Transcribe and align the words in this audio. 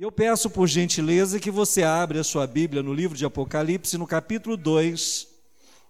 Eu 0.00 0.12
peço 0.12 0.48
por 0.48 0.68
gentileza 0.68 1.40
que 1.40 1.50
você 1.50 1.82
abra 1.82 2.20
a 2.20 2.24
sua 2.24 2.46
Bíblia 2.46 2.84
no 2.84 2.94
livro 2.94 3.18
de 3.18 3.24
Apocalipse, 3.24 3.98
no 3.98 4.06
capítulo 4.06 4.56
2. 4.56 5.26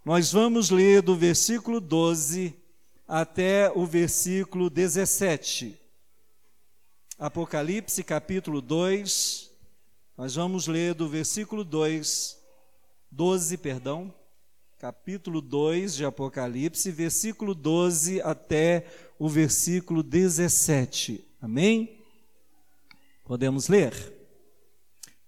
Nós 0.03 0.33
vamos 0.33 0.71
ler 0.71 1.03
do 1.03 1.15
versículo 1.15 1.79
12 1.79 2.55
até 3.07 3.71
o 3.71 3.85
versículo 3.85 4.71
17. 4.71 5.79
Apocalipse, 7.19 8.03
capítulo 8.03 8.63
2. 8.63 9.51
Nós 10.17 10.37
vamos 10.37 10.67
ler 10.67 10.95
do 10.95 11.07
versículo 11.07 11.63
2, 11.63 12.39
12, 13.11 13.59
perdão, 13.59 14.15
capítulo 14.79 15.43
2 15.43 15.97
de 15.97 16.07
Apocalipse, 16.07 16.91
versículo 16.91 17.55
12 17.55 18.23
até 18.23 18.87
o 19.19 19.29
versículo 19.29 20.03
17. 20.03 21.23
Amém? 21.43 21.98
Podemos 23.29 23.69
ler? 23.69 23.93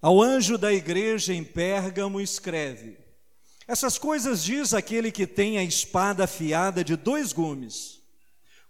Ao 0.00 0.22
anjo 0.22 0.56
da 0.56 0.72
igreja 0.72 1.34
em 1.34 1.44
Pérgamo 1.44 2.18
escreve: 2.18 2.96
Essas 3.68 3.98
coisas 3.98 4.42
diz 4.42 4.72
aquele 4.72 5.12
que 5.12 5.26
tem 5.26 5.58
a 5.58 5.62
espada 5.62 6.24
afiada 6.24 6.82
de 6.82 6.96
dois 6.96 7.30
gumes. 7.34 8.00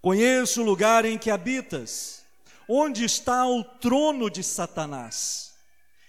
Conheço 0.03 0.63
o 0.63 0.65
lugar 0.65 1.05
em 1.05 1.17
que 1.17 1.31
habitas, 1.31 2.25
onde 2.69 3.05
está 3.05 3.47
o 3.47 3.63
trono 3.63 4.29
de 4.29 4.43
Satanás, 4.43 5.55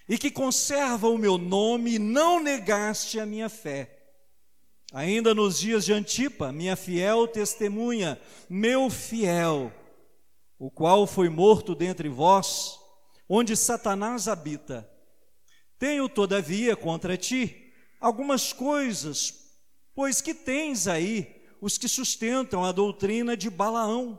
e 0.08 0.18
que 0.18 0.28
conserva 0.28 1.08
o 1.08 1.16
meu 1.16 1.38
nome 1.38 1.94
e 1.94 1.98
não 2.00 2.42
negaste 2.42 3.20
a 3.20 3.24
minha 3.24 3.48
fé. 3.48 4.00
Ainda 4.92 5.32
nos 5.32 5.60
dias 5.60 5.84
de 5.84 5.92
Antipa, 5.92 6.50
minha 6.50 6.74
fiel 6.74 7.28
testemunha, 7.28 8.20
meu 8.50 8.90
fiel, 8.90 9.72
o 10.58 10.68
qual 10.72 11.06
foi 11.06 11.28
morto 11.28 11.72
dentre 11.72 12.08
vós, 12.08 12.81
onde 13.34 13.56
Satanás 13.56 14.28
habita. 14.28 14.86
Tenho, 15.78 16.06
todavia, 16.06 16.76
contra 16.76 17.16
ti 17.16 17.72
algumas 17.98 18.52
coisas, 18.52 19.54
pois 19.94 20.20
que 20.20 20.34
tens 20.34 20.86
aí 20.86 21.42
os 21.58 21.78
que 21.78 21.88
sustentam 21.88 22.62
a 22.62 22.72
doutrina 22.72 23.34
de 23.34 23.48
Balaão, 23.48 24.18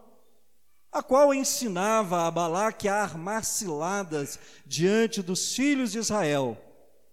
a 0.92 1.04
qual 1.04 1.32
ensinava 1.32 2.26
a 2.26 2.32
Balaque 2.32 2.88
a 2.88 3.04
armar 3.04 3.46
ciladas 3.46 4.40
diante 4.66 5.22
dos 5.22 5.54
filhos 5.54 5.92
de 5.92 6.00
Israel, 6.00 6.58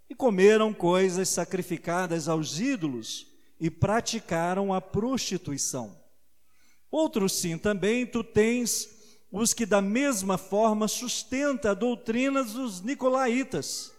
e 0.09 0.15
comeram 0.15 0.73
coisas 0.73 1.29
sacrificadas 1.29 2.29
aos 2.31 2.59
ídolos 2.59 3.27
e 3.61 3.71
praticaram 3.71 4.73
a 4.73 4.81
prostituição. 4.81 5.95
Outros 6.91 7.35
sim 7.35 7.59
também 7.59 8.07
tu 8.07 8.25
tens 8.25 9.00
os 9.33 9.55
que 9.55 9.65
da 9.65 9.81
mesma 9.81 10.37
forma 10.37 10.89
sustenta 10.89 11.71
a 11.71 11.75
doutrina 11.75 12.43
dos 12.43 12.81
nicolaítas. 12.83 13.93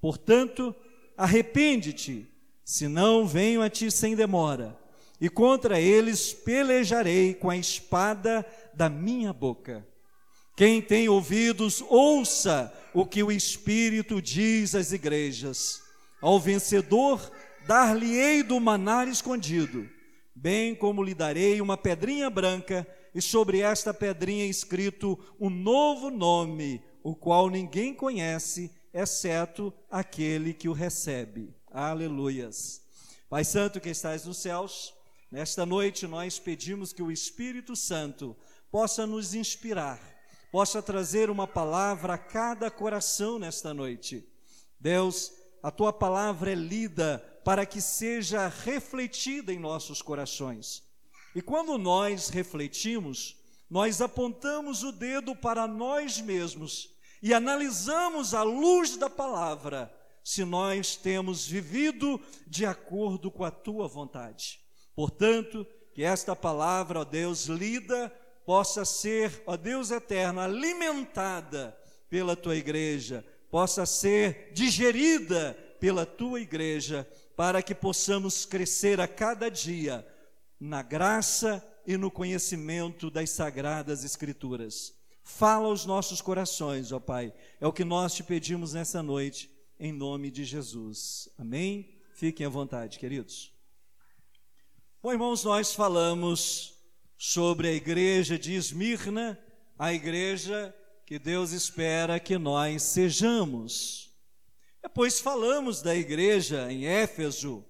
Portanto, 0.00 0.74
arrepende-te, 1.16 2.26
senão 2.64 3.26
venho 3.26 3.62
a 3.62 3.70
ti 3.70 3.90
sem 3.90 4.16
demora, 4.16 4.76
e 5.20 5.28
contra 5.28 5.80
eles 5.80 6.32
pelejarei 6.32 7.34
com 7.34 7.48
a 7.48 7.56
espada 7.56 8.44
da 8.74 8.88
minha 8.88 9.32
boca. 9.32 9.86
Quem 10.56 10.82
tem 10.82 11.08
ouvidos, 11.08 11.82
ouça 11.88 12.72
o 12.92 13.06
que 13.06 13.22
o 13.22 13.32
Espírito 13.32 14.20
diz 14.20 14.74
às 14.74 14.92
igrejas. 14.92 15.82
Ao 16.20 16.38
vencedor, 16.38 17.30
dar-lhe-ei 17.66 18.42
do 18.42 18.58
manar 18.60 19.08
escondido, 19.08 19.88
bem 20.34 20.74
como 20.74 21.02
lhe 21.02 21.14
darei 21.14 21.60
uma 21.60 21.76
pedrinha 21.76 22.28
branca 22.28 22.86
e 23.14 23.22
sobre 23.22 23.60
esta 23.60 23.94
pedrinha 23.94 24.44
escrito 24.44 25.18
um 25.38 25.48
novo 25.48 26.10
nome, 26.10 26.82
o 27.02 27.14
qual 27.14 27.48
ninguém 27.48 27.94
conhece, 27.94 28.70
exceto 28.92 29.72
aquele 29.90 30.52
que 30.52 30.68
o 30.68 30.72
recebe. 30.72 31.54
Aleluias. 31.70 32.82
Pai 33.28 33.44
Santo 33.44 33.80
que 33.80 33.88
estás 33.88 34.24
nos 34.24 34.38
céus, 34.38 34.92
nesta 35.30 35.64
noite 35.64 36.06
nós 36.06 36.38
pedimos 36.38 36.92
que 36.92 37.02
o 37.02 37.10
Espírito 37.10 37.76
Santo 37.76 38.36
possa 38.70 39.06
nos 39.06 39.34
inspirar, 39.34 40.00
possa 40.50 40.82
trazer 40.82 41.30
uma 41.30 41.46
palavra 41.46 42.14
a 42.14 42.18
cada 42.18 42.70
coração 42.70 43.38
nesta 43.38 43.72
noite. 43.72 44.26
Deus, 44.80 45.32
a 45.62 45.70
tua 45.70 45.92
palavra 45.92 46.52
é 46.52 46.54
lida 46.54 47.18
para 47.44 47.64
que 47.64 47.80
seja 47.80 48.48
refletida 48.48 49.52
em 49.52 49.58
nossos 49.58 50.02
corações. 50.02 50.82
E 51.34 51.42
quando 51.42 51.76
nós 51.76 52.28
refletimos, 52.28 53.36
nós 53.68 54.00
apontamos 54.00 54.82
o 54.84 54.92
dedo 54.92 55.34
para 55.34 55.66
nós 55.66 56.20
mesmos 56.20 56.94
e 57.22 57.34
analisamos 57.34 58.34
à 58.34 58.42
luz 58.42 58.96
da 58.96 59.10
palavra 59.10 59.92
se 60.22 60.44
nós 60.44 60.96
temos 60.96 61.46
vivido 61.46 62.20
de 62.46 62.64
acordo 62.64 63.30
com 63.30 63.44
a 63.44 63.50
tua 63.50 63.88
vontade. 63.88 64.60
Portanto, 64.94 65.66
que 65.92 66.02
esta 66.02 66.36
palavra, 66.36 67.00
ó 67.00 67.04
Deus, 67.04 67.46
lida, 67.46 68.10
possa 68.46 68.84
ser, 68.84 69.42
ó 69.46 69.56
Deus 69.56 69.90
eterno, 69.90 70.40
alimentada 70.40 71.76
pela 72.08 72.36
tua 72.36 72.56
igreja, 72.56 73.24
possa 73.50 73.84
ser 73.84 74.52
digerida 74.52 75.56
pela 75.80 76.06
tua 76.06 76.40
igreja, 76.40 77.08
para 77.36 77.62
que 77.62 77.74
possamos 77.74 78.46
crescer 78.46 79.00
a 79.00 79.08
cada 79.08 79.50
dia 79.50 80.06
na 80.58 80.82
graça 80.82 81.64
e 81.86 81.96
no 81.96 82.10
conhecimento 82.10 83.10
das 83.10 83.30
sagradas 83.30 84.04
Escrituras. 84.04 84.94
Fala 85.22 85.68
aos 85.68 85.86
nossos 85.86 86.20
corações, 86.20 86.92
ó 86.92 87.00
Pai. 87.00 87.32
É 87.60 87.66
o 87.66 87.72
que 87.72 87.84
nós 87.84 88.14
te 88.14 88.22
pedimos 88.22 88.74
nessa 88.74 89.02
noite, 89.02 89.50
em 89.78 89.92
nome 89.92 90.30
de 90.30 90.44
Jesus. 90.44 91.28
Amém? 91.38 91.98
Fiquem 92.12 92.46
à 92.46 92.48
vontade, 92.48 92.98
queridos. 92.98 93.52
Bom, 95.02 95.12
irmãos, 95.12 95.42
nós 95.44 95.74
falamos 95.74 96.78
sobre 97.16 97.68
a 97.68 97.72
igreja 97.72 98.38
de 98.38 98.54
Esmirna, 98.54 99.38
a 99.78 99.92
igreja 99.92 100.74
que 101.06 101.18
Deus 101.18 101.52
espera 101.52 102.20
que 102.20 102.38
nós 102.38 102.82
sejamos. 102.82 104.12
Depois 104.82 105.20
falamos 105.20 105.82
da 105.82 105.94
igreja 105.94 106.70
em 106.70 106.86
Éfeso, 106.86 107.64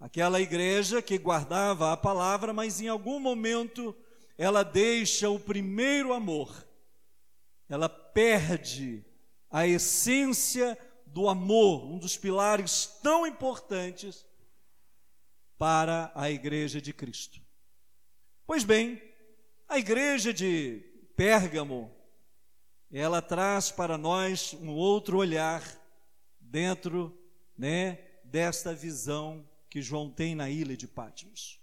Aquela 0.00 0.40
igreja 0.40 1.02
que 1.02 1.18
guardava 1.18 1.92
a 1.92 1.96
palavra, 1.96 2.54
mas 2.54 2.80
em 2.80 2.88
algum 2.88 3.20
momento 3.20 3.94
ela 4.38 4.62
deixa 4.62 5.28
o 5.28 5.38
primeiro 5.38 6.14
amor, 6.14 6.66
ela 7.68 7.86
perde 7.86 9.04
a 9.50 9.66
essência 9.66 10.78
do 11.04 11.28
amor, 11.28 11.84
um 11.84 11.98
dos 11.98 12.16
pilares 12.16 12.86
tão 13.02 13.26
importantes 13.26 14.24
para 15.58 16.10
a 16.14 16.30
igreja 16.30 16.80
de 16.80 16.94
Cristo. 16.94 17.38
Pois 18.46 18.64
bem, 18.64 19.02
a 19.68 19.78
igreja 19.78 20.32
de 20.32 20.82
Pérgamo, 21.14 21.94
ela 22.90 23.20
traz 23.20 23.70
para 23.70 23.98
nós 23.98 24.54
um 24.54 24.70
outro 24.70 25.18
olhar 25.18 25.62
dentro, 26.40 27.14
né, 27.54 27.98
desta 28.24 28.72
visão 28.72 29.46
que 29.70 29.80
João 29.80 30.10
tem 30.10 30.34
na 30.34 30.50
ilha 30.50 30.76
de 30.76 30.88
Patmos. 30.88 31.60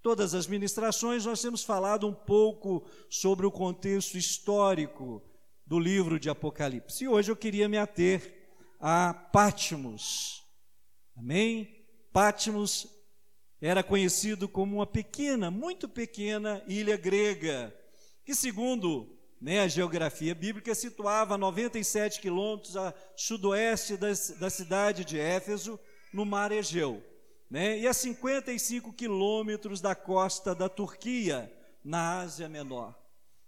Todas 0.00 0.34
as 0.34 0.46
ministrações 0.46 1.26
nós 1.26 1.42
temos 1.42 1.64
falado 1.64 2.06
um 2.06 2.14
pouco 2.14 2.88
sobre 3.10 3.44
o 3.44 3.50
contexto 3.50 4.16
histórico 4.16 5.22
do 5.66 5.78
livro 5.78 6.18
de 6.18 6.30
Apocalipse. 6.30 7.04
E 7.04 7.08
hoje 7.08 7.30
eu 7.30 7.36
queria 7.36 7.68
me 7.68 7.76
ater 7.76 8.54
a 8.78 9.12
Patmos. 9.12 10.42
Amém? 11.14 11.84
Patmos 12.12 12.86
era 13.60 13.82
conhecido 13.82 14.48
como 14.48 14.76
uma 14.76 14.86
pequena, 14.86 15.50
muito 15.50 15.86
pequena 15.86 16.62
ilha 16.66 16.96
grega, 16.96 17.76
que 18.24 18.34
segundo 18.34 19.18
né, 19.38 19.60
a 19.60 19.68
geografia 19.68 20.34
bíblica 20.34 20.74
situava 20.74 21.34
a 21.34 21.38
97 21.38 22.20
quilômetros 22.20 22.74
a 22.74 22.94
sudoeste 23.16 23.98
da, 23.98 24.08
da 24.38 24.48
cidade 24.48 25.04
de 25.04 25.18
Éfeso, 25.18 25.78
no 26.12 26.24
mar 26.24 26.52
Egeu 26.52 27.09
né? 27.50 27.78
e 27.78 27.86
a 27.88 27.92
55 27.92 28.92
quilômetros 28.92 29.80
da 29.80 29.94
costa 29.94 30.54
da 30.54 30.68
Turquia, 30.68 31.52
na 31.84 32.20
Ásia 32.20 32.48
Menor. 32.48 32.94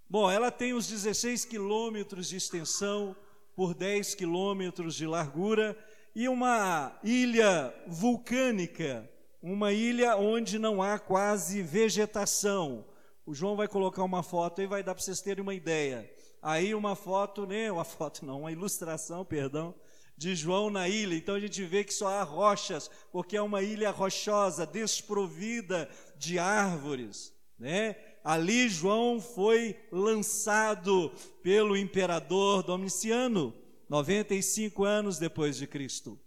Bom, 0.09 0.31
ela 0.31 0.51
tem 0.51 0.75
os 0.75 0.87
16 0.89 1.45
quilômetros 1.45 2.29
de 2.29 2.37
extensão 2.37 3.17
por 3.55 3.75
10 3.75 4.15
quilômetros 4.15 4.95
de 4.95 5.07
largura 5.07 5.77
e 6.15 6.29
uma 6.29 6.99
ilha 7.03 7.73
vulcânica, 7.87 9.09
uma 9.41 9.73
ilha 9.73 10.17
onde 10.17 10.59
não 10.59 10.83
há 10.83 10.99
quase 10.99 11.63
vegetação. 11.63 12.85
O 13.25 13.35
João 13.35 13.57
vai 13.57 13.69
colocar 13.69 14.03
uma 14.03 14.23
foto 14.23 14.61
e 14.61 14.67
vai 14.67 14.83
dar 14.83 14.95
para 14.95 15.03
vocês 15.03 15.21
terem 15.21 15.43
uma 15.43 15.55
ideia. 15.55 16.11
Aí 16.43 16.75
uma 16.75 16.97
foto, 16.97 17.47
né? 17.47 17.71
Uma 17.71 17.85
foto 17.85 18.27
não, 18.27 18.41
uma 18.41 18.53
ilustração, 18.53 19.25
perdão, 19.25 19.75
de 20.23 20.35
João 20.35 20.71
na 20.71 20.89
ilha. 20.89 21.15
Então 21.15 21.35
a 21.35 21.41
gente 21.41 21.63
vê 21.65 21.85
que 21.85 21.93
só 21.93 22.09
há 22.09 22.23
rochas, 22.23 22.91
porque 23.11 23.37
é 23.37 23.43
uma 23.43 23.61
ilha 23.61 23.91
rochosa, 23.91 24.65
desprovida 24.65 25.91
de 26.17 26.39
árvores, 26.39 27.33
né? 27.59 27.97
Ali 28.25 28.69
João 28.69 29.21
foi 29.21 29.77
lançado 29.91 31.11
pelo 31.43 31.77
imperador 31.77 32.63
Domiciano 32.63 33.53
95 33.89 34.85
anos 34.85 35.19
depois 35.19 35.57
de 35.57 35.67
Cristo. 35.67 36.19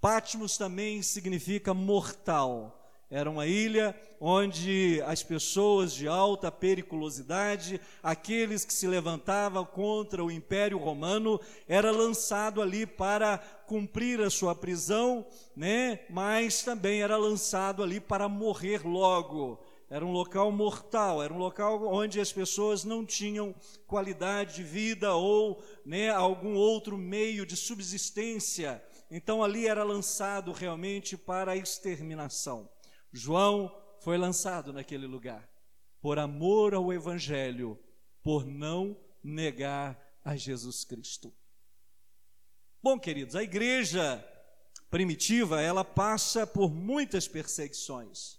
Patmos 0.00 0.58
também 0.58 1.00
significa 1.00 1.72
mortal. 1.72 2.77
Era 3.10 3.30
uma 3.30 3.46
ilha 3.46 3.98
onde 4.20 5.02
as 5.06 5.22
pessoas 5.22 5.94
de 5.94 6.06
alta 6.06 6.52
periculosidade, 6.52 7.80
aqueles 8.02 8.66
que 8.66 8.72
se 8.72 8.86
levantavam 8.86 9.64
contra 9.64 10.22
o 10.22 10.30
Império 10.30 10.76
Romano, 10.76 11.40
era 11.66 11.90
lançado 11.90 12.60
ali 12.60 12.84
para 12.84 13.38
cumprir 13.66 14.20
a 14.20 14.28
sua 14.28 14.54
prisão, 14.54 15.26
né? 15.56 16.00
Mas 16.10 16.62
também 16.62 17.00
era 17.00 17.16
lançado 17.16 17.82
ali 17.82 17.98
para 17.98 18.28
morrer 18.28 18.86
logo. 18.86 19.58
Era 19.88 20.04
um 20.04 20.12
local 20.12 20.52
mortal, 20.52 21.22
era 21.22 21.32
um 21.32 21.38
local 21.38 21.86
onde 21.86 22.20
as 22.20 22.30
pessoas 22.30 22.84
não 22.84 23.06
tinham 23.06 23.54
qualidade 23.86 24.56
de 24.56 24.62
vida 24.62 25.14
ou 25.14 25.62
né, 25.82 26.10
algum 26.10 26.54
outro 26.56 26.98
meio 26.98 27.46
de 27.46 27.56
subsistência. 27.56 28.82
Então 29.10 29.42
ali 29.42 29.66
era 29.66 29.82
lançado 29.82 30.52
realmente 30.52 31.16
para 31.16 31.52
a 31.52 31.56
exterminação. 31.56 32.68
João 33.12 33.74
foi 34.00 34.16
lançado 34.16 34.72
naquele 34.72 35.06
lugar 35.06 35.48
por 36.00 36.18
amor 36.18 36.74
ao 36.74 36.92
Evangelho, 36.92 37.78
por 38.22 38.46
não 38.46 38.96
negar 39.22 39.98
a 40.24 40.36
Jesus 40.36 40.84
Cristo. 40.84 41.34
Bom, 42.82 42.98
queridos, 42.98 43.34
a 43.34 43.42
igreja 43.42 44.24
primitiva 44.90 45.60
ela 45.60 45.84
passa 45.84 46.46
por 46.46 46.72
muitas 46.72 47.26
perseguições. 47.26 48.38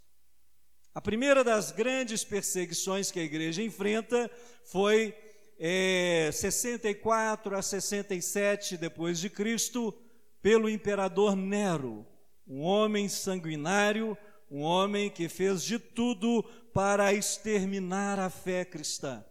A 0.94 1.02
primeira 1.02 1.44
das 1.44 1.72
grandes 1.72 2.24
perseguições 2.24 3.12
que 3.12 3.20
a 3.20 3.24
igreja 3.24 3.62
enfrenta 3.62 4.30
foi 4.66 5.16
é, 5.60 6.30
64 6.32 7.56
a 7.56 7.62
67 7.62 8.78
depois 8.78 9.20
de 9.20 9.30
Cristo 9.30 9.94
pelo 10.42 10.70
imperador 10.70 11.36
Nero, 11.36 12.08
um 12.48 12.62
homem 12.62 13.10
sanguinário 13.10 14.18
um 14.50 14.62
homem 14.62 15.10
que 15.10 15.30
fez 15.30 15.64
de 15.64 15.78
tudo 15.78 16.44
para 16.74 17.14
exterminar 17.14 18.20
a 18.20 18.30
fé 18.30 18.66
cristã. 18.66 19.24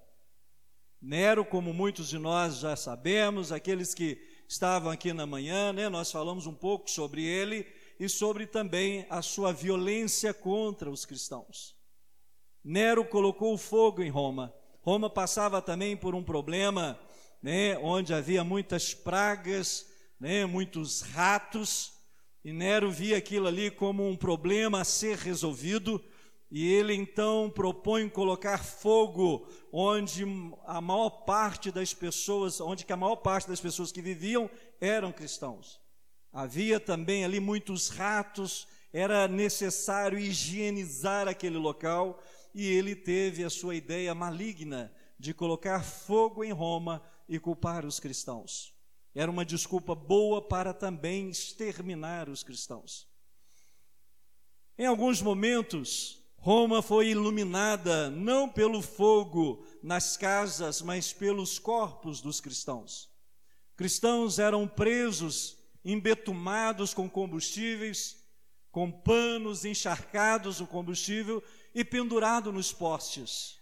Nero, 1.00 1.44
como 1.44 1.72
muitos 1.72 2.08
de 2.08 2.18
nós 2.18 2.58
já 2.58 2.74
sabemos, 2.76 3.52
aqueles 3.52 3.94
que 3.94 4.20
estavam 4.48 4.90
aqui 4.90 5.12
na 5.12 5.26
manhã, 5.26 5.72
né, 5.72 5.88
nós 5.88 6.10
falamos 6.10 6.46
um 6.46 6.54
pouco 6.54 6.90
sobre 6.90 7.24
ele 7.24 7.66
e 8.00 8.08
sobre 8.08 8.46
também 8.46 9.06
a 9.10 9.22
sua 9.22 9.52
violência 9.52 10.32
contra 10.32 10.90
os 10.90 11.04
cristãos. 11.04 11.76
Nero 12.64 13.04
colocou 13.04 13.56
fogo 13.56 14.02
em 14.02 14.10
Roma. 14.10 14.52
Roma 14.82 15.10
passava 15.10 15.60
também 15.60 15.96
por 15.96 16.14
um 16.14 16.22
problema, 16.22 16.98
né, 17.42 17.76
onde 17.78 18.14
havia 18.14 18.42
muitas 18.42 18.94
pragas, 18.94 19.86
né, 20.18 20.46
muitos 20.46 21.02
ratos, 21.02 21.92
e 22.44 22.52
Nero 22.52 22.90
via 22.90 23.16
aquilo 23.16 23.46
ali 23.46 23.70
como 23.70 24.08
um 24.08 24.16
problema 24.16 24.80
a 24.80 24.84
ser 24.84 25.18
resolvido, 25.18 26.02
e 26.50 26.66
ele 26.72 26.94
então 26.94 27.50
propõe 27.50 28.08
colocar 28.08 28.64
fogo 28.64 29.46
onde 29.70 30.24
a 30.64 30.80
maior 30.80 31.10
parte 31.10 31.70
das 31.70 31.92
pessoas, 31.92 32.60
onde 32.60 32.86
que 32.86 32.92
a 32.92 32.96
maior 32.96 33.16
parte 33.16 33.48
das 33.48 33.60
pessoas 33.60 33.92
que 33.92 34.00
viviam 34.00 34.48
eram 34.80 35.12
cristãos. 35.12 35.78
Havia 36.32 36.80
também 36.80 37.24
ali 37.24 37.40
muitos 37.40 37.88
ratos, 37.88 38.66
era 38.92 39.28
necessário 39.28 40.18
higienizar 40.18 41.28
aquele 41.28 41.58
local, 41.58 42.22
e 42.54 42.66
ele 42.66 42.96
teve 42.96 43.44
a 43.44 43.50
sua 43.50 43.74
ideia 43.74 44.14
maligna 44.14 44.92
de 45.18 45.34
colocar 45.34 45.82
fogo 45.82 46.42
em 46.42 46.52
Roma 46.52 47.02
e 47.28 47.38
culpar 47.38 47.84
os 47.84 48.00
cristãos. 48.00 48.77
Era 49.18 49.32
uma 49.32 49.44
desculpa 49.44 49.96
boa 49.96 50.40
para 50.40 50.72
também 50.72 51.28
exterminar 51.28 52.28
os 52.28 52.44
cristãos. 52.44 53.08
Em 54.78 54.86
alguns 54.86 55.20
momentos, 55.20 56.22
Roma 56.36 56.80
foi 56.82 57.08
iluminada 57.08 58.10
não 58.10 58.48
pelo 58.48 58.80
fogo 58.80 59.66
nas 59.82 60.16
casas, 60.16 60.80
mas 60.80 61.12
pelos 61.12 61.58
corpos 61.58 62.20
dos 62.20 62.40
cristãos. 62.40 63.10
Cristãos 63.74 64.38
eram 64.38 64.68
presos, 64.68 65.58
embetumados 65.84 66.94
com 66.94 67.10
combustíveis, 67.10 68.24
com 68.70 68.88
panos 68.88 69.64
encharcados 69.64 70.60
no 70.60 70.66
combustível 70.68 71.42
e 71.74 71.84
pendurado 71.84 72.52
nos 72.52 72.72
postes. 72.72 73.58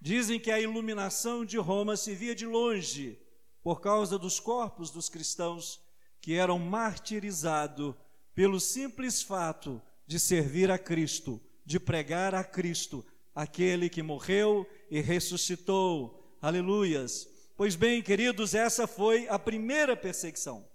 Dizem 0.00 0.40
que 0.40 0.50
a 0.50 0.60
iluminação 0.60 1.44
de 1.44 1.56
Roma 1.56 1.96
se 1.96 2.16
via 2.16 2.34
de 2.34 2.44
longe 2.44 3.27
por 3.68 3.82
causa 3.82 4.18
dos 4.18 4.40
corpos 4.40 4.90
dos 4.90 5.10
cristãos 5.10 5.78
que 6.22 6.32
eram 6.32 6.58
martirizados 6.58 7.94
pelo 8.34 8.58
simples 8.58 9.20
fato 9.20 9.82
de 10.06 10.18
servir 10.18 10.70
a 10.70 10.78
Cristo, 10.78 11.38
de 11.66 11.78
pregar 11.78 12.34
a 12.34 12.42
Cristo, 12.42 13.04
aquele 13.34 13.90
que 13.90 14.02
morreu 14.02 14.66
e 14.90 15.02
ressuscitou. 15.02 16.34
Aleluias. 16.40 17.28
Pois 17.58 17.76
bem, 17.76 18.00
queridos, 18.00 18.54
essa 18.54 18.86
foi 18.86 19.28
a 19.28 19.38
primeira 19.38 19.94
perseguição. 19.94 20.66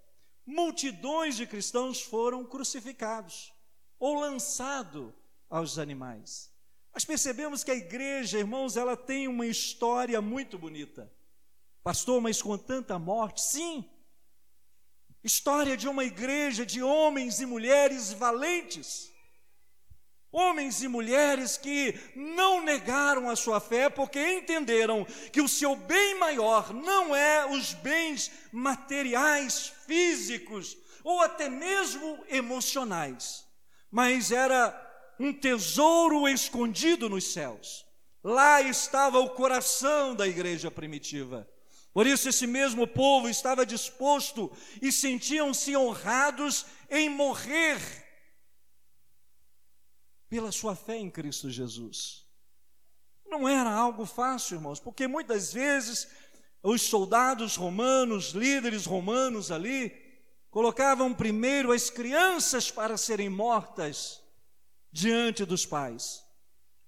Multidões 0.46 1.36
de 1.36 1.48
cristãos 1.48 2.00
foram 2.00 2.46
crucificados 2.46 3.52
ou 3.98 4.20
lançados 4.20 5.12
aos 5.50 5.80
animais. 5.80 6.52
Mas 6.94 7.04
percebemos 7.04 7.64
que 7.64 7.72
a 7.72 7.76
igreja, 7.76 8.38
irmãos, 8.38 8.78
ela 8.78 8.96
tem 8.96 9.28
uma 9.28 9.48
história 9.48 10.22
muito 10.22 10.60
bonita. 10.60 11.12
Pastor, 11.84 12.22
mas 12.22 12.42
com 12.42 12.58
tanta 12.58 12.98
morte? 12.98 13.42
Sim. 13.42 13.84
História 15.22 15.76
de 15.76 15.88
uma 15.88 16.06
igreja 16.06 16.66
de 16.66 16.82
homens 16.82 17.42
e 17.42 17.46
mulheres 17.46 18.14
valentes. 18.14 19.12
Homens 20.32 20.82
e 20.82 20.88
mulheres 20.88 21.58
que 21.58 21.94
não 22.16 22.64
negaram 22.64 23.30
a 23.30 23.36
sua 23.36 23.60
fé 23.60 23.90
porque 23.90 24.20
entenderam 24.20 25.06
que 25.32 25.42
o 25.42 25.48
seu 25.48 25.76
bem 25.76 26.18
maior 26.18 26.74
não 26.74 27.16
é 27.16 27.46
os 27.46 27.74
bens 27.74 28.32
materiais, 28.52 29.74
físicos 29.86 30.76
ou 31.04 31.22
até 31.22 31.50
mesmo 31.50 32.24
emocionais, 32.30 33.46
mas 33.92 34.32
era 34.32 34.74
um 35.20 35.32
tesouro 35.34 36.28
escondido 36.28 37.10
nos 37.10 37.32
céus. 37.32 37.86
Lá 38.24 38.62
estava 38.62 39.20
o 39.20 39.32
coração 39.32 40.16
da 40.16 40.26
igreja 40.26 40.72
primitiva. 40.72 41.48
Por 41.94 42.08
isso, 42.08 42.28
esse 42.28 42.48
mesmo 42.48 42.88
povo 42.88 43.30
estava 43.30 43.66
disposto 43.66 44.52
e 44.82 44.92
sentiam-se 44.92 45.78
honrados 45.78 46.66
em 46.90 47.08
morrer 47.08 47.80
pela 50.28 50.52
sua 50.52 50.76
fé 50.76 50.98
em 50.98 51.12
Cristo 51.12 51.52
Jesus. 51.52 52.26
Não 53.28 53.48
era 53.48 53.72
algo 53.72 54.08
fácil, 54.08 54.56
irmãos, 54.56 54.80
porque 54.80 55.08
muitas 55.08 55.54
vezes 55.54 56.08
os 56.64 56.82
soldados 56.82 57.56
romanos, 57.56 58.32
líderes 58.32 58.86
romanos 58.86 59.52
ali, 59.52 59.92
colocavam 60.50 61.14
primeiro 61.14 61.72
as 61.72 61.92
crianças 61.92 62.72
para 62.72 62.98
serem 62.98 63.30
mortas 63.30 64.20
diante 64.92 65.46
dos 65.46 65.64
pais 65.64 66.23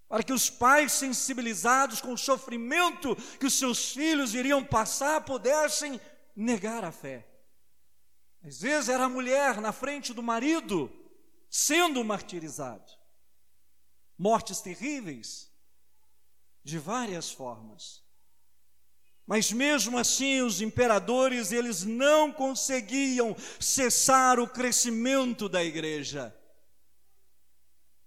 para 0.08 0.24
que 0.24 0.34
os 0.34 0.50
pais, 0.50 0.92
sensibilizados 0.92 2.00
com 2.00 2.14
o 2.14 2.18
sofrimento 2.18 3.16
que 3.40 3.46
os 3.46 3.58
seus 3.58 3.92
filhos 3.92 4.34
iriam 4.34 4.64
passar, 4.64 5.22
pudessem 5.22 6.00
negar 6.36 6.84
a 6.84 6.92
fé. 6.92 7.28
Às 8.44 8.62
vezes 8.62 8.90
era 8.90 9.06
a 9.06 9.10
mulher 9.10 9.60
na 9.60 9.72
frente 9.72 10.14
do 10.14 10.22
marido 10.22 10.92
sendo 11.50 12.04
martirizado. 12.04 12.92
Mortes 14.18 14.62
terríveis, 14.62 15.52
de 16.64 16.78
várias 16.78 17.32
formas. 17.32 18.04
Mas 19.26 19.52
mesmo 19.52 19.98
assim, 19.98 20.42
os 20.42 20.62
imperadores, 20.62 21.52
eles 21.52 21.84
não 21.84 22.32
conseguiam 22.32 23.36
cessar 23.60 24.40
o 24.40 24.48
crescimento 24.48 25.50
da 25.50 25.64
igreja. 25.64 26.36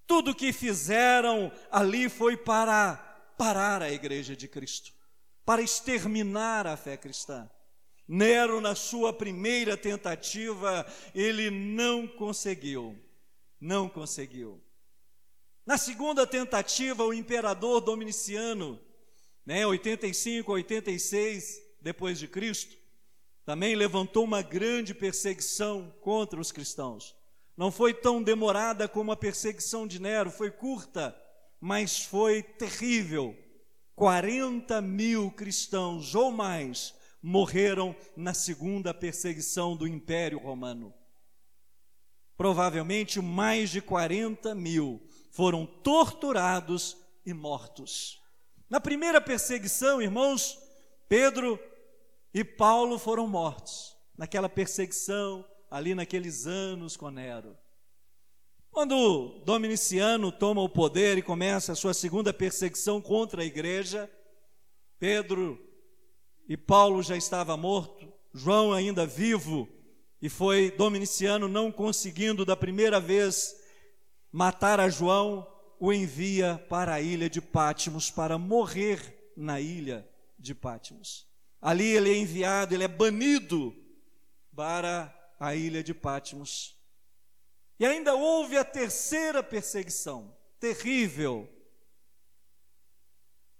Tudo 0.08 0.34
que 0.34 0.54
fizeram 0.54 1.52
ali 1.70 2.08
foi 2.08 2.34
para 2.34 2.96
parar 3.36 3.82
a 3.82 3.92
igreja 3.92 4.34
de 4.34 4.48
Cristo, 4.48 4.90
para 5.44 5.60
exterminar 5.60 6.66
a 6.66 6.78
fé 6.78 6.96
cristã. 6.96 7.48
Nero, 8.08 8.58
na 8.58 8.74
sua 8.74 9.12
primeira 9.12 9.76
tentativa, 9.76 10.90
ele 11.14 11.50
não 11.50 12.08
conseguiu. 12.08 12.98
Não 13.60 13.86
conseguiu. 13.86 14.64
Na 15.66 15.76
segunda 15.76 16.26
tentativa, 16.26 17.04
o 17.04 17.12
imperador 17.12 17.82
Dominiciano, 17.82 18.80
né, 19.44 19.66
85, 19.66 20.50
86 20.50 21.60
depois 21.82 22.18
de 22.18 22.26
Cristo, 22.26 22.74
também 23.44 23.74
levantou 23.74 24.24
uma 24.24 24.40
grande 24.40 24.94
perseguição 24.94 25.94
contra 26.00 26.40
os 26.40 26.50
cristãos. 26.50 27.17
Não 27.58 27.72
foi 27.72 27.92
tão 27.92 28.22
demorada 28.22 28.86
como 28.86 29.10
a 29.10 29.16
perseguição 29.16 29.84
de 29.84 30.00
Nero, 30.00 30.30
foi 30.30 30.48
curta, 30.48 31.20
mas 31.60 32.04
foi 32.04 32.40
terrível. 32.40 33.36
40 33.96 34.80
mil 34.80 35.28
cristãos 35.32 36.14
ou 36.14 36.30
mais 36.30 36.94
morreram 37.20 37.96
na 38.16 38.32
segunda 38.32 38.94
perseguição 38.94 39.76
do 39.76 39.88
Império 39.88 40.38
Romano. 40.38 40.94
Provavelmente 42.36 43.20
mais 43.20 43.70
de 43.70 43.82
40 43.82 44.54
mil 44.54 45.02
foram 45.32 45.66
torturados 45.66 46.96
e 47.26 47.34
mortos. 47.34 48.22
Na 48.70 48.80
primeira 48.80 49.20
perseguição, 49.20 50.00
irmãos, 50.00 50.56
Pedro 51.08 51.58
e 52.32 52.44
Paulo 52.44 53.00
foram 53.00 53.26
mortos. 53.26 53.96
Naquela 54.16 54.48
perseguição, 54.48 55.44
ali 55.70 55.94
naqueles 55.94 56.46
anos 56.46 56.96
com 56.96 57.10
Nero. 57.10 57.56
Quando 58.70 59.42
Dominiciano 59.44 60.30
toma 60.30 60.62
o 60.62 60.68
poder 60.68 61.18
e 61.18 61.22
começa 61.22 61.72
a 61.72 61.76
sua 61.76 61.94
segunda 61.94 62.32
perseguição 62.32 63.00
contra 63.00 63.42
a 63.42 63.44
igreja, 63.44 64.10
Pedro 64.98 65.58
e 66.48 66.56
Paulo 66.56 67.02
já 67.02 67.16
estava 67.16 67.56
morto, 67.56 68.12
João 68.32 68.72
ainda 68.72 69.06
vivo, 69.06 69.68
e 70.20 70.28
foi 70.28 70.70
Dominiciano 70.70 71.48
não 71.48 71.72
conseguindo 71.72 72.44
da 72.44 72.56
primeira 72.56 73.00
vez 73.00 73.54
matar 74.30 74.80
a 74.80 74.88
João, 74.88 75.46
o 75.80 75.92
envia 75.92 76.64
para 76.68 76.94
a 76.94 77.00
ilha 77.00 77.30
de 77.30 77.40
Pátimos 77.40 78.10
para 78.10 78.36
morrer 78.36 79.32
na 79.36 79.60
ilha 79.60 80.08
de 80.38 80.54
Pátimos. 80.54 81.26
Ali 81.60 81.96
ele 81.96 82.10
é 82.10 82.16
enviado, 82.16 82.74
ele 82.74 82.84
é 82.84 82.88
banido 82.88 83.74
para 84.54 85.12
a 85.38 85.54
ilha 85.54 85.82
de 85.82 85.94
Pátimos. 85.94 86.76
E 87.78 87.86
ainda 87.86 88.14
houve 88.14 88.56
a 88.56 88.64
terceira 88.64 89.42
perseguição, 89.42 90.36
terrível, 90.58 91.48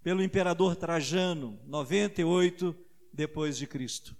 pelo 0.02 0.22
imperador 0.22 0.74
Trajano, 0.74 1.60
98 1.66 2.76
depois 3.12 3.56
de 3.56 3.66
Cristo. 3.66 4.16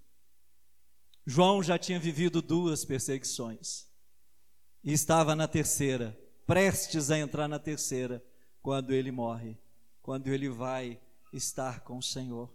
João 1.26 1.62
já 1.62 1.78
tinha 1.78 1.98
vivido 1.98 2.40
duas 2.40 2.84
perseguições 2.84 3.86
e 4.82 4.92
estava 4.92 5.34
na 5.34 5.46
terceira, 5.46 6.18
prestes 6.46 7.10
a 7.10 7.18
entrar 7.18 7.48
na 7.48 7.58
terceira, 7.58 8.24
quando 8.62 8.92
ele 8.92 9.10
morre, 9.10 9.58
quando 10.02 10.28
ele 10.28 10.48
vai 10.48 11.00
estar 11.32 11.80
com 11.80 11.98
o 11.98 12.02
Senhor. 12.02 12.50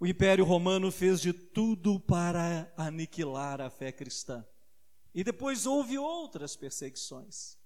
O 0.00 0.06
Império 0.06 0.44
Romano 0.44 0.92
fez 0.92 1.20
de 1.20 1.32
tudo 1.32 1.98
para 1.98 2.72
aniquilar 2.76 3.60
a 3.60 3.68
fé 3.68 3.90
cristã. 3.90 4.46
E 5.12 5.24
depois 5.24 5.66
houve 5.66 5.98
outras 5.98 6.54
perseguições. 6.54 7.56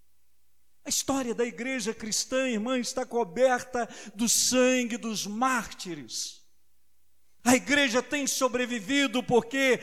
A 0.85 0.89
história 0.89 1.35
da 1.35 1.45
igreja 1.45 1.93
cristã, 1.93 2.49
irmã, 2.49 2.79
está 2.79 3.05
coberta 3.05 3.87
do 4.15 4.29
sangue 4.29 4.97
dos 4.97 5.27
mártires. 5.27 6.43
A 7.45 7.55
igreja 7.55 8.03
tem 8.03 8.27
sobrevivido 8.27 9.23
porque, 9.23 9.79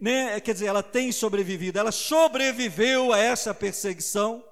né, 0.00 0.40
quer 0.40 0.54
dizer, 0.54 0.66
ela 0.66 0.82
tem 0.82 1.12
sobrevivido, 1.12 1.78
ela 1.78 1.92
sobreviveu 1.92 3.12
a 3.12 3.18
essa 3.18 3.52
perseguição, 3.52 4.44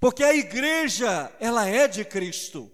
porque 0.00 0.24
a 0.24 0.34
igreja, 0.34 1.30
ela 1.38 1.68
é 1.68 1.86
de 1.86 2.04
Cristo. 2.04 2.72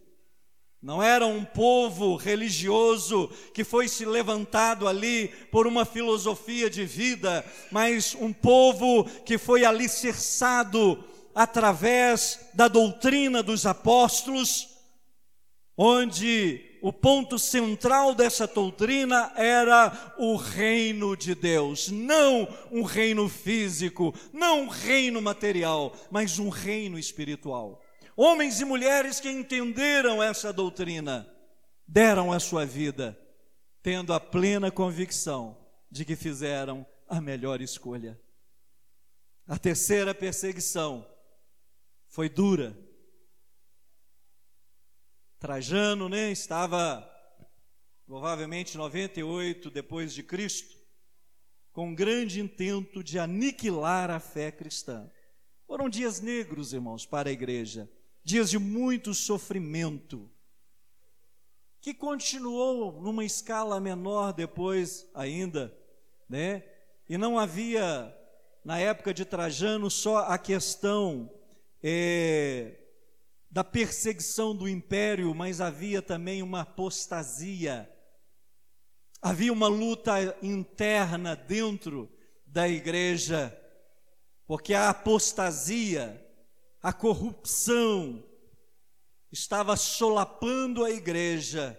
Não 0.83 1.03
era 1.03 1.27
um 1.27 1.45
povo 1.45 2.17
religioso 2.17 3.29
que 3.55 3.65
foi 3.65 3.89
se 3.89 4.05
levantado 4.05 4.87
ali 4.87 5.29
por 5.51 5.67
uma 5.67 5.85
filosofia 5.85 6.69
de 6.69 6.85
vida, 6.85 7.45
mas 7.71 8.15
um 8.15 8.33
povo 8.33 9.05
que 9.25 9.39
foi 9.39 9.65
alicerçado 9.65 11.03
através 11.35 12.49
da 12.55 12.69
doutrina 12.69 13.43
dos 13.43 13.67
apóstolos, 13.67 14.69
onde 15.77 16.79
o 16.83 16.93
ponto 16.93 17.39
central 17.39 18.15
dessa 18.15 18.47
doutrina 18.47 19.33
era 19.35 20.15
o 20.19 20.37
reino 20.37 21.17
de 21.17 21.35
Deus, 21.35 21.89
não 21.89 22.47
um 22.71 22.83
reino 22.83 23.29
físico, 23.29 24.15
não 24.33 24.63
um 24.63 24.69
reino 24.69 25.21
material, 25.21 25.93
mas 26.11 26.39
um 26.39 26.49
reino 26.49 26.99
espiritual. 26.99 27.83
Homens 28.19 28.63
e 28.63 28.65
mulheres 28.65 29.21
que 29.21 29.29
entenderam 29.29 30.23
essa 30.23 30.51
doutrina 30.51 31.31
deram 31.87 32.33
a 32.33 32.41
sua 32.41 32.65
vida, 32.65 33.17
tendo 33.83 34.11
a 34.15 34.19
plena 34.19 34.71
convicção 34.71 35.63
de 35.91 36.03
que 36.03 36.17
fizeram 36.17 36.87
a 37.07 37.21
melhor 37.21 37.61
escolha. 37.61 38.19
A 39.47 39.59
terceira 39.59 40.15
perseguição 40.15 41.07
foi 42.09 42.31
dura. 42.31 42.75
Trajano, 45.39 46.09
né, 46.09 46.31
estava 46.31 47.07
provavelmente 48.07 48.79
98 48.79 49.71
depois 49.71 50.15
de 50.15 50.23
Cristo, 50.23 50.75
com 51.71 51.95
grande 51.95 52.41
intento 52.41 53.05
de 53.05 53.19
aniquilar 53.19 54.11
a 54.11 54.19
fé 54.19 54.51
cristã. 54.51 55.13
Foram 55.67 55.91
dias 55.91 56.23
negros, 56.23 56.73
irmãos, 56.73 57.05
para 57.05 57.29
a 57.29 57.33
igreja 57.33 57.87
dias 58.27 58.51
de 58.51 58.59
muito 58.59 59.15
sofrimento, 59.15 60.29
que 61.81 61.95
continuou 61.95 63.01
numa 63.01 63.25
escala 63.25 63.79
menor 63.79 64.33
depois 64.33 65.09
ainda, 65.15 65.73
né? 66.29 66.65
E 67.09 67.17
não 67.17 67.39
havia, 67.39 68.13
na 68.65 68.81
época 68.81 69.15
de 69.15 69.25
Trajano, 69.25 69.89
só 69.89 70.25
a 70.25 70.37
questão 70.39 71.33
é, 71.81 72.81
da 73.49 73.63
perseguição 73.63 74.57
do 74.57 74.69
império, 74.69 75.33
mas 75.33 75.61
havia 75.61 76.03
também 76.03 76.43
uma 76.43 76.63
apostasia, 76.63 77.89
havia 79.23 79.53
uma 79.53 79.69
luta 79.69 80.37
interna 80.43 81.37
dentro 81.37 82.11
da 82.45 82.69
igreja, 82.69 83.57
porque 84.49 84.75
a 84.75 84.89
apostasia, 84.89 86.26
a 86.87 86.93
corrupção 86.93 88.25
estava 89.33 89.77
solapando 89.77 90.85
a 90.85 90.91
igreja 90.93 91.77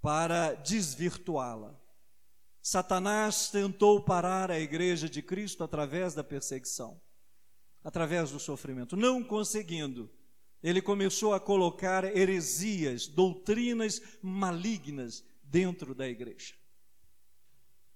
para 0.00 0.54
desvirtuá-la. 0.54 1.78
Satanás 2.62 3.50
tentou 3.50 4.02
parar 4.02 4.50
a 4.50 4.58
igreja 4.58 5.06
de 5.06 5.20
Cristo 5.20 5.62
através 5.62 6.14
da 6.14 6.24
perseguição, 6.24 6.98
através 7.84 8.30
do 8.30 8.40
sofrimento, 8.40 8.96
não 8.96 9.22
conseguindo. 9.22 10.10
Ele 10.62 10.80
começou 10.80 11.34
a 11.34 11.40
colocar 11.40 12.04
heresias, 12.16 13.06
doutrinas 13.06 14.00
malignas 14.22 15.22
dentro 15.42 15.94
da 15.94 16.08
igreja. 16.08 16.54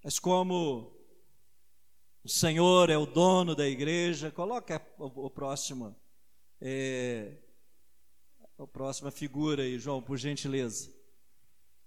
Mas 0.02 0.18
como 0.18 0.94
o 2.24 2.28
Senhor 2.28 2.88
é 2.88 2.96
o 2.96 3.04
dono 3.04 3.54
da 3.54 3.68
igreja. 3.68 4.30
Coloca 4.30 4.80
o, 4.98 5.28
próximo, 5.28 5.94
é, 6.58 7.36
a 8.58 8.66
próxima 8.66 9.10
figura 9.10 9.62
aí, 9.62 9.78
João, 9.78 10.00
por 10.00 10.16
gentileza. 10.16 10.90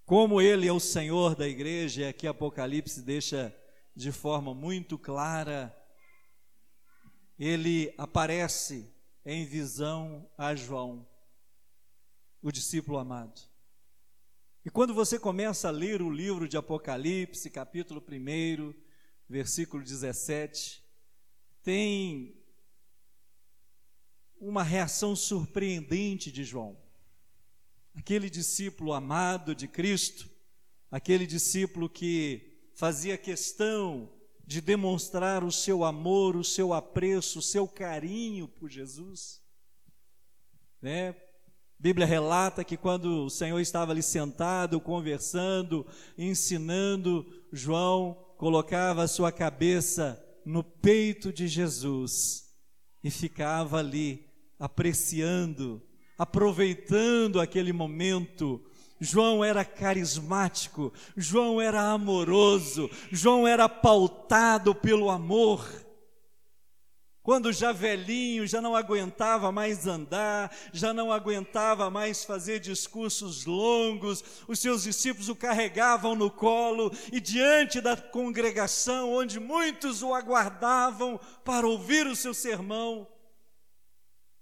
Como 0.04 0.40
Ele 0.40 0.68
é 0.68 0.72
o 0.72 0.78
Senhor 0.78 1.34
da 1.34 1.48
igreja, 1.48 2.02
e 2.02 2.06
aqui 2.06 2.26
Apocalipse 2.28 3.02
deixa 3.02 3.52
de 3.96 4.12
forma 4.12 4.54
muito 4.54 4.96
clara. 4.96 5.76
Ele 7.36 7.92
aparece 7.98 8.94
em 9.26 9.44
visão 9.44 10.30
a 10.38 10.54
João, 10.54 11.04
o 12.40 12.52
discípulo 12.52 12.96
amado. 12.96 13.40
E 14.64 14.70
quando 14.70 14.94
você 14.94 15.18
começa 15.18 15.66
a 15.66 15.72
ler 15.72 16.00
o 16.00 16.10
livro 16.10 16.48
de 16.48 16.56
Apocalipse, 16.56 17.50
capítulo 17.50 18.00
1, 18.00 18.87
versículo 19.28 19.82
17, 19.82 20.82
tem 21.62 22.34
uma 24.40 24.62
reação 24.62 25.14
surpreendente 25.14 26.32
de 26.32 26.44
João. 26.44 26.78
Aquele 27.94 28.30
discípulo 28.30 28.92
amado 28.92 29.54
de 29.54 29.68
Cristo, 29.68 30.30
aquele 30.90 31.26
discípulo 31.26 31.90
que 31.90 32.70
fazia 32.74 33.18
questão 33.18 34.10
de 34.46 34.60
demonstrar 34.60 35.44
o 35.44 35.52
seu 35.52 35.84
amor, 35.84 36.36
o 36.36 36.44
seu 36.44 36.72
apreço, 36.72 37.40
o 37.40 37.42
seu 37.42 37.68
carinho 37.68 38.48
por 38.48 38.70
Jesus. 38.70 39.42
Né? 40.80 41.14
Bíblia 41.78 42.06
relata 42.06 42.64
que 42.64 42.76
quando 42.76 43.26
o 43.26 43.30
Senhor 43.30 43.60
estava 43.60 43.92
ali 43.92 44.02
sentado, 44.02 44.80
conversando, 44.80 45.86
ensinando, 46.16 47.26
João 47.52 48.27
colocava 48.38 49.02
a 49.02 49.08
sua 49.08 49.32
cabeça 49.32 50.24
no 50.46 50.62
peito 50.62 51.32
de 51.32 51.48
Jesus 51.48 52.44
e 53.02 53.10
ficava 53.10 53.80
ali 53.80 54.26
apreciando, 54.58 55.82
aproveitando 56.16 57.40
aquele 57.40 57.72
momento. 57.72 58.64
João 59.00 59.44
era 59.44 59.64
carismático, 59.64 60.92
João 61.16 61.60
era 61.60 61.90
amoroso, 61.90 62.88
João 63.10 63.46
era 63.46 63.68
pautado 63.68 64.72
pelo 64.72 65.10
amor. 65.10 65.68
Quando 67.28 67.52
já 67.52 67.72
velhinho, 67.72 68.46
já 68.46 68.58
não 68.58 68.74
aguentava 68.74 69.52
mais 69.52 69.86
andar, 69.86 70.50
já 70.72 70.94
não 70.94 71.12
aguentava 71.12 71.90
mais 71.90 72.24
fazer 72.24 72.58
discursos 72.58 73.44
longos, 73.44 74.24
os 74.48 74.58
seus 74.58 74.84
discípulos 74.84 75.28
o 75.28 75.36
carregavam 75.36 76.14
no 76.14 76.30
colo 76.30 76.90
e 77.12 77.20
diante 77.20 77.82
da 77.82 77.94
congregação, 77.94 79.12
onde 79.12 79.38
muitos 79.38 80.02
o 80.02 80.14
aguardavam 80.14 81.20
para 81.44 81.68
ouvir 81.68 82.06
o 82.06 82.16
seu 82.16 82.32
sermão, 82.32 83.06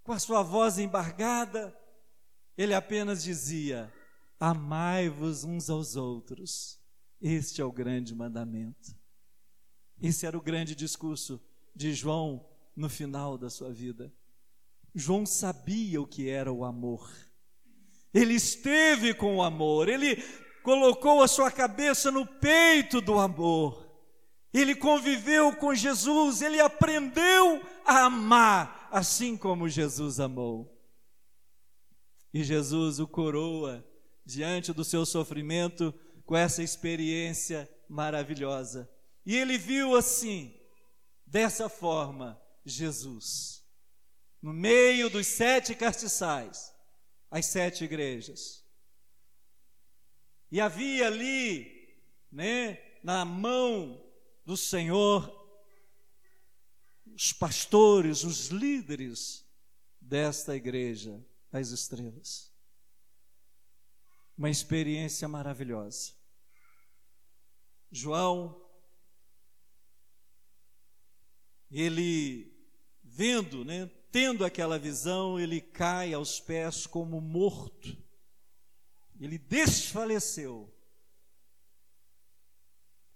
com 0.04 0.12
a 0.12 0.20
sua 0.20 0.44
voz 0.44 0.78
embargada, 0.78 1.76
ele 2.56 2.72
apenas 2.72 3.20
dizia: 3.20 3.92
Amai-vos 4.38 5.42
uns 5.42 5.68
aos 5.68 5.96
outros. 5.96 6.78
Este 7.20 7.60
é 7.60 7.64
o 7.64 7.72
grande 7.72 8.14
mandamento. 8.14 8.94
Esse 10.00 10.24
era 10.24 10.38
o 10.38 10.40
grande 10.40 10.76
discurso 10.76 11.42
de 11.74 11.92
João 11.92 12.54
no 12.76 12.88
final 12.88 13.38
da 13.38 13.48
sua 13.48 13.72
vida. 13.72 14.12
João 14.94 15.24
sabia 15.24 16.00
o 16.00 16.06
que 16.06 16.28
era 16.28 16.52
o 16.52 16.64
amor. 16.64 17.10
Ele 18.12 18.34
esteve 18.34 19.14
com 19.14 19.36
o 19.36 19.42
amor, 19.42 19.88
ele 19.88 20.22
colocou 20.62 21.22
a 21.22 21.28
sua 21.28 21.50
cabeça 21.50 22.10
no 22.10 22.26
peito 22.26 23.00
do 23.00 23.18
amor. 23.18 23.86
Ele 24.52 24.74
conviveu 24.74 25.54
com 25.56 25.74
Jesus, 25.74 26.40
ele 26.40 26.60
aprendeu 26.60 27.62
a 27.84 28.04
amar 28.04 28.88
assim 28.90 29.36
como 29.36 29.68
Jesus 29.68 30.18
amou. 30.18 30.72
E 32.32 32.42
Jesus 32.42 32.98
o 32.98 33.06
coroa 33.06 33.86
diante 34.24 34.72
do 34.72 34.84
seu 34.84 35.04
sofrimento 35.04 35.94
com 36.24 36.36
essa 36.36 36.62
experiência 36.62 37.70
maravilhosa. 37.88 38.90
E 39.24 39.36
ele 39.36 39.58
viu 39.58 39.94
assim, 39.94 40.54
dessa 41.26 41.68
forma, 41.68 42.40
Jesus. 42.66 43.64
No 44.42 44.52
meio 44.52 45.08
dos 45.08 45.26
sete 45.26 45.74
castiçais, 45.74 46.74
as 47.30 47.46
sete 47.46 47.84
igrejas. 47.84 48.64
E 50.50 50.60
havia 50.60 51.06
ali, 51.06 51.98
né, 52.30 52.78
na 53.02 53.24
mão 53.24 54.04
do 54.44 54.56
Senhor, 54.56 55.32
os 57.14 57.32
pastores, 57.32 58.24
os 58.24 58.48
líderes 58.48 59.44
desta 60.00 60.54
igreja, 60.54 61.24
as 61.50 61.70
estrelas. 61.70 62.52
Uma 64.36 64.50
experiência 64.50 65.26
maravilhosa. 65.26 66.12
João, 67.90 68.62
ele 71.70 72.55
vendo, 73.16 73.64
né, 73.64 73.90
tendo 74.12 74.44
aquela 74.44 74.78
visão, 74.78 75.40
ele 75.40 75.58
cai 75.58 76.12
aos 76.12 76.38
pés 76.38 76.86
como 76.86 77.18
morto. 77.18 77.96
Ele 79.18 79.38
desfaleceu 79.38 80.70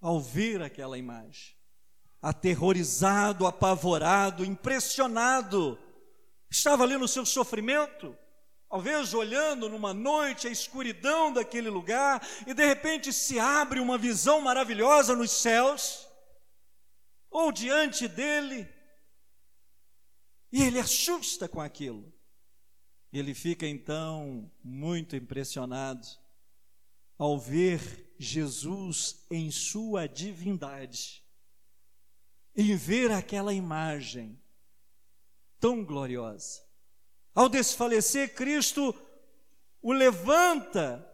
ao 0.00 0.18
ver 0.18 0.62
aquela 0.62 0.96
imagem. 0.96 1.54
Aterrorizado, 2.22 3.46
apavorado, 3.46 4.42
impressionado. 4.42 5.78
Estava 6.48 6.84
ali 6.84 6.96
no 6.96 7.06
seu 7.06 7.26
sofrimento, 7.26 8.16
talvez 8.70 9.12
olhando 9.12 9.68
numa 9.68 9.92
noite 9.92 10.48
a 10.48 10.50
escuridão 10.50 11.30
daquele 11.30 11.68
lugar, 11.68 12.26
e 12.46 12.54
de 12.54 12.64
repente 12.64 13.12
se 13.12 13.38
abre 13.38 13.80
uma 13.80 13.98
visão 13.98 14.40
maravilhosa 14.40 15.14
nos 15.14 15.30
céus, 15.30 16.08
ou 17.30 17.52
diante 17.52 18.08
dele, 18.08 18.66
e 20.52 20.62
ele 20.62 20.78
assusta 20.78 21.48
com 21.48 21.60
aquilo. 21.60 22.12
Ele 23.12 23.34
fica 23.34 23.66
então 23.66 24.50
muito 24.62 25.16
impressionado 25.16 26.06
ao 27.18 27.38
ver 27.38 28.14
Jesus 28.18 29.24
em 29.30 29.50
sua 29.50 30.06
divindade, 30.06 31.24
em 32.56 32.74
ver 32.76 33.10
aquela 33.10 33.52
imagem 33.52 34.40
tão 35.58 35.84
gloriosa. 35.84 36.62
Ao 37.34 37.48
desfalecer, 37.48 38.34
Cristo 38.34 38.94
o 39.82 39.92
levanta. 39.92 41.06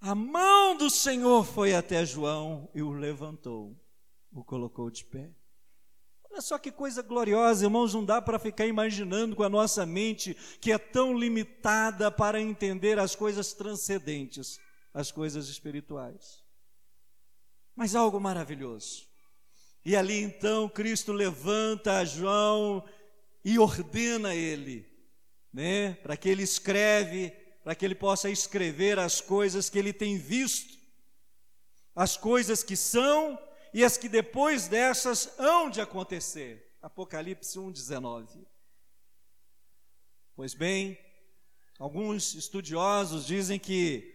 A 0.00 0.14
mão 0.14 0.76
do 0.76 0.88
Senhor 0.88 1.44
foi 1.44 1.74
até 1.74 2.04
João 2.06 2.70
e 2.74 2.82
o 2.82 2.92
levantou, 2.92 3.76
o 4.32 4.44
colocou 4.44 4.90
de 4.90 5.04
pé. 5.04 5.30
Olha 6.30 6.40
só 6.40 6.58
que 6.58 6.70
coisa 6.70 7.02
gloriosa, 7.02 7.64
irmãos, 7.64 7.94
não 7.94 8.04
dá 8.04 8.20
para 8.20 8.38
ficar 8.38 8.66
imaginando 8.66 9.34
com 9.34 9.42
a 9.42 9.48
nossa 9.48 9.84
mente 9.86 10.36
que 10.60 10.70
é 10.70 10.78
tão 10.78 11.18
limitada 11.18 12.10
para 12.10 12.40
entender 12.40 12.98
as 12.98 13.14
coisas 13.14 13.52
transcendentes, 13.52 14.60
as 14.92 15.10
coisas 15.10 15.48
espirituais. 15.48 16.42
Mas 17.74 17.94
algo 17.94 18.20
maravilhoso. 18.20 19.06
E 19.84 19.96
ali 19.96 20.20
então 20.20 20.68
Cristo 20.68 21.12
levanta 21.12 22.04
João 22.04 22.84
e 23.44 23.58
ordena 23.58 24.34
ele, 24.34 24.86
né, 25.52 25.94
para 26.02 26.16
que 26.16 26.28
ele 26.28 26.42
escreve, 26.42 27.30
para 27.64 27.74
que 27.74 27.84
ele 27.84 27.94
possa 27.94 28.28
escrever 28.28 28.98
as 28.98 29.20
coisas 29.20 29.70
que 29.70 29.78
ele 29.78 29.92
tem 29.92 30.18
visto, 30.18 30.76
as 31.94 32.16
coisas 32.16 32.62
que 32.62 32.76
são 32.76 33.38
e 33.72 33.84
as 33.84 33.96
que 33.96 34.08
depois 34.08 34.68
dessas 34.68 35.38
hão 35.38 35.70
de 35.70 35.80
acontecer. 35.80 36.72
Apocalipse 36.80 37.58
1:19. 37.58 38.46
Pois 40.34 40.54
bem, 40.54 40.98
alguns 41.78 42.34
estudiosos 42.34 43.26
dizem 43.26 43.58
que 43.58 44.14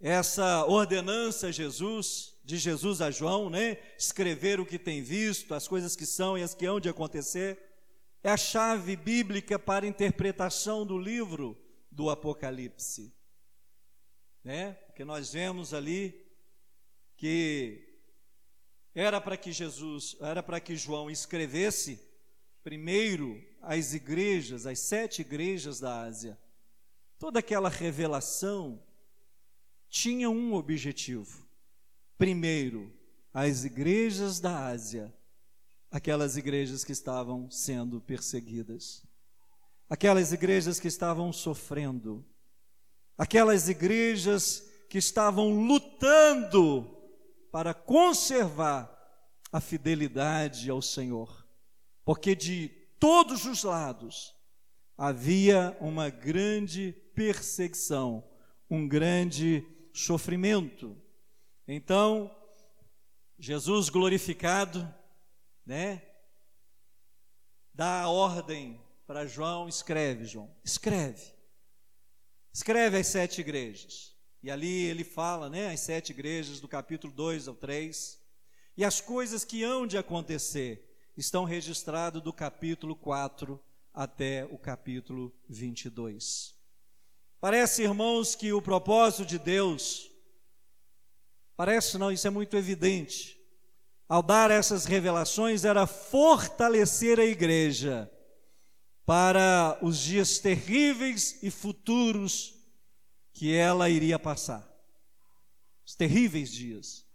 essa 0.00 0.64
ordenança 0.66 1.50
Jesus, 1.50 2.36
de 2.44 2.56
Jesus 2.56 3.00
a 3.00 3.10
João, 3.10 3.50
né, 3.50 3.78
escrever 3.98 4.60
o 4.60 4.66
que 4.66 4.78
tem 4.78 5.02
visto, 5.02 5.54
as 5.54 5.66
coisas 5.66 5.96
que 5.96 6.06
são 6.06 6.38
e 6.38 6.42
as 6.42 6.54
que 6.54 6.64
hão 6.64 6.78
de 6.78 6.88
acontecer, 6.88 7.58
é 8.22 8.30
a 8.30 8.36
chave 8.36 8.94
bíblica 8.96 9.58
para 9.58 9.84
a 9.84 9.88
interpretação 9.88 10.86
do 10.86 10.96
livro 10.96 11.60
do 11.90 12.10
Apocalipse. 12.10 13.12
Né? 14.44 14.72
Porque 14.86 15.04
nós 15.04 15.32
vemos 15.32 15.74
ali 15.74 16.26
que 17.16 17.87
era 18.98 19.20
para 19.20 19.36
que 19.36 19.52
Jesus, 19.52 20.16
era 20.20 20.42
para 20.42 20.58
que 20.58 20.74
João 20.74 21.08
escrevesse 21.08 22.00
primeiro 22.64 23.40
as 23.62 23.94
igrejas, 23.94 24.66
as 24.66 24.80
sete 24.80 25.20
igrejas 25.20 25.78
da 25.78 26.00
Ásia. 26.02 26.36
Toda 27.16 27.38
aquela 27.38 27.68
revelação 27.68 28.82
tinha 29.88 30.28
um 30.28 30.52
objetivo. 30.52 31.46
Primeiro, 32.16 32.92
as 33.32 33.64
igrejas 33.64 34.40
da 34.40 34.66
Ásia, 34.66 35.14
aquelas 35.92 36.36
igrejas 36.36 36.82
que 36.82 36.90
estavam 36.90 37.48
sendo 37.52 38.00
perseguidas, 38.00 39.04
aquelas 39.88 40.32
igrejas 40.32 40.80
que 40.80 40.88
estavam 40.88 41.32
sofrendo, 41.32 42.26
aquelas 43.16 43.68
igrejas 43.68 44.68
que 44.90 44.98
estavam 44.98 45.50
lutando 45.50 46.97
para 47.50 47.72
conservar 47.72 48.94
a 49.52 49.60
fidelidade 49.60 50.68
ao 50.70 50.82
Senhor, 50.82 51.46
porque 52.04 52.34
de 52.34 52.68
todos 52.98 53.44
os 53.44 53.64
lados 53.64 54.34
havia 54.96 55.76
uma 55.80 56.10
grande 56.10 56.92
perseguição, 57.14 58.28
um 58.68 58.86
grande 58.86 59.64
sofrimento. 59.92 61.00
Então, 61.66 62.34
Jesus 63.38 63.88
glorificado, 63.88 64.92
né? 65.64 66.02
Dá 67.72 68.02
a 68.02 68.08
ordem 68.08 68.80
para 69.06 69.26
João, 69.26 69.68
escreve, 69.68 70.24
João, 70.24 70.54
escreve. 70.64 71.32
Escreve 72.52 72.98
as 72.98 73.06
sete 73.06 73.40
igrejas. 73.40 74.17
E 74.42 74.50
ali 74.50 74.84
ele 74.84 75.04
fala, 75.04 75.50
né, 75.50 75.72
as 75.72 75.80
sete 75.80 76.10
igrejas 76.10 76.60
do 76.60 76.68
capítulo 76.68 77.12
2 77.12 77.48
ao 77.48 77.54
3. 77.54 78.18
E 78.76 78.84
as 78.84 79.00
coisas 79.00 79.44
que 79.44 79.64
hão 79.64 79.86
de 79.86 79.98
acontecer 79.98 80.88
estão 81.16 81.44
registradas 81.44 82.22
do 82.22 82.32
capítulo 82.32 82.94
4 82.94 83.60
até 83.92 84.44
o 84.52 84.56
capítulo 84.56 85.34
22. 85.48 86.54
Parece, 87.40 87.82
irmãos, 87.82 88.36
que 88.36 88.52
o 88.52 88.62
propósito 88.62 89.26
de 89.26 89.38
Deus, 89.38 90.08
parece 91.56 91.98
não, 91.98 92.12
isso 92.12 92.26
é 92.26 92.30
muito 92.30 92.56
evidente, 92.56 93.36
ao 94.08 94.22
dar 94.22 94.50
essas 94.52 94.84
revelações 94.84 95.64
era 95.64 95.86
fortalecer 95.86 97.18
a 97.18 97.24
igreja 97.24 98.10
para 99.04 99.78
os 99.82 99.98
dias 99.98 100.38
terríveis 100.38 101.42
e 101.42 101.50
futuros 101.50 102.57
que 103.38 103.54
ela 103.54 103.88
iria 103.88 104.18
passar. 104.18 104.68
Os 105.86 105.94
terríveis 105.94 106.50
dias. 106.50 107.06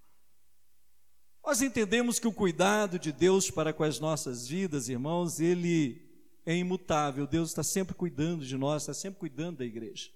Nós 1.46 1.62
entendemos 1.62 2.18
que 2.18 2.28
o 2.30 2.32
cuidado 2.32 2.98
de 2.98 3.12
Deus 3.12 3.52
para 3.52 3.74
com 3.74 3.84
as 3.84 4.00
nossas 4.00 4.48
vidas, 4.48 4.88
irmãos, 4.88 5.42
ele 5.42 6.02
é 6.46 6.56
imutável. 6.56 7.28
Deus 7.28 7.50
está 7.50 7.62
sempre 7.62 7.94
cuidando 7.94 8.46
de 8.46 8.56
nós, 8.56 8.84
está 8.84 8.94
sempre 8.94 9.20
cuidando 9.20 9.58
da 9.58 9.66
igreja. 9.66 10.12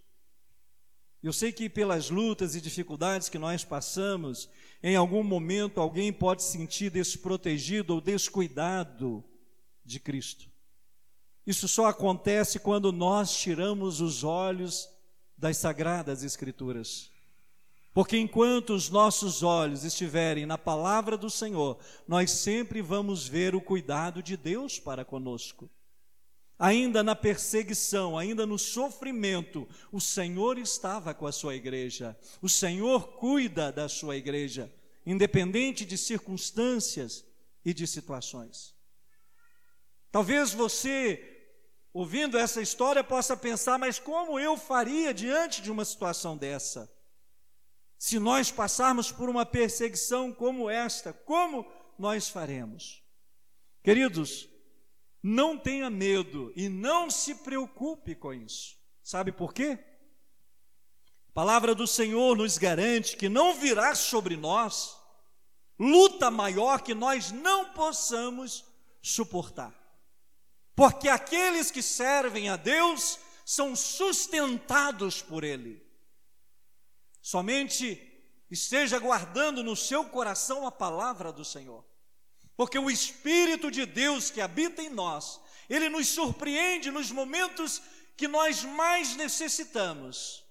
Eu 1.21 1.33
sei 1.33 1.51
que 1.51 1.67
pelas 1.67 2.09
lutas 2.09 2.55
e 2.55 2.61
dificuldades 2.61 3.27
que 3.27 3.37
nós 3.37 3.65
passamos, 3.65 4.49
em 4.81 4.95
algum 4.95 5.23
momento 5.23 5.81
alguém 5.81 6.13
pode 6.13 6.41
se 6.41 6.53
sentir 6.53 6.89
desprotegido 6.89 7.93
ou 7.93 7.99
descuidado 7.99 9.21
de 9.83 9.99
Cristo. 9.99 10.49
Isso 11.45 11.67
só 11.67 11.87
acontece 11.87 12.59
quando 12.59 12.93
nós 12.93 13.37
tiramos 13.37 13.99
os 13.99 14.23
olhos 14.23 14.95
das 15.37 15.57
sagradas 15.57 16.23
Escrituras. 16.23 17.11
Porque 17.93 18.17
enquanto 18.17 18.73
os 18.75 18.89
nossos 18.89 19.41
olhos 19.41 19.83
estiverem 19.83 20.45
na 20.45 20.57
palavra 20.57 21.17
do 21.17 21.29
Senhor, 21.29 21.79
nós 22.07 22.31
sempre 22.31 22.81
vamos 22.81 23.27
ver 23.27 23.55
o 23.55 23.61
cuidado 23.61 24.21
de 24.21 24.37
Deus 24.37 24.79
para 24.79 25.03
conosco. 25.03 25.69
Ainda 26.59 27.03
na 27.03 27.15
perseguição, 27.15 28.17
ainda 28.17 28.45
no 28.45 28.57
sofrimento, 28.57 29.67
o 29.91 30.01
Senhor 30.01 30.57
estava 30.57 31.13
com 31.13 31.27
a 31.27 31.31
sua 31.31 31.55
igreja. 31.55 32.17
O 32.41 32.49
Senhor 32.49 33.17
cuida 33.17 33.71
da 33.71 33.87
sua 33.87 34.15
igreja, 34.15 34.71
independente 35.05 35.85
de 35.85 35.97
circunstâncias 35.97 37.25
e 37.63 37.73
de 37.73 37.85
situações. 37.85 38.75
Talvez 40.11 40.51
você, 40.51 41.36
ouvindo 41.97 42.37
essa 42.37 42.61
história, 42.61 43.03
possa 43.03 43.35
pensar, 43.35 43.79
mas 43.79 43.97
como 43.97 44.39
eu 44.39 44.55
faria 44.55 45.11
diante 45.11 45.63
de 45.63 45.71
uma 45.71 45.83
situação 45.83 46.37
dessa? 46.37 46.87
Se 47.97 48.19
nós 48.19 48.51
passarmos 48.51 49.11
por 49.11 49.27
uma 49.27 49.43
perseguição 49.43 50.31
como 50.31 50.69
esta, 50.69 51.11
como 51.11 51.65
nós 51.97 52.29
faremos? 52.29 53.03
Queridos, 53.83 54.47
não 55.23 55.57
tenha 55.57 55.89
medo 55.89 56.53
e 56.55 56.69
não 56.69 57.09
se 57.09 57.33
preocupe 57.33 58.13
com 58.13 58.31
isso. 58.31 58.77
Sabe 59.03 59.31
por 59.31 59.51
quê? 59.51 59.79
A 61.29 61.31
palavra 61.33 61.73
do 61.73 61.87
Senhor 61.87 62.37
nos 62.37 62.59
garante 62.59 63.17
que 63.17 63.27
não 63.27 63.55
virá 63.55 63.95
sobre 63.95 64.37
nós 64.37 64.95
luta 65.79 66.29
maior 66.29 66.83
que 66.83 66.93
nós 66.93 67.31
não 67.31 67.73
possamos 67.73 68.63
suportar. 69.01 69.86
Porque 70.77 71.09
aqueles 71.09 71.71
que 71.71 71.81
servem 71.81 72.49
a 72.49 72.55
Deus 72.55 73.17
são 73.43 73.75
sustentados 73.75 75.23
por 75.23 75.43
Ele. 75.43 75.83
Somente 77.19 77.99
esteja 78.51 78.99
guardando 78.99 79.63
no 79.63 79.75
seu 79.75 80.05
coração 80.05 80.67
a 80.67 80.71
palavra 80.71 81.33
do 81.33 81.43
Senhor. 81.43 81.83
Porque 82.55 82.77
o 82.77 82.91
Espírito 82.91 83.71
de 83.71 83.87
Deus 83.87 84.29
que 84.29 84.39
habita 84.39 84.83
em 84.83 84.89
nós, 84.91 85.41
ele 85.67 85.89
nos 85.89 86.09
surpreende 86.09 86.91
nos 86.91 87.09
momentos 87.09 87.81
que 88.15 88.27
nós 88.27 88.63
mais 88.63 89.15
necessitamos. 89.15 90.45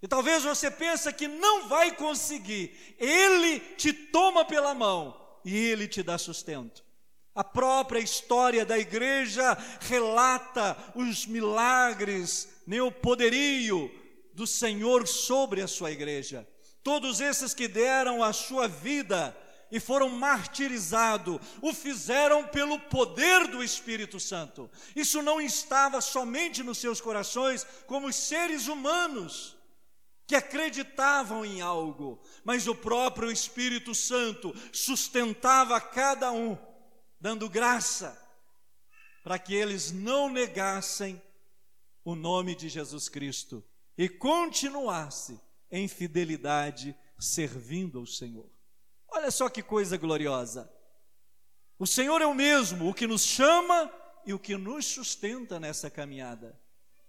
E 0.00 0.08
talvez 0.08 0.42
você 0.42 0.70
pense 0.70 1.12
que 1.12 1.28
não 1.28 1.68
vai 1.68 1.94
conseguir. 1.94 2.96
Ele 2.98 3.60
te 3.76 3.92
toma 3.92 4.42
pela 4.42 4.72
mão 4.72 5.38
e 5.44 5.54
ele 5.54 5.86
te 5.86 6.02
dá 6.02 6.16
sustento. 6.16 6.87
A 7.38 7.44
própria 7.44 8.00
história 8.00 8.66
da 8.66 8.76
igreja 8.76 9.56
relata 9.82 10.76
os 10.96 11.24
milagres, 11.24 12.48
nem 12.66 12.80
o 12.80 12.90
poderio 12.90 13.88
do 14.34 14.44
Senhor 14.44 15.06
sobre 15.06 15.62
a 15.62 15.68
sua 15.68 15.92
igreja. 15.92 16.44
Todos 16.82 17.20
esses 17.20 17.54
que 17.54 17.68
deram 17.68 18.24
a 18.24 18.32
sua 18.32 18.66
vida 18.66 19.36
e 19.70 19.78
foram 19.78 20.08
martirizados, 20.08 21.38
o 21.62 21.72
fizeram 21.72 22.42
pelo 22.48 22.76
poder 22.80 23.46
do 23.46 23.62
Espírito 23.62 24.18
Santo. 24.18 24.68
Isso 24.96 25.22
não 25.22 25.40
estava 25.40 26.00
somente 26.00 26.64
nos 26.64 26.78
seus 26.78 27.00
corações, 27.00 27.64
como 27.86 28.08
os 28.08 28.16
seres 28.16 28.66
humanos 28.66 29.56
que 30.26 30.34
acreditavam 30.34 31.44
em 31.44 31.60
algo, 31.60 32.20
mas 32.44 32.66
o 32.66 32.74
próprio 32.74 33.30
Espírito 33.30 33.94
Santo 33.94 34.52
sustentava 34.72 35.80
cada 35.80 36.32
um, 36.32 36.58
dando 37.20 37.48
graça 37.48 38.16
para 39.22 39.38
que 39.38 39.54
eles 39.54 39.92
não 39.92 40.30
negassem 40.30 41.20
o 42.04 42.14
nome 42.14 42.54
de 42.54 42.68
Jesus 42.68 43.08
Cristo 43.08 43.64
e 43.96 44.08
continuasse 44.08 45.38
em 45.70 45.86
fidelidade 45.88 46.96
servindo 47.18 47.98
ao 47.98 48.06
Senhor. 48.06 48.48
Olha 49.08 49.30
só 49.30 49.48
que 49.48 49.62
coisa 49.62 49.96
gloriosa. 49.96 50.72
O 51.78 51.86
Senhor 51.86 52.20
é 52.22 52.26
o 52.26 52.34
mesmo, 52.34 52.88
o 52.88 52.94
que 52.94 53.06
nos 53.06 53.22
chama 53.22 53.92
e 54.24 54.32
o 54.32 54.38
que 54.38 54.56
nos 54.56 54.86
sustenta 54.86 55.60
nessa 55.60 55.90
caminhada. 55.90 56.58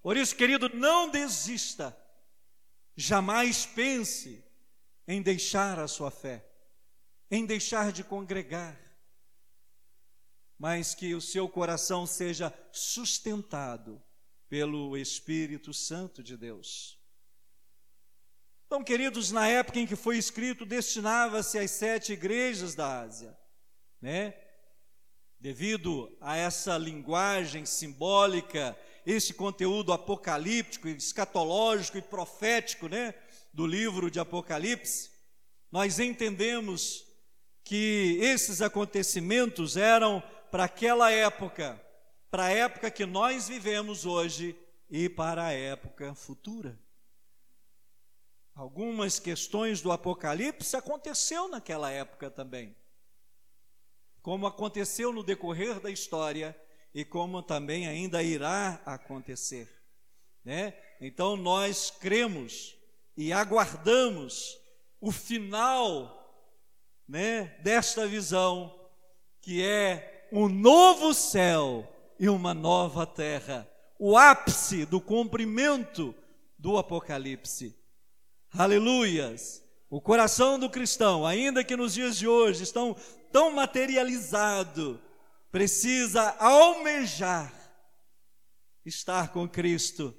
Por 0.02 0.16
isso, 0.18 0.36
querido, 0.36 0.70
não 0.74 1.10
desista. 1.10 1.96
Jamais 2.96 3.66
pense 3.66 4.44
em 5.08 5.22
deixar 5.22 5.80
a 5.80 5.88
sua 5.88 6.12
fé, 6.12 6.46
em 7.32 7.46
deixar 7.46 7.92
de 7.92 8.04
congregar, 8.04 8.78
mas 10.60 10.94
que 10.94 11.16
o 11.16 11.22
seu 11.22 11.48
coração 11.48 12.06
seja 12.06 12.54
sustentado 12.74 14.04
pelo 14.50 14.98
Espírito 14.98 15.74
Santo 15.74 16.22
de 16.22 16.36
Deus. 16.36 17.00
Então, 18.66 18.84
queridos, 18.84 19.32
na 19.32 19.48
época 19.48 19.80
em 19.80 19.88
que 19.88 19.96
foi 19.96 20.18
escrito, 20.18 20.66
destinava-se 20.66 21.58
às 21.58 21.72
sete 21.72 22.14
igrejas 22.14 22.76
da 22.76 23.00
Ásia, 23.02 23.36
né? 24.02 24.36
Devido 25.40 26.16
a 26.20 26.36
essa 26.36 26.78
linguagem 26.78 27.66
simbólica, 27.66 28.78
esse 29.06 29.34
conteúdo 29.34 29.94
apocalíptico, 29.94 30.90
escatológico 30.90 31.98
e 31.98 32.02
profético, 32.02 32.90
né, 32.90 33.16
do 33.54 33.66
livro 33.66 34.12
de 34.12 34.20
Apocalipse, 34.20 35.10
nós 35.72 35.98
entendemos 35.98 37.06
que 37.64 38.18
esses 38.22 38.62
acontecimentos 38.62 39.78
eram 39.78 40.22
para 40.52 40.66
aquela 40.66 41.12
época 41.12 41.80
para 42.30 42.46
a 42.46 42.52
época 42.52 42.92
que 42.92 43.06
nós 43.06 43.48
vivemos 43.48 44.06
hoje 44.06 44.56
e 44.90 45.10
para 45.10 45.46
a 45.46 45.52
época 45.52 46.14
futura. 46.14 46.80
Algumas 48.54 49.20
questões 49.20 49.82
do 49.82 49.92
Apocalipse 49.92 50.76
aconteceu 50.76 51.48
naquela 51.48 51.90
época 51.90 52.30
também. 52.30 52.76
Como 54.22 54.46
aconteceu 54.46 55.12
no 55.12 55.24
decorrer 55.24 55.80
da 55.80 55.90
história 55.90 56.60
e 56.94 57.04
como 57.06 57.42
também 57.42 57.88
ainda 57.88 58.22
irá 58.22 58.82
acontecer, 58.86 59.70
né? 60.44 60.78
Então 61.00 61.38
nós 61.38 61.90
cremos 61.90 62.76
e 63.16 63.32
aguardamos 63.32 64.58
o 65.00 65.12
final, 65.12 66.18
né, 67.08 67.58
desta 67.64 68.06
visão 68.06 68.76
que 69.42 69.64
é 69.64 70.19
um 70.32 70.48
novo 70.48 71.14
céu 71.14 71.88
e 72.20 72.30
uma 72.30 72.54
nova 72.54 73.06
terra. 73.06 73.68
O 73.98 74.18
ápice 74.18 74.86
do 74.86 75.02
cumprimento 75.02 76.16
do 76.58 76.78
Apocalipse. 76.78 77.76
Aleluias! 78.52 79.64
O 79.90 80.00
coração 80.00 80.60
do 80.60 80.70
cristão, 80.70 81.26
ainda 81.26 81.64
que 81.64 81.76
nos 81.76 81.94
dias 81.94 82.18
de 82.18 82.28
hoje 82.28 82.64
estão 82.64 82.96
tão 83.32 83.52
materializado, 83.52 85.02
precisa 85.52 86.36
almejar 86.40 87.52
estar 88.86 89.30
com 89.30 89.48
Cristo, 89.48 90.16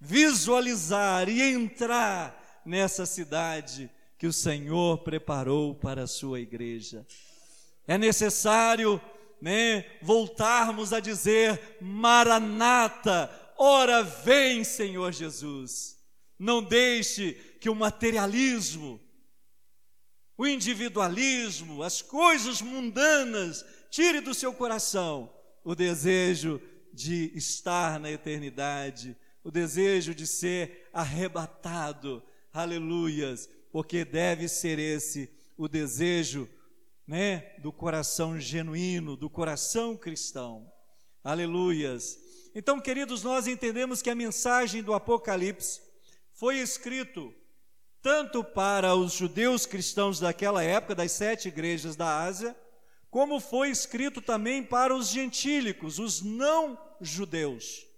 visualizar 0.00 1.28
e 1.28 1.42
entrar 1.42 2.62
nessa 2.64 3.04
cidade 3.04 3.90
que 4.18 4.26
o 4.26 4.32
Senhor 4.32 4.98
preparou 4.98 5.74
para 5.74 6.04
a 6.04 6.06
sua 6.06 6.40
igreja. 6.40 7.06
É 7.86 7.96
necessário 7.96 9.00
né, 9.40 9.84
voltarmos 10.02 10.92
a 10.92 11.00
dizer: 11.00 11.78
Maranata, 11.80 13.30
ora 13.56 14.02
vem, 14.02 14.64
Senhor 14.64 15.12
Jesus. 15.12 15.98
Não 16.38 16.62
deixe 16.62 17.32
que 17.60 17.68
o 17.68 17.74
materialismo, 17.74 19.00
o 20.36 20.46
individualismo, 20.46 21.82
as 21.82 22.00
coisas 22.00 22.62
mundanas, 22.62 23.64
tire 23.90 24.20
do 24.20 24.32
seu 24.32 24.52
coração 24.52 25.30
o 25.62 25.74
desejo 25.74 26.60
de 26.92 27.30
estar 27.34 28.00
na 28.00 28.10
eternidade, 28.10 29.16
o 29.44 29.50
desejo 29.50 30.14
de 30.14 30.26
ser 30.26 30.88
arrebatado. 30.92 32.22
Aleluias, 32.52 33.48
porque 33.70 34.04
deve 34.04 34.48
ser 34.48 34.78
esse 34.78 35.30
o 35.56 35.68
desejo 35.68 36.48
né, 37.10 37.56
do 37.58 37.72
coração 37.72 38.38
genuíno, 38.38 39.16
do 39.16 39.28
coração 39.28 39.96
cristão. 39.96 40.72
Aleluias. 41.24 42.16
Então, 42.54 42.80
queridos, 42.80 43.24
nós 43.24 43.48
entendemos 43.48 44.00
que 44.00 44.10
a 44.10 44.14
mensagem 44.14 44.80
do 44.80 44.94
Apocalipse 44.94 45.80
foi 46.32 46.58
escrito 46.58 47.34
tanto 48.00 48.44
para 48.44 48.94
os 48.94 49.12
judeus 49.12 49.66
cristãos 49.66 50.20
daquela 50.20 50.62
época, 50.62 50.94
das 50.94 51.10
sete 51.10 51.48
igrejas 51.48 51.96
da 51.96 52.22
Ásia, 52.22 52.56
como 53.10 53.40
foi 53.40 53.70
escrito 53.70 54.22
também 54.22 54.62
para 54.62 54.94
os 54.94 55.08
gentílicos, 55.08 55.98
os 55.98 56.22
não 56.22 56.78
judeus. 57.00 57.88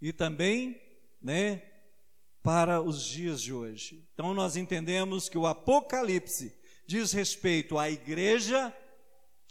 E 0.00 0.14
também, 0.14 0.80
né, 1.20 1.62
para 2.42 2.80
os 2.80 3.04
dias 3.04 3.42
de 3.42 3.52
hoje. 3.52 4.08
Então 4.14 4.32
nós 4.32 4.56
entendemos 4.56 5.28
que 5.28 5.36
o 5.36 5.46
Apocalipse 5.46 6.58
diz 6.90 7.12
respeito 7.12 7.78
à 7.78 7.88
igreja, 7.88 8.76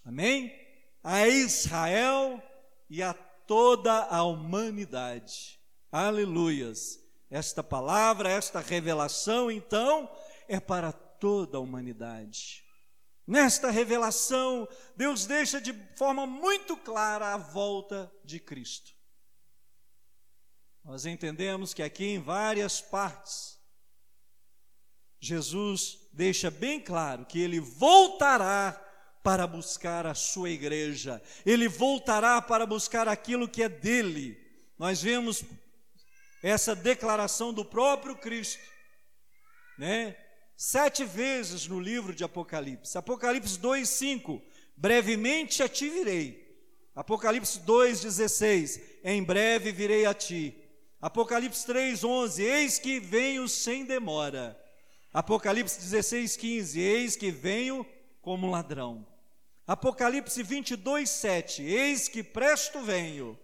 amém? 0.04 0.54
A 1.02 1.26
Israel 1.26 2.44
e 2.90 3.02
a 3.02 3.14
toda 3.14 4.08
a 4.08 4.24
humanidade. 4.24 5.58
Aleluias. 5.90 7.00
Esta 7.30 7.64
palavra, 7.64 8.30
esta 8.30 8.60
revelação, 8.60 9.50
então, 9.50 10.14
é 10.50 10.60
para 10.60 10.92
toda 10.92 11.58
a 11.58 11.62
humanidade. 11.62 12.62
Nesta 13.26 13.72
revelação, 13.72 14.68
Deus 14.98 15.26
deixa 15.26 15.62
de 15.62 15.72
forma 15.96 16.28
muito 16.28 16.76
clara 16.76 17.34
a 17.34 17.38
volta 17.38 18.12
de 18.26 18.42
Cristo. 18.42 18.92
Nós 20.84 21.06
entendemos 21.06 21.74
que 21.74 21.84
aqui 21.84 22.04
em 22.04 22.20
várias 22.20 22.82
partes, 22.82 23.58
Jesus 25.22 25.99
deixa 26.12 26.50
bem 26.52 26.80
claro 26.80 27.26
que 27.26 27.40
ele 27.40 27.60
voltará 27.60 28.86
para 29.24 29.46
buscar 29.46 30.06
a 30.06 30.14
sua 30.14 30.50
igreja, 30.50 31.22
ele 31.46 31.68
voltará 31.68 32.42
para 32.42 32.66
buscar 32.66 33.08
aquilo 33.08 33.48
que 33.48 33.64
é 33.64 33.70
dele. 33.70 34.38
Nós 34.78 35.02
vemos 35.02 35.44
essa 36.42 36.76
declaração 36.76 37.54
do 37.54 37.66
próprio 37.66 38.16
Cristo, 38.16 38.64
né? 39.78 40.16
Sete 40.56 41.06
vezes 41.06 41.68
no 41.68 41.80
livro 41.80 42.14
de 42.14 42.24
Apocalipse. 42.24 42.98
Apocalipse 42.98 43.58
2, 43.58 43.88
5. 43.88 44.42
Brevemente 44.76 45.64
a 45.64 45.70
ti 45.70 45.90
virei. 45.90 46.50
Apocalipse 46.94 47.60
2, 47.60 48.02
16. 48.02 48.82
Em 49.04 49.24
breve 49.24 49.72
virei 49.72 50.06
a 50.06 50.14
ti. 50.14 50.54
Apocalipse 51.02 51.66
3, 51.66 52.04
11. 52.04 52.44
Eis 52.44 52.78
que 52.78 53.00
venho 53.00 53.48
sem 53.48 53.86
demora. 53.86 54.60
Apocalipse 55.14 55.80
16, 55.80 56.38
15. 56.38 56.80
Eis 56.80 57.16
que 57.16 57.32
venho 57.32 57.86
como 58.22 58.50
ladrão. 58.50 59.08
Apocalipse 59.66 60.42
22, 60.44 61.10
7. 61.10 61.64
Eis 61.64 62.08
que 62.08 62.24
presto 62.24 62.82
venho. 62.82 63.38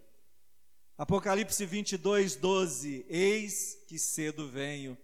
Apocalipse 0.97 1.65
22, 1.65 2.35
12. 2.35 3.05
Eis 3.09 3.77
que 3.87 3.97
cedo 3.97 4.47
venho. 4.47 4.97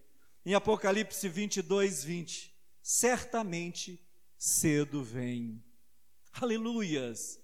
Em 0.45 0.53
Apocalipse 0.53 1.27
22, 1.27 2.03
20. 2.03 2.53
Certamente 2.81 3.99
cedo 4.37 5.03
venho. 5.03 5.61
Aleluias! 6.33 7.39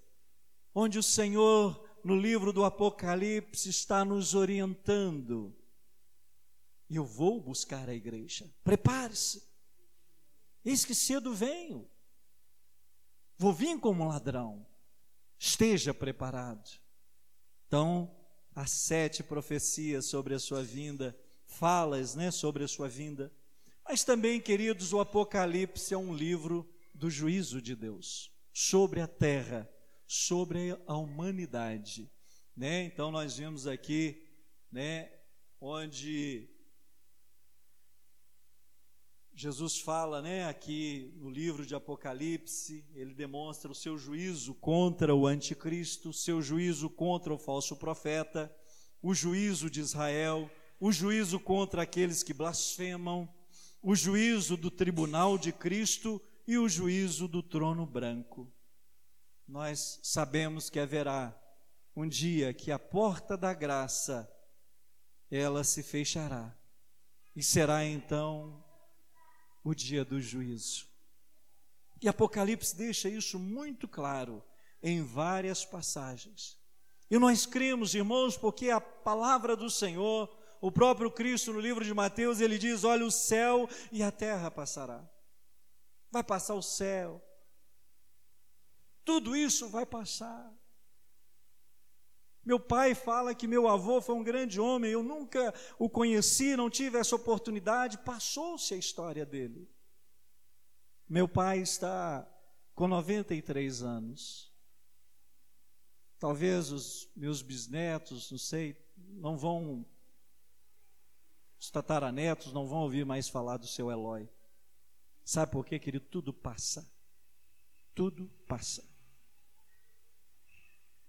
Onde 0.74 0.98
o 0.98 1.02
Senhor, 1.02 1.84
no 2.02 2.16
livro 2.16 2.52
do 2.52 2.64
Apocalipse, 2.64 3.68
está 3.68 4.04
nos 4.04 4.34
orientando. 4.34 5.54
Eu 6.90 7.04
vou 7.04 7.40
buscar 7.40 7.88
a 7.88 7.94
igreja. 7.94 8.50
Prepare-se. 8.64 9.42
Eis 10.64 10.84
que 10.84 10.94
cedo 10.94 11.34
venho. 11.34 11.88
Vou 13.36 13.52
vir 13.52 13.78
como 13.78 14.08
ladrão. 14.08 14.66
Esteja 15.38 15.94
preparado. 15.94 16.68
Então, 17.66 18.14
as 18.54 18.72
sete 18.72 19.22
profecias 19.22 20.06
sobre 20.06 20.34
a 20.34 20.38
sua 20.38 20.64
vinda, 20.64 21.16
falas 21.46 22.14
né, 22.14 22.30
sobre 22.30 22.64
a 22.64 22.68
sua 22.68 22.88
vinda. 22.88 23.32
Mas 23.84 24.02
também, 24.02 24.40
queridos, 24.40 24.92
o 24.92 25.00
Apocalipse 25.00 25.94
é 25.94 25.96
um 25.96 26.12
livro 26.12 26.68
do 26.92 27.08
juízo 27.08 27.62
de 27.62 27.76
Deus 27.76 28.32
sobre 28.52 29.00
a 29.00 29.06
terra, 29.06 29.70
sobre 30.06 30.76
a 30.86 30.96
humanidade. 30.96 32.10
Né? 32.56 32.82
Então, 32.82 33.12
nós 33.12 33.36
vimos 33.36 33.68
aqui 33.68 34.26
né, 34.72 35.12
onde 35.60 36.50
Jesus 39.40 39.78
fala, 39.78 40.20
né, 40.20 40.48
aqui 40.48 41.14
no 41.14 41.30
livro 41.30 41.64
de 41.64 41.72
Apocalipse, 41.72 42.84
ele 42.92 43.14
demonstra 43.14 43.70
o 43.70 43.74
seu 43.74 43.96
juízo 43.96 44.52
contra 44.52 45.14
o 45.14 45.28
anticristo, 45.28 46.12
seu 46.12 46.42
juízo 46.42 46.90
contra 46.90 47.32
o 47.32 47.38
falso 47.38 47.76
profeta, 47.76 48.52
o 49.00 49.14
juízo 49.14 49.70
de 49.70 49.78
Israel, 49.78 50.50
o 50.80 50.90
juízo 50.90 51.38
contra 51.38 51.82
aqueles 51.82 52.24
que 52.24 52.34
blasfemam, 52.34 53.32
o 53.80 53.94
juízo 53.94 54.56
do 54.56 54.72
tribunal 54.72 55.38
de 55.38 55.52
Cristo 55.52 56.20
e 56.44 56.58
o 56.58 56.68
juízo 56.68 57.28
do 57.28 57.40
trono 57.40 57.86
branco. 57.86 58.52
Nós 59.46 60.00
sabemos 60.02 60.68
que 60.68 60.80
haverá 60.80 61.32
um 61.94 62.08
dia 62.08 62.52
que 62.52 62.72
a 62.72 62.78
porta 62.78 63.36
da 63.36 63.54
graça 63.54 64.28
ela 65.30 65.62
se 65.62 65.84
fechará 65.84 66.58
e 67.36 67.42
será 67.42 67.84
então 67.84 68.64
o 69.68 69.74
dia 69.74 70.04
do 70.04 70.20
juízo. 70.20 70.86
E 72.00 72.08
Apocalipse 72.08 72.76
deixa 72.76 73.08
isso 73.08 73.38
muito 73.38 73.86
claro 73.86 74.42
em 74.82 75.02
várias 75.02 75.64
passagens. 75.64 76.58
E 77.10 77.18
nós 77.18 77.44
cremos, 77.44 77.94
irmãos, 77.94 78.36
porque 78.36 78.70
a 78.70 78.80
palavra 78.80 79.56
do 79.56 79.70
Senhor, 79.70 80.28
o 80.60 80.70
próprio 80.70 81.10
Cristo 81.10 81.52
no 81.52 81.60
livro 81.60 81.84
de 81.84 81.92
Mateus, 81.92 82.40
ele 82.40 82.58
diz: 82.58 82.84
Olha, 82.84 83.04
o 83.04 83.10
céu 83.10 83.68
e 83.90 84.02
a 84.02 84.10
terra 84.10 84.50
passará. 84.50 85.08
Vai 86.10 86.22
passar 86.22 86.54
o 86.54 86.62
céu. 86.62 87.22
Tudo 89.04 89.34
isso 89.34 89.68
vai 89.68 89.84
passar. 89.84 90.52
Meu 92.48 92.58
pai 92.58 92.94
fala 92.94 93.34
que 93.34 93.46
meu 93.46 93.68
avô 93.68 94.00
foi 94.00 94.14
um 94.14 94.22
grande 94.22 94.58
homem, 94.58 94.90
eu 94.90 95.02
nunca 95.02 95.52
o 95.78 95.86
conheci, 95.86 96.56
não 96.56 96.70
tive 96.70 96.96
essa 96.96 97.14
oportunidade, 97.14 97.98
passou-se 97.98 98.72
a 98.72 98.76
história 98.78 99.26
dele. 99.26 99.70
Meu 101.06 101.28
pai 101.28 101.58
está 101.58 102.26
com 102.74 102.88
93 102.88 103.82
anos. 103.82 104.50
Talvez 106.18 106.72
os 106.72 107.10
meus 107.14 107.42
bisnetos, 107.42 108.30
não 108.30 108.38
sei, 108.38 108.82
não 108.96 109.36
vão, 109.36 109.84
os 111.60 111.70
tataranetos 111.70 112.50
não 112.54 112.66
vão 112.66 112.78
ouvir 112.78 113.04
mais 113.04 113.28
falar 113.28 113.58
do 113.58 113.66
seu 113.66 113.90
Eloy. 113.90 114.26
Sabe 115.22 115.52
por 115.52 115.66
quê, 115.66 115.78
querido? 115.78 116.06
Tudo 116.06 116.32
passa. 116.32 116.90
Tudo 117.94 118.26
passa. 118.46 118.87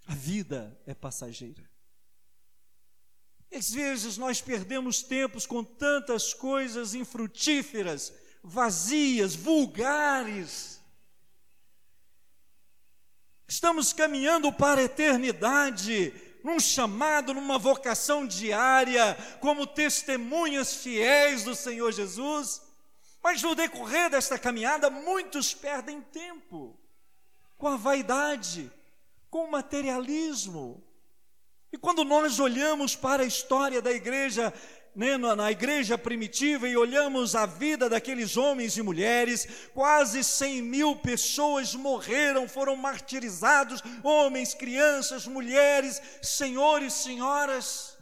A 0.09 0.15
vida 0.15 0.75
é 0.87 0.95
passageira. 0.95 1.69
Às 3.53 3.69
vezes 3.69 4.17
nós 4.17 4.41
perdemos 4.41 5.03
tempos 5.03 5.45
com 5.45 5.63
tantas 5.63 6.33
coisas 6.33 6.95
infrutíferas, 6.95 8.11
vazias, 8.43 9.35
vulgares. 9.35 10.81
Estamos 13.47 13.93
caminhando 13.93 14.51
para 14.51 14.81
a 14.81 14.85
eternidade, 14.85 16.11
num 16.43 16.59
chamado, 16.59 17.31
numa 17.31 17.59
vocação 17.59 18.25
diária, 18.25 19.15
como 19.39 19.67
testemunhas 19.67 20.73
fiéis 20.73 21.43
do 21.43 21.53
Senhor 21.53 21.91
Jesus. 21.91 22.63
Mas 23.21 23.43
no 23.43 23.53
decorrer 23.53 24.09
desta 24.09 24.39
caminhada, 24.39 24.89
muitos 24.89 25.53
perdem 25.53 26.01
tempo 26.01 26.75
com 27.59 27.67
a 27.67 27.77
vaidade, 27.77 28.71
com 29.29 29.45
o 29.45 29.51
materialismo. 29.51 30.83
E 31.71 31.77
quando 31.77 32.03
nós 32.03 32.39
olhamos 32.39 32.95
para 32.95 33.23
a 33.23 33.25
história 33.25 33.81
da 33.81 33.91
igreja, 33.91 34.53
né, 34.95 35.17
na 35.17 35.51
igreja 35.51 35.97
primitiva, 35.97 36.67
e 36.67 36.75
olhamos 36.75 37.35
a 37.35 37.45
vida 37.45 37.87
daqueles 37.87 38.37
homens 38.37 38.75
e 38.75 38.81
mulheres, 38.81 39.69
quase 39.73 40.23
100 40.23 40.61
mil 40.63 40.95
pessoas 40.95 41.75
morreram, 41.75 42.47
foram 42.47 42.75
martirizados 42.75 43.81
homens, 44.03 44.53
crianças, 44.53 45.27
mulheres, 45.27 46.01
senhores, 46.21 46.93
senhoras 46.93 47.97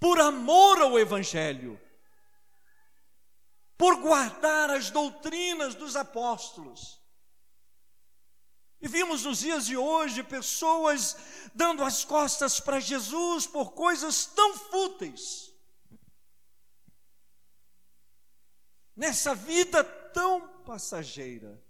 por 0.00 0.20
amor 0.20 0.80
ao 0.80 0.98
Evangelho, 0.98 1.80
por 3.76 3.96
guardar 3.96 4.70
as 4.70 4.90
doutrinas 4.90 5.74
dos 5.74 5.96
apóstolos. 5.96 6.97
E 8.80 8.86
vimos 8.86 9.24
nos 9.24 9.40
dias 9.40 9.66
de 9.66 9.76
hoje 9.76 10.22
pessoas 10.22 11.16
dando 11.54 11.82
as 11.82 12.04
costas 12.04 12.60
para 12.60 12.78
Jesus 12.78 13.46
por 13.46 13.72
coisas 13.72 14.26
tão 14.26 14.56
fúteis. 14.56 15.52
Nessa 18.94 19.34
vida 19.34 19.82
tão 19.82 20.48
passageira. 20.64 21.60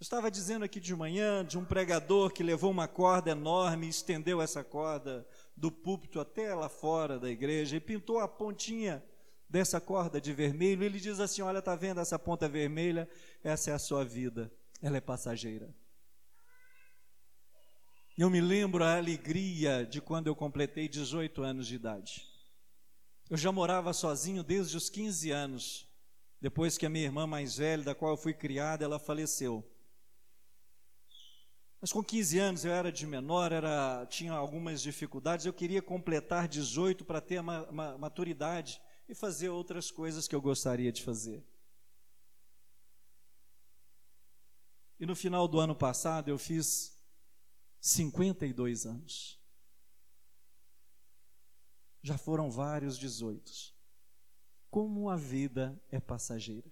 Eu 0.00 0.02
estava 0.02 0.30
dizendo 0.30 0.64
aqui 0.64 0.80
de 0.80 0.94
manhã 0.94 1.44
de 1.44 1.58
um 1.58 1.64
pregador 1.64 2.32
que 2.32 2.42
levou 2.42 2.70
uma 2.70 2.88
corda 2.88 3.32
enorme 3.32 3.86
e 3.86 3.90
estendeu 3.90 4.40
essa 4.40 4.64
corda 4.64 5.26
do 5.56 5.70
púlpito 5.70 6.18
até 6.18 6.54
lá 6.54 6.68
fora 6.68 7.18
da 7.18 7.28
igreja 7.28 7.76
e 7.76 7.80
pintou 7.80 8.18
a 8.18 8.26
pontinha 8.26 9.04
dessa 9.48 9.80
corda 9.80 10.20
de 10.20 10.32
vermelho. 10.32 10.84
Ele 10.84 10.98
diz 10.98 11.20
assim: 11.20 11.42
Olha, 11.42 11.58
está 11.58 11.74
vendo 11.74 12.00
essa 12.00 12.18
ponta 12.18 12.48
vermelha? 12.48 13.06
Essa 13.44 13.72
é 13.72 13.74
a 13.74 13.78
sua 13.78 14.04
vida, 14.04 14.50
ela 14.80 14.96
é 14.96 15.00
passageira. 15.00 15.74
Eu 18.16 18.28
me 18.28 18.40
lembro 18.40 18.84
a 18.84 18.96
alegria 18.96 19.86
de 19.86 20.00
quando 20.00 20.26
eu 20.26 20.36
completei 20.36 20.88
18 20.88 21.42
anos 21.42 21.66
de 21.66 21.74
idade. 21.74 22.26
Eu 23.30 23.36
já 23.36 23.52
morava 23.52 23.92
sozinho 23.92 24.42
desde 24.42 24.76
os 24.76 24.90
15 24.90 25.30
anos, 25.30 25.88
depois 26.40 26.76
que 26.76 26.84
a 26.84 26.90
minha 26.90 27.04
irmã 27.04 27.26
mais 27.26 27.56
velha, 27.56 27.84
da 27.84 27.94
qual 27.94 28.10
eu 28.10 28.16
fui 28.16 28.34
criada, 28.34 28.84
ela 28.84 28.98
faleceu. 28.98 29.64
Mas 31.80 31.92
com 31.92 32.02
15 32.02 32.38
anos 32.38 32.64
eu 32.64 32.72
era 32.72 32.92
de 32.92 33.06
menor, 33.06 33.52
era, 33.52 34.04
tinha 34.06 34.32
algumas 34.32 34.82
dificuldades, 34.82 35.46
eu 35.46 35.52
queria 35.52 35.80
completar 35.80 36.46
18 36.46 37.04
para 37.04 37.22
ter 37.22 37.40
uma, 37.40 37.62
uma 37.70 37.98
maturidade 37.98 38.82
e 39.08 39.14
fazer 39.14 39.48
outras 39.48 39.90
coisas 39.90 40.28
que 40.28 40.34
eu 40.34 40.42
gostaria 40.42 40.92
de 40.92 41.02
fazer. 41.02 41.42
E 45.00 45.06
no 45.06 45.16
final 45.16 45.48
do 45.48 45.58
ano 45.58 45.74
passado 45.74 46.28
eu 46.28 46.36
fiz 46.36 46.94
52 47.80 48.84
anos. 48.84 49.40
Já 52.02 52.18
foram 52.18 52.50
vários 52.50 52.98
18. 52.98 53.50
Como 54.70 55.08
a 55.08 55.16
vida 55.16 55.82
é 55.90 55.98
passageira. 55.98 56.70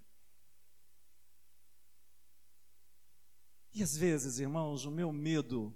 E 3.72 3.82
às 3.82 3.96
vezes, 3.96 4.38
irmãos, 4.38 4.84
o 4.84 4.90
meu 4.90 5.10
medo, 5.10 5.74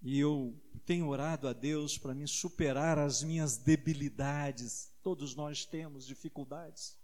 e 0.00 0.18
eu 0.18 0.56
tenho 0.84 1.08
orado 1.08 1.48
a 1.48 1.52
Deus 1.52 1.98
para 1.98 2.14
me 2.14 2.28
superar 2.28 2.98
as 2.98 3.24
minhas 3.24 3.56
debilidades, 3.56 4.92
todos 5.02 5.34
nós 5.34 5.64
temos 5.64 6.06
dificuldades. 6.06 6.96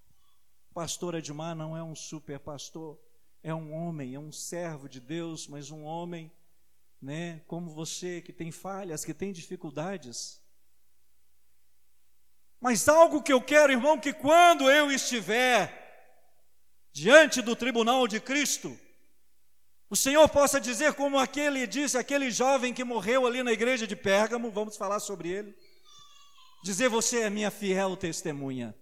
Pastor 0.72 1.14
Edmar 1.16 1.56
não 1.56 1.76
é 1.76 1.82
um 1.82 1.96
super 1.96 2.38
pastor, 2.38 3.00
é 3.42 3.55
um 3.55 3.72
homem, 3.72 4.14
é 4.14 4.18
um 4.18 4.33
servo 4.33 4.88
de 4.88 5.00
Deus, 5.00 5.48
mas 5.48 5.70
um 5.70 5.83
homem, 5.83 6.31
né, 7.00 7.40
como 7.46 7.70
você, 7.70 8.20
que 8.20 8.33
tem 8.33 8.50
falhas, 8.50 9.05
que 9.05 9.14
tem 9.14 9.33
dificuldades. 9.33 10.40
Mas 12.61 12.88
algo 12.88 13.22
que 13.22 13.33
eu 13.33 13.40
quero, 13.40 13.72
irmão, 13.72 13.98
que 13.98 14.12
quando 14.12 14.70
eu 14.70 14.90
estiver 14.90 15.79
diante 16.92 17.40
do 17.40 17.57
tribunal 17.57 18.07
de 18.07 18.20
Cristo, 18.20 18.79
o 19.88 19.96
Senhor 19.96 20.29
possa 20.29 20.61
dizer, 20.61 20.92
como 20.92 21.18
aquele 21.18 21.66
disse, 21.66 21.96
aquele 21.96 22.31
jovem 22.31 22.74
que 22.74 22.85
morreu 22.85 23.26
ali 23.26 23.42
na 23.42 23.53
igreja 23.53 23.87
de 23.87 23.96
Pérgamo, 23.96 24.50
vamos 24.50 24.76
falar 24.76 25.00
sobre 25.00 25.31
ele. 25.31 25.57
Dizer, 26.62 26.88
você 26.88 27.22
é 27.22 27.31
minha 27.31 27.50
fiel 27.50 27.96
testemunha. 27.96 28.74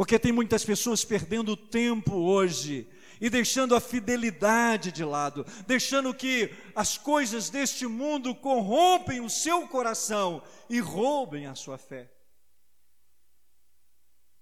Porque 0.00 0.18
tem 0.18 0.32
muitas 0.32 0.64
pessoas 0.64 1.04
perdendo 1.04 1.54
tempo 1.54 2.14
hoje 2.14 2.88
e 3.20 3.28
deixando 3.28 3.74
a 3.74 3.80
fidelidade 3.80 4.90
de 4.90 5.04
lado, 5.04 5.44
deixando 5.66 6.14
que 6.14 6.48
as 6.74 6.96
coisas 6.96 7.50
deste 7.50 7.86
mundo 7.86 8.34
corrompem 8.34 9.20
o 9.20 9.28
seu 9.28 9.68
coração 9.68 10.42
e 10.70 10.80
roubem 10.80 11.44
a 11.44 11.54
sua 11.54 11.76
fé. 11.76 12.10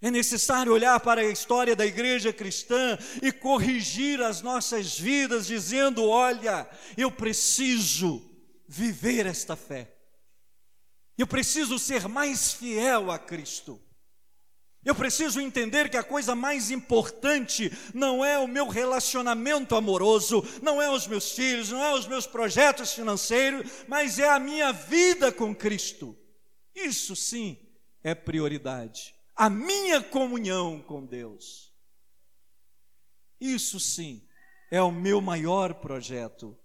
É 0.01 0.13
necessário 0.13 0.73
olhar 0.73 1.01
para 1.01 1.23
a 1.23 1.29
história 1.29 1.75
da 1.75 1.85
igreja 1.85 2.33
cristã 2.33 2.97
e 3.21 3.33
corrigir 3.33 4.23
as 4.23 4.41
nossas 4.41 4.97
vidas, 4.97 5.49
dizendo: 5.49 6.09
olha, 6.09 6.71
eu 6.97 7.11
preciso 7.11 8.25
viver 8.69 9.27
esta 9.27 9.57
fé, 9.57 9.93
eu 11.19 11.27
preciso 11.27 11.81
ser 11.81 12.07
mais 12.07 12.53
fiel 12.53 13.11
a 13.11 13.19
Cristo. 13.19 13.88
Eu 14.85 14.95
preciso 14.95 15.41
entender 15.41 15.91
que 15.91 15.97
a 15.97 16.03
coisa 16.03 16.35
mais 16.35 16.71
importante 16.71 17.71
não 17.93 18.25
é 18.25 18.39
o 18.39 18.49
meu 18.49 18.69
relacionamento 18.69 19.75
amoroso, 19.75 20.43
não 20.63 20.81
é 20.81 20.91
os 20.91 21.07
meus 21.07 21.33
filhos, 21.33 21.71
não 21.71 21.83
é 21.83 21.93
os 21.95 22.07
meus 22.07 22.27
projetos 22.27 22.93
financeiros, 22.93 23.71
mas 23.87 24.19
é 24.19 24.29
a 24.29 24.39
minha 24.39 24.73
vida 24.73 25.31
com 25.31 25.55
Cristo. 25.55 26.17
Isso 26.75 27.15
sim 27.15 27.59
é 28.03 28.15
prioridade 28.15 29.19
a 29.39 29.49
minha 29.49 30.03
comunhão 30.03 30.83
com 30.83 31.07
Deus. 31.07 31.73
Isso 33.41 33.79
sim 33.79 34.29
é 34.69 34.83
o 34.83 34.91
meu 34.91 35.21
maior 35.21 35.75
projeto. 35.75 36.59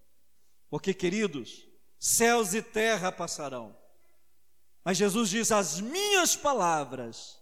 Porque, 0.72 0.92
queridos, 0.92 1.68
céus 2.00 2.56
e 2.56 2.64
terra 2.64 3.12
passarão. 3.12 3.78
Mas 4.84 4.98
Jesus 4.98 5.30
diz: 5.30 5.52
as 5.52 5.80
minhas 5.80 6.36
palavras 6.36 7.40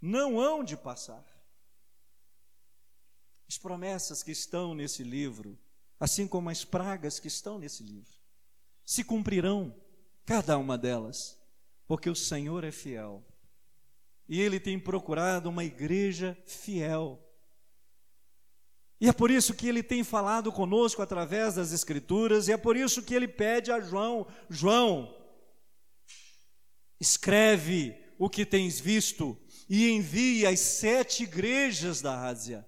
não 0.00 0.40
hão 0.40 0.62
de 0.62 0.76
passar. 0.76 1.24
As 3.48 3.56
promessas 3.56 4.22
que 4.22 4.30
estão 4.30 4.74
nesse 4.74 5.02
livro, 5.02 5.58
assim 5.98 6.26
como 6.26 6.50
as 6.50 6.64
pragas 6.64 7.18
que 7.18 7.28
estão 7.28 7.58
nesse 7.58 7.82
livro, 7.82 8.18
se 8.84 9.02
cumprirão, 9.02 9.74
cada 10.24 10.58
uma 10.58 10.76
delas, 10.76 11.38
porque 11.86 12.10
o 12.10 12.14
Senhor 12.14 12.64
é 12.64 12.70
fiel 12.70 13.24
e 14.28 14.40
ele 14.40 14.60
tem 14.60 14.78
procurado 14.78 15.48
uma 15.48 15.64
igreja 15.64 16.36
fiel. 16.46 17.24
E 19.00 19.08
é 19.08 19.12
por 19.12 19.30
isso 19.30 19.54
que 19.54 19.66
ele 19.66 19.82
tem 19.82 20.04
falado 20.04 20.52
conosco 20.52 21.00
através 21.00 21.54
das 21.54 21.72
Escrituras, 21.72 22.46
e 22.46 22.52
é 22.52 22.56
por 22.56 22.76
isso 22.76 23.02
que 23.02 23.14
ele 23.14 23.26
pede 23.26 23.72
a 23.72 23.80
João: 23.80 24.26
João, 24.50 25.16
escreve 27.00 27.96
o 28.18 28.28
que 28.28 28.44
tens 28.44 28.78
visto 28.78 29.38
e 29.68 29.90
envie 29.90 30.46
às 30.46 30.60
sete 30.60 31.24
igrejas 31.24 32.00
da 32.00 32.22
Ásia. 32.22 32.66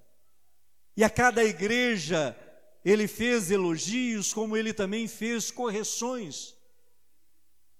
E 0.95 1.03
a 1.03 1.09
cada 1.09 1.43
igreja 1.43 2.37
ele 2.83 3.07
fez 3.07 3.49
elogios, 3.49 4.33
como 4.33 4.57
ele 4.57 4.73
também 4.73 5.07
fez 5.07 5.51
correções. 5.51 6.55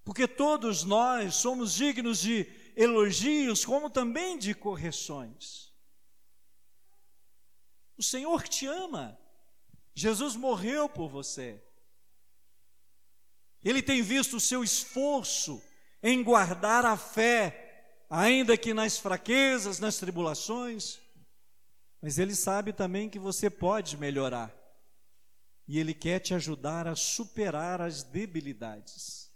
Porque 0.03 0.27
todos 0.27 0.83
nós 0.83 1.35
somos 1.35 1.73
dignos 1.73 2.19
de 2.19 2.47
elogios, 2.75 3.63
como 3.65 3.89
também 3.89 4.37
de 4.37 4.53
correções. 4.53 5.71
O 7.97 8.03
Senhor 8.03 8.47
te 8.47 8.65
ama. 8.65 9.17
Jesus 9.93 10.35
morreu 10.35 10.89
por 10.89 11.09
você. 11.09 11.61
Ele 13.63 13.81
tem 13.81 14.01
visto 14.01 14.37
o 14.37 14.41
seu 14.41 14.63
esforço 14.63 15.61
em 16.01 16.23
guardar 16.23 16.83
a 16.83 16.97
fé, 16.97 17.60
ainda 18.11 18.55
que 18.55 18.73
nas 18.73 18.99
fraquezas, 18.99 19.79
nas 19.79 19.97
tribulações. 19.97 20.99
Mas 21.99 22.19
Ele 22.19 22.35
sabe 22.35 22.73
também 22.73 23.09
que 23.09 23.17
você 23.17 23.49
pode 23.49 23.97
melhorar. 23.97 24.53
E 25.67 25.79
Ele 25.79 25.93
quer 25.93 26.19
te 26.19 26.35
ajudar 26.35 26.87
a 26.87 26.95
superar 26.95 27.81
as 27.81 28.03
debilidades 28.03 29.31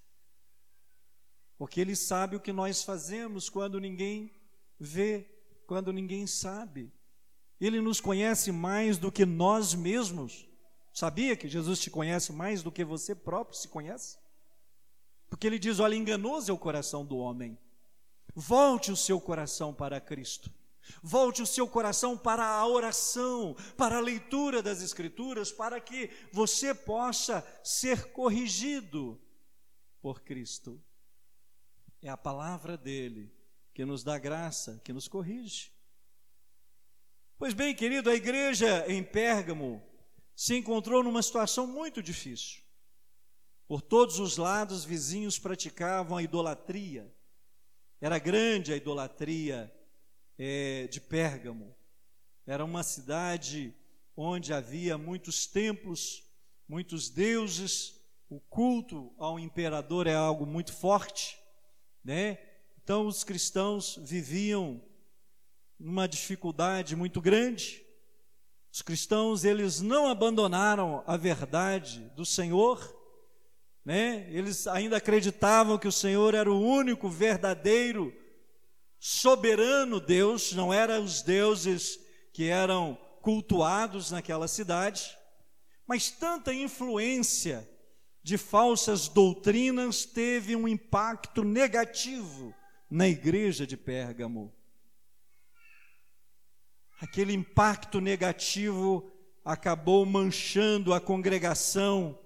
porque 1.57 1.79
Ele 1.79 1.95
sabe 1.95 2.35
o 2.35 2.39
que 2.39 2.51
nós 2.51 2.83
fazemos 2.83 3.49
quando 3.49 3.79
ninguém 3.79 4.31
vê, 4.79 5.25
quando 5.65 5.93
ninguém 5.93 6.27
sabe. 6.27 6.91
Ele 7.59 7.79
nos 7.79 8.01
conhece 8.01 8.51
mais 8.51 8.97
do 8.97 9.11
que 9.11 9.25
nós 9.25 9.73
mesmos. 9.73 10.45
Sabia 10.93 11.35
que 11.35 11.47
Jesus 11.47 11.79
te 11.79 11.89
conhece 11.89 12.33
mais 12.33 12.61
do 12.61 12.71
que 12.71 12.83
você 12.83 13.15
próprio 13.15 13.57
se 13.57 13.67
conhece? 13.67 14.17
Porque 15.29 15.47
ele 15.47 15.57
diz: 15.57 15.79
Olha, 15.79 15.95
enganoso 15.95 16.51
é 16.51 16.53
o 16.53 16.57
coração 16.57 17.05
do 17.05 17.17
homem. 17.17 17.57
Volte 18.35 18.91
o 18.91 18.95
seu 18.95 19.19
coração 19.19 19.73
para 19.73 20.01
Cristo. 20.01 20.51
Volte 21.01 21.41
o 21.41 21.47
seu 21.47 21.67
coração 21.67 22.17
para 22.17 22.45
a 22.45 22.67
oração, 22.67 23.55
para 23.75 23.97
a 23.97 24.01
leitura 24.01 24.61
das 24.61 24.81
Escrituras, 24.81 25.51
para 25.51 25.79
que 25.79 26.11
você 26.31 26.75
possa 26.75 27.45
ser 27.63 28.11
corrigido 28.11 29.19
por 30.01 30.21
Cristo. 30.21 30.79
É 32.01 32.09
a 32.09 32.17
palavra 32.17 32.77
dele 32.77 33.33
que 33.73 33.83
nos 33.83 34.03
dá 34.03 34.19
graça, 34.19 34.79
que 34.83 34.93
nos 34.93 35.07
corrige. 35.07 35.71
Pois 37.37 37.53
bem, 37.53 37.75
querido, 37.75 38.09
a 38.09 38.15
igreja 38.15 38.85
em 38.87 39.03
Pérgamo 39.03 39.81
se 40.35 40.55
encontrou 40.55 41.03
numa 41.03 41.23
situação 41.23 41.65
muito 41.65 42.03
difícil. 42.03 42.61
Por 43.67 43.81
todos 43.81 44.19
os 44.19 44.37
lados, 44.37 44.85
vizinhos 44.85 45.39
praticavam 45.39 46.17
a 46.17 46.23
idolatria. 46.23 47.11
Era 48.05 48.19
grande 48.19 48.71
a 48.71 48.75
idolatria 48.75 49.73
é, 50.37 50.85
de 50.85 51.01
Pérgamo. 51.01 51.75
Era 52.45 52.63
uma 52.63 52.83
cidade 52.83 53.73
onde 54.15 54.53
havia 54.53 54.95
muitos 54.95 55.47
templos, 55.47 56.23
muitos 56.69 57.09
deuses. 57.09 57.99
O 58.29 58.39
culto 58.39 59.11
ao 59.17 59.39
imperador 59.39 60.05
é 60.05 60.13
algo 60.13 60.45
muito 60.45 60.71
forte 60.71 61.35
né? 62.05 62.37
Então 62.83 63.07
os 63.07 63.23
cristãos 63.23 63.97
viviam 64.03 64.79
uma 65.79 66.07
dificuldade 66.07 66.95
muito 66.95 67.19
grande. 67.19 67.83
Os 68.71 68.83
cristãos, 68.83 69.43
eles 69.43 69.81
não 69.81 70.07
abandonaram 70.07 71.03
a 71.07 71.17
verdade 71.17 72.01
do 72.15 72.23
Senhor, 72.23 72.94
né? 73.85 74.27
Eles 74.31 74.65
ainda 74.65 74.97
acreditavam 74.97 75.77
que 75.77 75.87
o 75.87 75.91
Senhor 75.91 76.33
era 76.33 76.51
o 76.51 76.59
único 76.59 77.07
verdadeiro 77.07 78.11
soberano 78.99 79.99
Deus, 79.99 80.53
não 80.53 80.73
eram 80.73 81.03
os 81.03 81.21
deuses 81.21 81.99
que 82.33 82.45
eram 82.45 82.97
cultuados 83.21 84.09
naquela 84.09 84.47
cidade, 84.47 85.15
mas 85.85 86.09
tanta 86.09 86.51
influência 86.51 87.69
de 88.23 88.39
falsas 88.39 89.07
doutrinas 89.07 90.03
teve 90.03 90.55
um 90.55 90.67
impacto 90.67 91.43
negativo 91.43 92.55
na 92.89 93.07
igreja 93.07 93.67
de 93.67 93.77
Pérgamo. 93.77 94.51
Aquele 96.99 97.33
impacto 97.33 98.01
negativo 98.01 99.11
acabou 99.43 100.03
manchando 100.07 100.91
a 100.91 100.99
congregação 100.99 102.17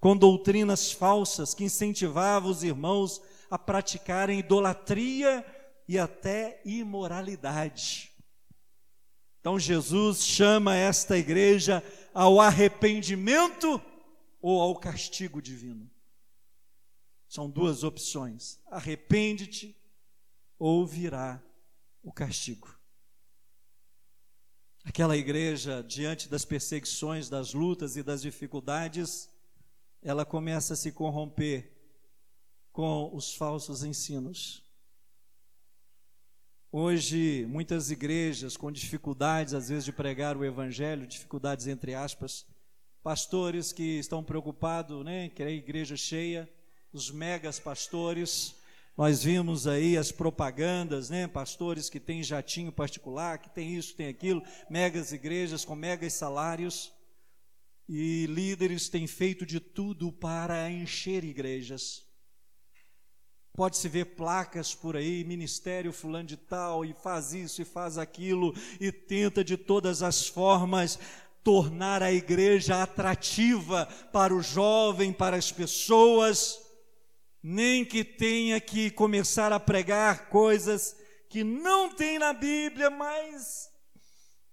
com 0.00 0.16
doutrinas 0.16 0.90
falsas 0.90 1.54
que 1.54 1.64
incentivavam 1.64 2.50
os 2.50 2.64
irmãos 2.64 3.20
a 3.50 3.58
praticarem 3.58 4.38
idolatria 4.38 5.44
e 5.86 5.98
até 5.98 6.60
imoralidade. 6.64 8.10
Então 9.40 9.58
Jesus 9.58 10.24
chama 10.24 10.74
esta 10.74 11.16
igreja 11.16 11.82
ao 12.12 12.40
arrependimento 12.40 13.80
ou 14.40 14.60
ao 14.60 14.74
castigo 14.76 15.40
divino. 15.40 15.90
São 17.28 17.48
duas 17.48 17.84
opções: 17.84 18.58
arrepende-te 18.66 19.76
ou 20.58 20.86
virá 20.86 21.42
o 22.02 22.12
castigo. 22.12 22.78
Aquela 24.84 25.16
igreja, 25.16 25.82
diante 25.82 26.28
das 26.28 26.44
perseguições, 26.44 27.28
das 27.28 27.54
lutas 27.54 27.96
e 27.96 28.02
das 28.02 28.22
dificuldades, 28.22 29.29
ela 30.02 30.24
começa 30.24 30.74
a 30.74 30.76
se 30.76 30.92
corromper 30.92 31.72
com 32.72 33.14
os 33.14 33.34
falsos 33.34 33.82
ensinos. 33.82 34.64
Hoje, 36.72 37.44
muitas 37.48 37.90
igrejas 37.90 38.56
com 38.56 38.70
dificuldades, 38.70 39.54
às 39.54 39.68
vezes, 39.68 39.84
de 39.84 39.92
pregar 39.92 40.36
o 40.36 40.44
evangelho, 40.44 41.06
dificuldades 41.06 41.66
entre 41.66 41.94
aspas, 41.94 42.46
pastores 43.02 43.72
que 43.72 43.98
estão 43.98 44.22
preocupados, 44.22 45.04
né, 45.04 45.28
que 45.30 45.42
a 45.42 45.50
igreja 45.50 45.96
cheia, 45.96 46.48
os 46.92 47.10
megas 47.10 47.58
pastores, 47.58 48.54
nós 48.96 49.22
vimos 49.22 49.66
aí 49.66 49.96
as 49.96 50.12
propagandas, 50.12 51.10
né, 51.10 51.26
pastores 51.26 51.90
que 51.90 51.98
têm 51.98 52.22
jatinho 52.22 52.70
particular, 52.70 53.38
que 53.38 53.50
tem 53.50 53.74
isso, 53.74 53.96
tem 53.96 54.08
aquilo, 54.08 54.42
megas 54.68 55.12
igrejas 55.12 55.64
com 55.64 55.74
megas 55.74 56.12
salários, 56.12 56.92
e 57.92 58.24
líderes 58.26 58.88
têm 58.88 59.04
feito 59.08 59.44
de 59.44 59.58
tudo 59.58 60.12
para 60.12 60.70
encher 60.70 61.24
igrejas. 61.24 62.04
Pode-se 63.52 63.88
ver 63.88 64.14
placas 64.14 64.72
por 64.72 64.96
aí, 64.96 65.24
ministério 65.24 65.92
fulano 65.92 66.28
de 66.28 66.36
tal, 66.36 66.84
e 66.84 66.94
faz 66.94 67.32
isso 67.32 67.60
e 67.60 67.64
faz 67.64 67.98
aquilo, 67.98 68.54
e 68.80 68.92
tenta 68.92 69.42
de 69.42 69.56
todas 69.56 70.04
as 70.04 70.28
formas 70.28 71.00
tornar 71.42 72.00
a 72.00 72.12
igreja 72.12 72.80
atrativa 72.80 73.86
para 74.12 74.32
o 74.32 74.40
jovem, 74.40 75.12
para 75.12 75.36
as 75.36 75.50
pessoas, 75.50 76.60
nem 77.42 77.84
que 77.84 78.04
tenha 78.04 78.60
que 78.60 78.88
começar 78.92 79.52
a 79.52 79.58
pregar 79.58 80.28
coisas 80.28 80.94
que 81.28 81.42
não 81.42 81.92
tem 81.92 82.20
na 82.20 82.32
Bíblia, 82.32 82.88
mas 82.88 83.68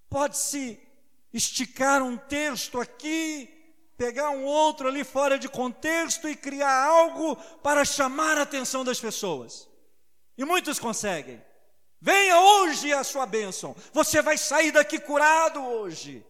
pode-se 0.09 0.86
esticar 1.33 2.01
um 2.01 2.17
texto 2.17 2.79
aqui 2.79 3.57
pegar 3.97 4.29
um 4.29 4.45
outro 4.45 4.87
ali 4.87 5.03
fora 5.03 5.39
de 5.39 5.49
contexto 5.49 6.29
e 6.29 6.35
criar 6.35 6.85
algo 6.85 7.35
para 7.63 7.83
chamar 7.83 8.37
a 8.37 8.43
atenção 8.43 8.85
das 8.85 8.99
pessoas. 8.99 9.67
E 10.37 10.45
muitos 10.45 10.77
conseguem. 10.77 11.41
Venha 11.99 12.39
hoje 12.39 12.93
a 12.93 13.03
sua 13.03 13.25
bênção. 13.25 13.75
Você 13.91 14.21
vai 14.21 14.37
sair 14.37 14.71
daqui 14.71 14.99
curado 14.99 15.59
hoje. 15.59 16.23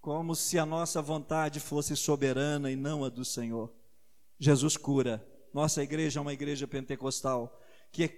Como 0.00 0.34
se 0.34 0.58
a 0.58 0.66
nossa 0.66 1.00
vontade 1.00 1.60
fosse 1.60 1.96
soberana 1.96 2.70
e 2.70 2.74
não 2.74 3.04
a 3.04 3.08
do 3.08 3.24
Senhor. 3.24 3.72
Jesus 4.38 4.76
cura. 4.76 5.24
Nossa 5.54 5.82
igreja 5.82 6.18
é 6.18 6.22
uma 6.22 6.32
igreja 6.32 6.66
pentecostal 6.66 7.60
que 7.92 8.08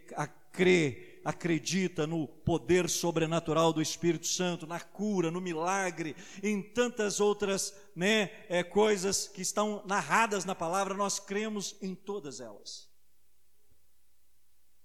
crê 0.53 1.12
acredita 1.25 2.07
no 2.07 2.27
poder 2.27 2.89
sobrenatural 2.89 3.73
do 3.73 3.83
Espírito 3.83 4.27
Santo, 4.27 4.67
na 4.67 4.81
cura, 4.81 5.31
no 5.31 5.41
milagre, 5.41 6.17
em 6.43 6.61
tantas 6.63 7.21
outras 7.21 7.75
né, 7.95 8.31
é, 8.49 8.63
coisas 8.63 9.29
que 9.29 9.43
estão 9.43 9.83
narradas 9.87 10.45
na 10.45 10.55
palavra, 10.55 10.95
nós 10.95 11.19
cremos 11.19 11.77
em 11.81 11.95
todas 11.95 12.41
elas. 12.41 12.91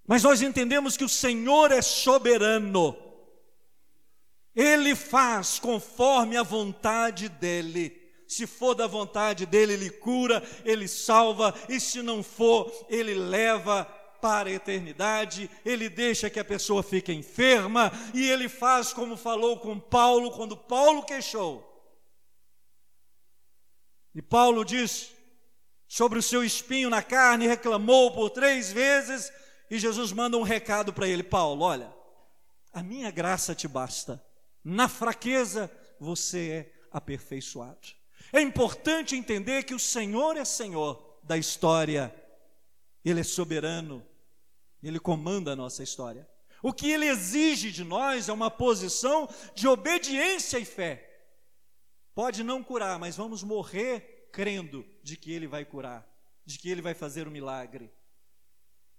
Mas 0.05 0.23
nós 0.23 0.41
entendemos 0.41 0.95
que 0.95 1.03
o 1.03 1.09
Senhor 1.09 1.71
é 1.71 1.81
soberano, 1.81 2.95
Ele 4.55 4.95
faz 4.95 5.59
conforme 5.59 6.37
a 6.37 6.43
vontade 6.43 7.27
dEle. 7.27 8.07
Se 8.27 8.45
for 8.45 8.73
da 8.73 8.87
vontade 8.87 9.45
dele, 9.45 9.73
ele 9.73 9.89
cura, 9.89 10.43
ele 10.65 10.85
salva, 10.85 11.53
e 11.69 11.79
se 11.79 12.01
não 12.01 12.21
for, 12.21 12.69
ele 12.89 13.13
leva 13.13 13.87
para 14.21 14.49
a 14.49 14.53
eternidade, 14.53 15.49
ele 15.65 15.89
deixa 15.89 16.29
que 16.29 16.39
a 16.39 16.45
pessoa 16.45 16.83
fique 16.83 17.13
enferma 17.13 17.91
e 18.13 18.29
ele 18.29 18.49
faz 18.49 18.93
como 18.93 19.17
falou 19.17 19.59
com 19.59 19.79
Paulo 19.79 20.31
quando 20.31 20.55
Paulo 20.55 21.03
queixou. 21.03 21.63
E 24.13 24.21
Paulo 24.21 24.65
diz 24.65 25.11
sobre 25.87 26.19
o 26.19 26.23
seu 26.23 26.43
espinho 26.43 26.89
na 26.89 27.01
carne, 27.01 27.47
reclamou 27.47 28.11
por 28.11 28.29
três 28.29 28.71
vezes, 28.71 29.31
e 29.69 29.79
Jesus 29.79 30.11
manda 30.11 30.37
um 30.37 30.43
recado 30.43 30.91
para 30.91 31.07
ele: 31.07 31.23
Paulo, 31.23 31.63
olha, 31.63 31.93
a 32.73 32.83
minha 32.83 33.11
graça 33.11 33.55
te 33.55 33.67
basta, 33.67 34.23
na 34.63 34.87
fraqueza 34.87 35.71
você 35.99 36.49
é 36.49 36.73
aperfeiçoado. 36.91 37.95
É 38.33 38.41
importante 38.41 39.15
entender 39.15 39.63
que 39.63 39.73
o 39.73 39.79
Senhor 39.79 40.35
é 40.35 40.43
Senhor 40.43 41.19
da 41.23 41.37
história 41.37 42.13
ele 43.09 43.21
é 43.21 43.23
soberano, 43.23 44.05
Ele 44.83 44.99
comanda 44.99 45.53
a 45.53 45.55
nossa 45.55 45.81
história. 45.81 46.27
O 46.61 46.73
que 46.73 46.91
Ele 46.91 47.05
exige 47.05 47.71
de 47.71 47.83
nós 47.83 48.27
é 48.27 48.33
uma 48.33 48.51
posição 48.51 49.29
de 49.55 49.65
obediência 49.65 50.59
e 50.59 50.65
fé. 50.65 51.03
Pode 52.13 52.43
não 52.43 52.61
curar, 52.61 52.99
mas 52.99 53.15
vamos 53.15 53.43
morrer 53.43 54.29
crendo 54.33 54.85
de 55.01 55.15
que 55.15 55.31
Ele 55.31 55.47
vai 55.47 55.63
curar, 55.63 56.05
de 56.45 56.59
que 56.59 56.69
Ele 56.69 56.81
vai 56.81 56.93
fazer 56.93 57.27
o 57.27 57.29
um 57.29 57.33
milagre. 57.33 57.89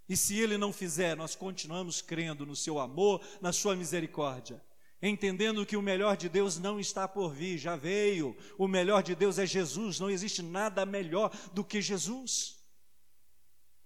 E 0.09 0.17
se 0.17 0.39
Ele 0.39 0.57
não 0.57 0.73
fizer, 0.73 1.15
nós 1.15 1.35
continuamos 1.35 2.01
crendo 2.01 2.47
no 2.47 2.57
Seu 2.57 2.79
amor, 2.79 3.21
na 3.43 3.53
Sua 3.53 3.77
misericórdia 3.77 4.65
entendendo 5.01 5.65
que 5.65 5.77
o 5.77 5.83
melhor 5.83 6.17
de 6.17 6.29
Deus 6.29 6.59
não 6.59 6.81
está 6.81 7.07
por 7.07 7.33
vir, 7.33 7.57
já 7.57 7.77
veio. 7.77 8.37
O 8.59 8.67
melhor 8.67 9.01
de 9.01 9.15
Deus 9.15 9.39
é 9.39 9.47
Jesus, 9.47 10.01
não 10.01 10.11
existe 10.11 10.43
nada 10.43 10.85
melhor 10.85 11.31
do 11.53 11.63
que 11.63 11.81
Jesus. 11.81 12.58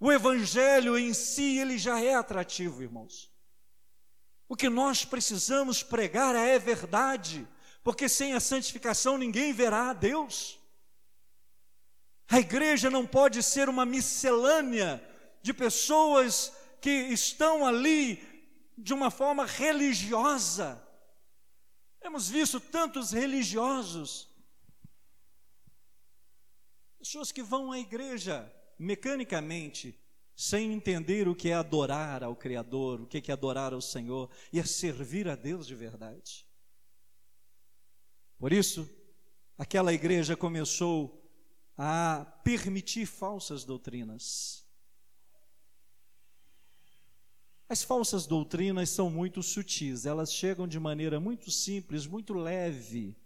O 0.04 0.10
evangelho 0.10 0.98
em 0.98 1.14
si, 1.14 1.58
ele 1.58 1.78
já 1.78 2.00
é 2.02 2.12
atrativo, 2.12 2.82
irmãos. 2.82 3.32
O 4.48 4.56
que 4.56 4.68
nós 4.68 5.04
precisamos 5.04 5.80
pregar 5.80 6.34
é 6.34 6.58
verdade, 6.58 7.46
porque 7.84 8.08
sem 8.08 8.32
a 8.32 8.40
santificação 8.40 9.16
ninguém 9.16 9.52
verá 9.52 9.90
a 9.90 9.92
Deus. 9.92 10.58
A 12.28 12.40
igreja 12.40 12.90
não 12.90 13.06
pode 13.06 13.44
ser 13.44 13.68
uma 13.68 13.86
miscelânea 13.86 15.00
de 15.40 15.54
pessoas 15.54 16.52
que 16.80 16.90
estão 16.90 17.64
ali 17.64 18.20
de 18.76 18.92
uma 18.92 19.08
forma 19.08 19.46
religiosa. 19.46 20.84
Temos 22.00 22.28
visto 22.28 22.58
tantos 22.58 23.12
religiosos, 23.12 24.28
pessoas 26.98 27.30
que 27.30 27.40
vão 27.40 27.70
à 27.70 27.78
igreja 27.78 28.52
mecanicamente, 28.82 29.96
sem 30.34 30.72
entender 30.72 31.28
o 31.28 31.36
que 31.36 31.50
é 31.50 31.54
adorar 31.54 32.24
ao 32.24 32.34
Criador, 32.34 33.02
o 33.02 33.06
que 33.06 33.30
é 33.30 33.32
adorar 33.32 33.72
ao 33.72 33.80
Senhor 33.80 34.28
e 34.52 34.58
é 34.58 34.64
servir 34.64 35.28
a 35.28 35.36
Deus 35.36 35.66
de 35.66 35.74
verdade. 35.74 36.46
Por 38.38 38.52
isso, 38.52 38.90
aquela 39.56 39.92
igreja 39.92 40.36
começou 40.36 41.22
a 41.78 42.24
permitir 42.42 43.06
falsas 43.06 43.64
doutrinas. 43.64 44.66
As 47.68 47.82
falsas 47.82 48.26
doutrinas 48.26 48.90
são 48.90 49.08
muito 49.08 49.42
sutis, 49.42 50.04
elas 50.04 50.32
chegam 50.32 50.66
de 50.66 50.78
maneira 50.80 51.20
muito 51.20 51.50
simples, 51.50 52.06
muito 52.06 52.34
leve, 52.34 53.16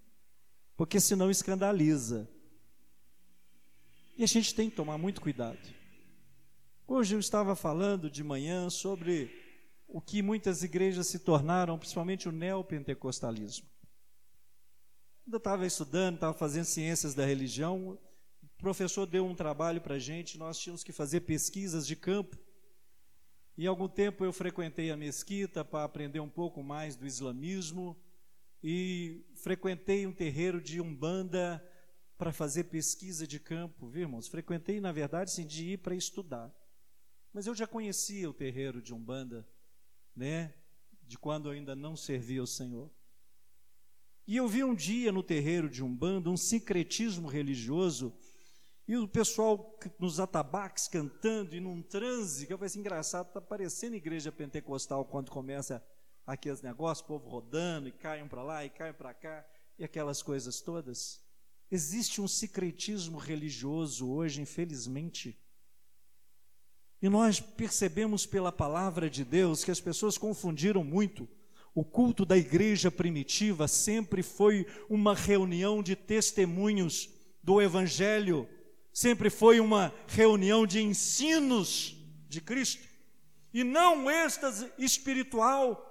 porque 0.77 1.01
senão 1.01 1.31
escandaliza. 1.31 2.31
E 4.19 4.25
a 4.25 4.27
gente 4.27 4.55
tem 4.55 4.71
que 4.71 4.77
tomar 4.77 4.97
muito 4.97 5.21
cuidado. 5.21 5.59
Hoje 6.89 7.15
eu 7.15 7.21
estava 7.21 7.55
falando 7.55 8.11
de 8.11 8.25
manhã 8.25 8.71
sobre 8.71 9.31
o 9.87 10.01
que 10.01 10.23
muitas 10.23 10.63
igrejas 10.63 11.07
se 11.09 11.19
tornaram, 11.19 11.79
principalmente 11.79 12.27
o 12.27 12.33
neopentecostalismo. 12.33 13.69
Ainda 15.27 15.37
estava 15.37 15.67
estudando, 15.67 16.15
estava 16.15 16.33
fazendo 16.33 16.65
ciências 16.65 17.15
da 17.15 17.27
religião. 17.27 17.99
O 18.43 18.49
professor 18.57 19.05
deu 19.05 19.27
um 19.27 19.35
trabalho 19.35 19.83
para 19.83 19.97
a 19.97 19.99
gente, 19.99 20.39
nós 20.39 20.59
tínhamos 20.59 20.83
que 20.83 20.93
fazer 20.93 21.21
pesquisas 21.21 21.87
de 21.87 21.95
campo. 21.95 22.39
E 23.55 23.67
algum 23.67 23.89
tempo 23.89 24.25
eu 24.25 24.33
frequentei 24.33 24.91
a 24.91 24.97
mesquita 24.97 25.63
para 25.63 25.85
aprender 25.85 26.21
um 26.21 26.31
pouco 26.31 26.63
mais 26.63 26.97
do 26.97 27.07
islamismo 27.07 27.95
e 28.63 29.27
frequentei 29.35 30.07
um 30.07 30.13
terreiro 30.13 30.59
de 30.59 30.81
umbanda 30.81 31.63
para 32.17 32.33
fazer 32.33 32.65
pesquisa 32.65 33.27
de 33.27 33.39
campo, 33.39 33.89
viu, 33.89 34.03
irmãos? 34.03 34.29
Frequentei, 34.29 34.81
na 34.81 34.93
verdade, 34.93 35.31
sim, 35.31 35.47
de 35.47 35.73
ir 35.73 35.79
para 35.79 35.95
estudar. 35.95 36.53
Mas 37.33 37.47
eu 37.47 37.55
já 37.55 37.67
conhecia 37.67 38.31
o 38.31 38.35
terreiro 38.35 38.81
de 38.81 38.95
Umbanda, 38.95 39.47
né? 40.15 40.55
De 41.03 41.19
quando 41.19 41.49
eu 41.49 41.53
ainda 41.53 41.77
não 41.77 41.95
servia 41.95 42.43
o 42.43 42.47
Senhor. 42.47 42.91
E 44.27 44.37
eu 44.37 44.49
vi 44.49 44.65
um 44.65 44.75
dia 44.75 45.13
no 45.13 45.23
terreiro 45.23 45.69
de 45.69 45.85
Umbanda 45.85 46.31
um 46.31 46.37
sincretismo 46.37 47.29
religioso 47.29 48.17
e 48.89 48.97
o 48.97 49.07
pessoal 49.07 49.79
nos 49.99 50.19
atabaques 50.19 50.89
cantando 50.89 51.55
e 51.55 51.61
num 51.61 51.83
transe, 51.83 52.47
que 52.47 52.53
eu 52.53 52.59
falei 52.59 52.67
assim, 52.67 52.81
engraçado, 52.81 53.29
está 53.29 53.41
parecendo 53.41 53.97
igreja 53.97 54.33
pentecostal 54.33 55.05
quando 55.05 55.31
começa 55.31 55.85
aqueles 56.25 56.63
negócios, 56.63 57.07
povo 57.07 57.29
rodando 57.29 57.89
e 57.89 57.93
caem 57.93 58.27
para 58.27 58.43
lá 58.43 58.65
e 58.65 58.71
caem 58.71 58.95
para 58.95 59.13
cá 59.13 59.47
e 59.79 59.85
aquelas 59.85 60.23
coisas 60.23 60.61
todas. 60.61 61.26
Existe 61.71 62.21
um 62.21 62.29
secretismo 62.29 63.19
religioso 63.19 64.09
hoje, 64.09 64.41
infelizmente. 64.41 65.37
E 67.03 67.09
nós 67.09 67.41
percebemos 67.41 68.25
pela 68.25 68.53
palavra 68.53 69.11
de 69.11 69.25
Deus 69.25 69.65
que 69.65 69.71
as 69.71 69.81
pessoas 69.81 70.17
confundiram 70.17 70.85
muito. 70.85 71.29
O 71.75 71.85
culto 71.85 72.25
da 72.25 72.37
igreja 72.37 72.91
primitiva 72.91 73.67
sempre 73.69 74.23
foi 74.23 74.67
uma 74.89 75.15
reunião 75.15 75.83
de 75.83 75.97
testemunhos 75.97 77.11
do 77.43 77.61
Evangelho, 77.61 78.49
sempre 78.93 79.29
foi 79.29 79.61
uma 79.61 79.93
reunião 80.07 80.67
de 80.67 80.81
ensinos 80.81 81.97
de 82.29 82.41
Cristo, 82.41 82.83
e 83.53 83.63
não 83.63 84.11
êxtase 84.11 84.73
espiritual, 84.79 85.83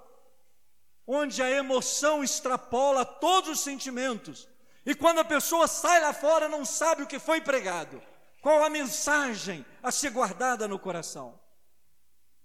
onde 1.06 1.40
a 1.40 1.50
emoção 1.50 2.24
extrapola 2.24 3.04
todos 3.04 3.50
os 3.50 3.60
sentimentos 3.60 4.48
e 4.86 4.94
quando 4.94 5.18
a 5.18 5.24
pessoa 5.24 5.66
sai 5.66 6.00
lá 6.00 6.12
fora, 6.12 6.48
não 6.48 6.64
sabe 6.64 7.02
o 7.02 7.06
que 7.08 7.18
foi 7.18 7.40
pregado, 7.40 8.00
qual 8.40 8.62
a 8.62 8.70
mensagem 8.70 9.66
a 9.82 9.90
ser 9.90 10.10
guardada 10.10 10.68
no 10.68 10.78
coração. 10.78 11.38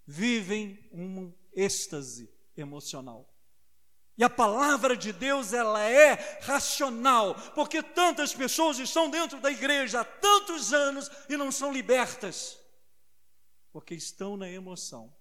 Vivem 0.07 0.89
um 0.91 1.31
êxtase 1.53 2.33
emocional. 2.57 3.31
E 4.17 4.23
a 4.23 4.29
palavra 4.29 4.97
de 4.97 5.13
Deus, 5.13 5.53
ela 5.53 5.83
é 5.87 6.39
racional, 6.41 7.35
porque 7.53 7.83
tantas 7.83 8.33
pessoas 8.33 8.79
estão 8.79 9.07
dentro 9.07 9.39
da 9.39 9.51
igreja 9.51 10.01
há 10.01 10.03
tantos 10.03 10.73
anos 10.73 11.11
e 11.29 11.37
não 11.37 11.51
são 11.51 11.71
libertas, 11.71 12.59
porque 13.71 13.93
estão 13.93 14.35
na 14.35 14.49
emoção. 14.49 15.15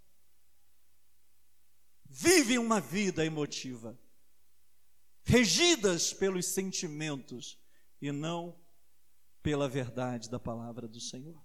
Vivem 2.06 2.58
uma 2.58 2.80
vida 2.80 3.24
emotiva 3.24 3.96
regidas 5.30 6.12
pelos 6.12 6.46
sentimentos 6.46 7.56
e 8.02 8.10
não 8.10 8.60
pela 9.40 9.68
verdade 9.68 10.28
da 10.28 10.40
palavra 10.40 10.88
do 10.88 11.00
Senhor. 11.00 11.40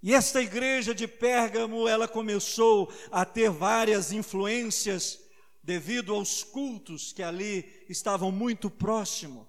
E 0.00 0.14
esta 0.14 0.40
igreja 0.40 0.94
de 0.94 1.08
Pérgamo, 1.08 1.88
ela 1.88 2.06
começou 2.06 2.90
a 3.10 3.24
ter 3.24 3.50
várias 3.50 4.12
influências 4.12 5.18
devido 5.60 6.14
aos 6.14 6.44
cultos 6.44 7.12
que 7.12 7.22
ali 7.22 7.84
estavam 7.88 8.30
muito 8.30 8.70
próximos. 8.70 9.48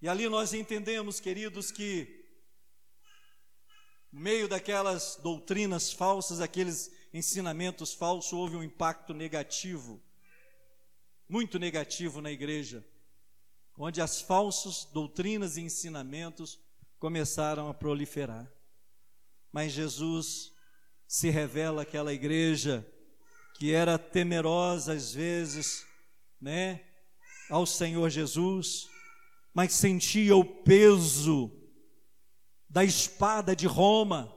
E 0.00 0.08
ali 0.08 0.28
nós 0.28 0.54
entendemos, 0.54 1.18
queridos, 1.18 1.72
que 1.72 2.24
no 4.12 4.20
meio 4.20 4.46
daquelas 4.46 5.16
doutrinas 5.16 5.92
falsas, 5.92 6.40
aqueles 6.40 6.92
ensinamentos 7.12 7.92
falsos, 7.92 8.32
houve 8.32 8.54
um 8.54 8.62
impacto 8.62 9.12
negativo 9.12 10.00
muito 11.28 11.58
negativo 11.58 12.20
na 12.20 12.30
igreja, 12.30 12.84
onde 13.78 14.00
as 14.00 14.20
falsas 14.20 14.84
doutrinas 14.92 15.56
e 15.56 15.62
ensinamentos 15.62 16.60
começaram 16.98 17.68
a 17.68 17.74
proliferar. 17.74 18.50
Mas 19.52 19.72
Jesus 19.72 20.52
se 21.06 21.30
revela 21.30 21.82
àquela 21.82 22.12
igreja 22.12 22.86
que 23.58 23.72
era 23.72 23.98
temerosa 23.98 24.92
às 24.92 25.14
vezes, 25.14 25.86
né, 26.40 26.84
ao 27.48 27.64
Senhor 27.64 28.10
Jesus, 28.10 28.88
mas 29.52 29.72
sentia 29.72 30.34
o 30.34 30.44
peso 30.44 31.50
da 32.68 32.84
espada 32.84 33.54
de 33.54 33.66
Roma, 33.66 34.34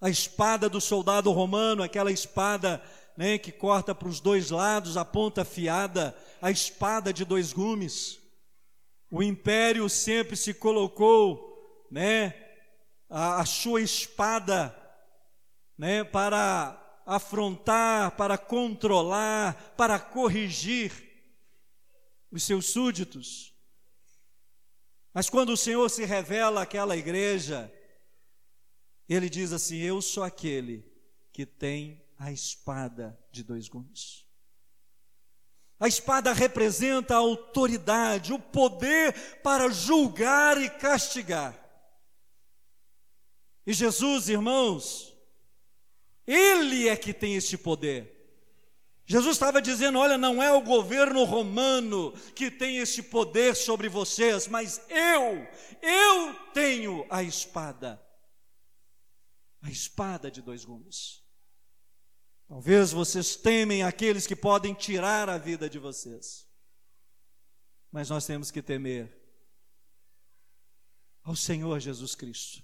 a 0.00 0.10
espada 0.10 0.68
do 0.68 0.80
soldado 0.80 1.30
romano, 1.30 1.82
aquela 1.82 2.12
espada 2.12 2.82
né, 3.16 3.38
que 3.38 3.52
corta 3.52 3.94
para 3.94 4.08
os 4.08 4.20
dois 4.20 4.50
lados, 4.50 4.96
a 4.96 5.04
ponta 5.04 5.42
afiada, 5.42 6.16
a 6.40 6.50
espada 6.50 7.12
de 7.12 7.24
dois 7.24 7.52
gumes. 7.52 8.18
O 9.10 9.22
império 9.22 9.88
sempre 9.88 10.36
se 10.36 10.54
colocou, 10.54 11.86
né, 11.90 12.34
a, 13.08 13.40
a 13.40 13.44
sua 13.44 13.80
espada, 13.80 14.74
né, 15.76 16.02
para 16.04 16.78
afrontar, 17.04 18.12
para 18.12 18.38
controlar, 18.38 19.74
para 19.76 19.98
corrigir 19.98 20.92
os 22.30 22.42
seus 22.42 22.66
súditos. 22.66 23.52
Mas 25.12 25.28
quando 25.28 25.50
o 25.50 25.56
Senhor 25.56 25.88
se 25.90 26.04
revela 26.04 26.62
àquela 26.62 26.96
igreja, 26.96 27.70
ele 29.08 29.28
diz 29.28 29.52
assim: 29.52 29.76
Eu 29.78 30.00
sou 30.00 30.22
aquele 30.22 30.90
que 31.32 31.44
tem 31.44 32.01
a 32.22 32.30
espada 32.30 33.18
de 33.32 33.42
dois 33.42 33.68
gumes. 33.68 34.24
A 35.80 35.88
espada 35.88 36.32
representa 36.32 37.14
a 37.14 37.18
autoridade, 37.18 38.32
o 38.32 38.38
poder 38.38 39.40
para 39.42 39.68
julgar 39.70 40.56
e 40.56 40.70
castigar. 40.70 41.58
E 43.66 43.72
Jesus, 43.72 44.28
irmãos, 44.28 45.12
Ele 46.24 46.88
é 46.88 46.96
que 46.96 47.12
tem 47.12 47.34
este 47.34 47.58
poder. 47.58 48.08
Jesus 49.04 49.34
estava 49.34 49.60
dizendo: 49.60 49.98
olha, 49.98 50.16
não 50.16 50.40
é 50.40 50.52
o 50.52 50.62
governo 50.62 51.24
romano 51.24 52.12
que 52.36 52.52
tem 52.52 52.76
esse 52.76 53.02
poder 53.02 53.56
sobre 53.56 53.88
vocês, 53.88 54.46
mas 54.46 54.80
eu, 54.88 55.44
eu 55.82 56.34
tenho 56.54 57.04
a 57.10 57.20
espada. 57.20 58.00
A 59.60 59.68
espada 59.68 60.30
de 60.30 60.40
dois 60.40 60.64
gumes. 60.64 61.21
Talvez 62.52 62.92
vocês 62.92 63.34
temem 63.34 63.82
aqueles 63.82 64.26
que 64.26 64.36
podem 64.36 64.74
tirar 64.74 65.26
a 65.30 65.38
vida 65.38 65.70
de 65.70 65.78
vocês. 65.78 66.46
Mas 67.90 68.10
nós 68.10 68.26
temos 68.26 68.50
que 68.50 68.60
temer 68.60 69.10
ao 71.22 71.34
Senhor 71.34 71.80
Jesus 71.80 72.14
Cristo, 72.14 72.62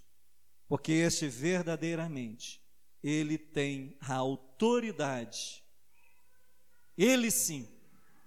porque 0.69 0.93
esse 0.93 1.27
verdadeiramente 1.27 2.63
ele 3.03 3.39
tem 3.39 3.97
a 4.03 4.13
autoridade. 4.17 5.65
Ele 6.95 7.31
sim 7.31 7.67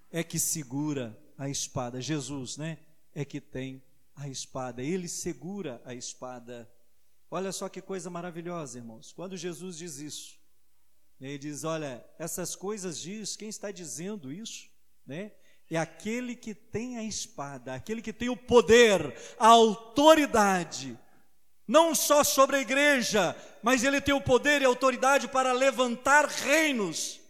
é 0.09 0.23
que 0.23 0.39
segura 0.39 1.15
a 1.37 1.47
espada. 1.47 2.01
Jesus, 2.01 2.57
né? 2.57 2.79
É 3.13 3.23
que 3.23 3.39
tem 3.39 3.83
a 4.15 4.27
espada. 4.27 4.81
Ele 4.81 5.07
segura 5.07 5.79
a 5.85 5.93
espada. 5.93 6.67
Olha 7.29 7.51
só 7.51 7.69
que 7.69 7.83
coisa 7.83 8.09
maravilhosa, 8.09 8.79
irmãos. 8.79 9.13
Quando 9.13 9.37
Jesus 9.37 9.77
diz 9.77 9.99
isso, 9.99 10.40
ele 11.29 11.37
diz: 11.37 11.63
Olha, 11.63 12.03
essas 12.17 12.55
coisas 12.55 12.99
diz, 12.99 13.35
quem 13.35 13.47
está 13.47 13.71
dizendo 13.71 14.31
isso, 14.31 14.69
né? 15.05 15.31
É 15.69 15.77
aquele 15.77 16.35
que 16.35 16.53
tem 16.53 16.97
a 16.97 17.03
espada, 17.03 17.73
aquele 17.73 18.01
que 18.01 18.11
tem 18.11 18.27
o 18.27 18.35
poder, 18.35 19.15
a 19.39 19.47
autoridade, 19.47 20.99
não 21.65 21.95
só 21.95 22.25
sobre 22.25 22.57
a 22.57 22.61
igreja, 22.61 23.33
mas 23.63 23.83
ele 23.83 24.01
tem 24.01 24.13
o 24.13 24.19
poder 24.19 24.61
e 24.61 24.65
a 24.65 24.67
autoridade 24.67 25.29
para 25.29 25.53
levantar 25.53 26.25
reinos 26.25 27.21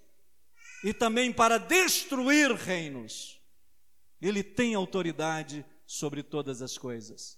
e 0.83 0.91
também 0.91 1.31
para 1.31 1.59
destruir 1.59 2.51
reinos. 2.53 3.39
Ele 4.19 4.41
tem 4.41 4.73
autoridade 4.73 5.63
sobre 5.85 6.23
todas 6.23 6.63
as 6.63 6.77
coisas. 6.77 7.37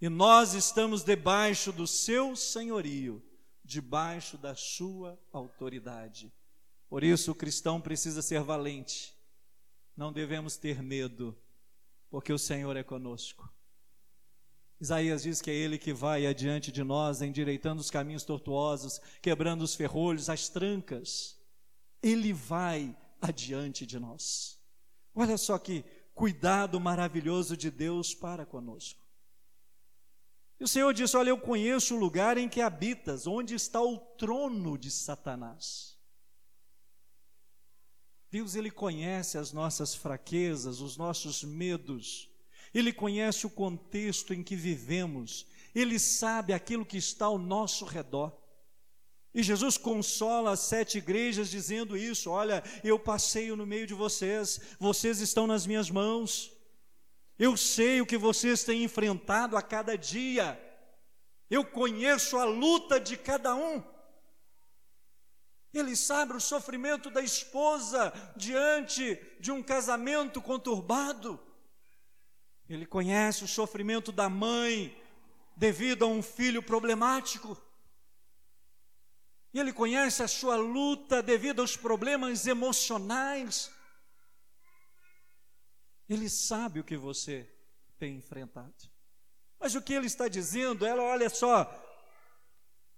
E 0.00 0.08
nós 0.10 0.52
estamos 0.52 1.02
debaixo 1.02 1.72
do 1.72 1.86
seu 1.86 2.36
senhorio 2.36 3.22
debaixo 3.68 4.38
da 4.38 4.54
sua 4.54 5.20
autoridade. 5.30 6.32
Por 6.88 7.04
isso, 7.04 7.32
o 7.32 7.34
cristão 7.34 7.78
precisa 7.78 8.22
ser 8.22 8.40
valente. 8.40 9.14
Não 9.94 10.10
devemos 10.10 10.56
ter 10.56 10.82
medo, 10.82 11.38
porque 12.08 12.32
o 12.32 12.38
Senhor 12.38 12.74
é 12.78 12.82
conosco. 12.82 13.46
Isaías 14.80 15.24
diz 15.24 15.42
que 15.42 15.50
é 15.50 15.54
Ele 15.54 15.76
que 15.76 15.92
vai 15.92 16.26
adiante 16.26 16.72
de 16.72 16.82
nós, 16.82 17.20
endireitando 17.20 17.82
os 17.82 17.90
caminhos 17.90 18.24
tortuosos, 18.24 18.98
quebrando 19.20 19.62
os 19.62 19.74
ferrolhos, 19.74 20.30
as 20.30 20.48
trancas. 20.48 21.38
Ele 22.02 22.32
vai 22.32 22.96
adiante 23.20 23.84
de 23.84 23.98
nós. 23.98 24.58
Olha 25.14 25.36
só 25.36 25.58
que 25.58 25.84
cuidado 26.14 26.80
maravilhoso 26.80 27.54
de 27.54 27.70
Deus 27.70 28.14
para 28.14 28.46
conosco. 28.46 29.07
E 30.60 30.64
o 30.64 30.68
Senhor 30.68 30.92
disse: 30.92 31.16
Olha, 31.16 31.30
eu 31.30 31.38
conheço 31.38 31.94
o 31.94 31.98
lugar 31.98 32.36
em 32.36 32.48
que 32.48 32.60
habitas, 32.60 33.26
onde 33.26 33.54
está 33.54 33.80
o 33.80 33.96
trono 33.96 34.76
de 34.76 34.90
Satanás. 34.90 35.96
Deus, 38.30 38.54
Ele 38.54 38.70
conhece 38.70 39.38
as 39.38 39.52
nossas 39.52 39.94
fraquezas, 39.94 40.80
os 40.80 40.96
nossos 40.96 41.42
medos, 41.42 42.28
Ele 42.74 42.92
conhece 42.92 43.46
o 43.46 43.50
contexto 43.50 44.34
em 44.34 44.42
que 44.42 44.56
vivemos, 44.56 45.46
Ele 45.74 45.98
sabe 45.98 46.52
aquilo 46.52 46.84
que 46.84 46.98
está 46.98 47.26
ao 47.26 47.38
nosso 47.38 47.84
redor. 47.84 48.36
E 49.32 49.42
Jesus 49.42 49.76
consola 49.76 50.52
as 50.52 50.60
sete 50.60 50.98
igrejas 50.98 51.48
dizendo 51.48 51.96
isso: 51.96 52.30
Olha, 52.30 52.62
eu 52.82 52.98
passeio 52.98 53.54
no 53.56 53.66
meio 53.66 53.86
de 53.86 53.94
vocês, 53.94 54.60
vocês 54.80 55.20
estão 55.20 55.46
nas 55.46 55.66
minhas 55.66 55.88
mãos. 55.88 56.57
Eu 57.38 57.56
sei 57.56 58.00
o 58.00 58.06
que 58.06 58.18
vocês 58.18 58.64
têm 58.64 58.82
enfrentado 58.82 59.56
a 59.56 59.62
cada 59.62 59.96
dia. 59.96 60.60
Eu 61.48 61.64
conheço 61.64 62.36
a 62.36 62.44
luta 62.44 62.98
de 62.98 63.16
cada 63.16 63.54
um. 63.54 63.82
Ele 65.72 65.94
sabe 65.94 66.32
o 66.32 66.40
sofrimento 66.40 67.10
da 67.10 67.22
esposa 67.22 68.12
diante 68.36 69.20
de 69.38 69.52
um 69.52 69.62
casamento 69.62 70.42
conturbado. 70.42 71.38
Ele 72.68 72.84
conhece 72.84 73.44
o 73.44 73.48
sofrimento 73.48 74.10
da 74.10 74.28
mãe 74.28 74.96
devido 75.56 76.04
a 76.04 76.08
um 76.08 76.22
filho 76.22 76.62
problemático. 76.62 77.56
Ele 79.54 79.72
conhece 79.72 80.22
a 80.22 80.28
sua 80.28 80.56
luta 80.56 81.22
devido 81.22 81.60
aos 81.60 81.76
problemas 81.76 82.46
emocionais. 82.46 83.70
Ele 86.08 86.28
sabe 86.28 86.80
o 86.80 86.84
que 86.84 86.96
você 86.96 87.48
tem 87.98 88.16
enfrentado. 88.16 88.74
Mas 89.60 89.74
o 89.74 89.82
que 89.82 89.92
ele 89.92 90.06
está 90.06 90.28
dizendo, 90.28 90.86
ela, 90.86 91.02
olha 91.02 91.28
só, 91.28 91.68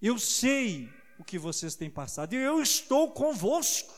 eu 0.00 0.18
sei 0.18 0.88
o 1.18 1.24
que 1.24 1.38
vocês 1.38 1.74
têm 1.74 1.90
passado, 1.90 2.34
e 2.34 2.36
eu 2.36 2.62
estou 2.62 3.10
convosco. 3.10 3.92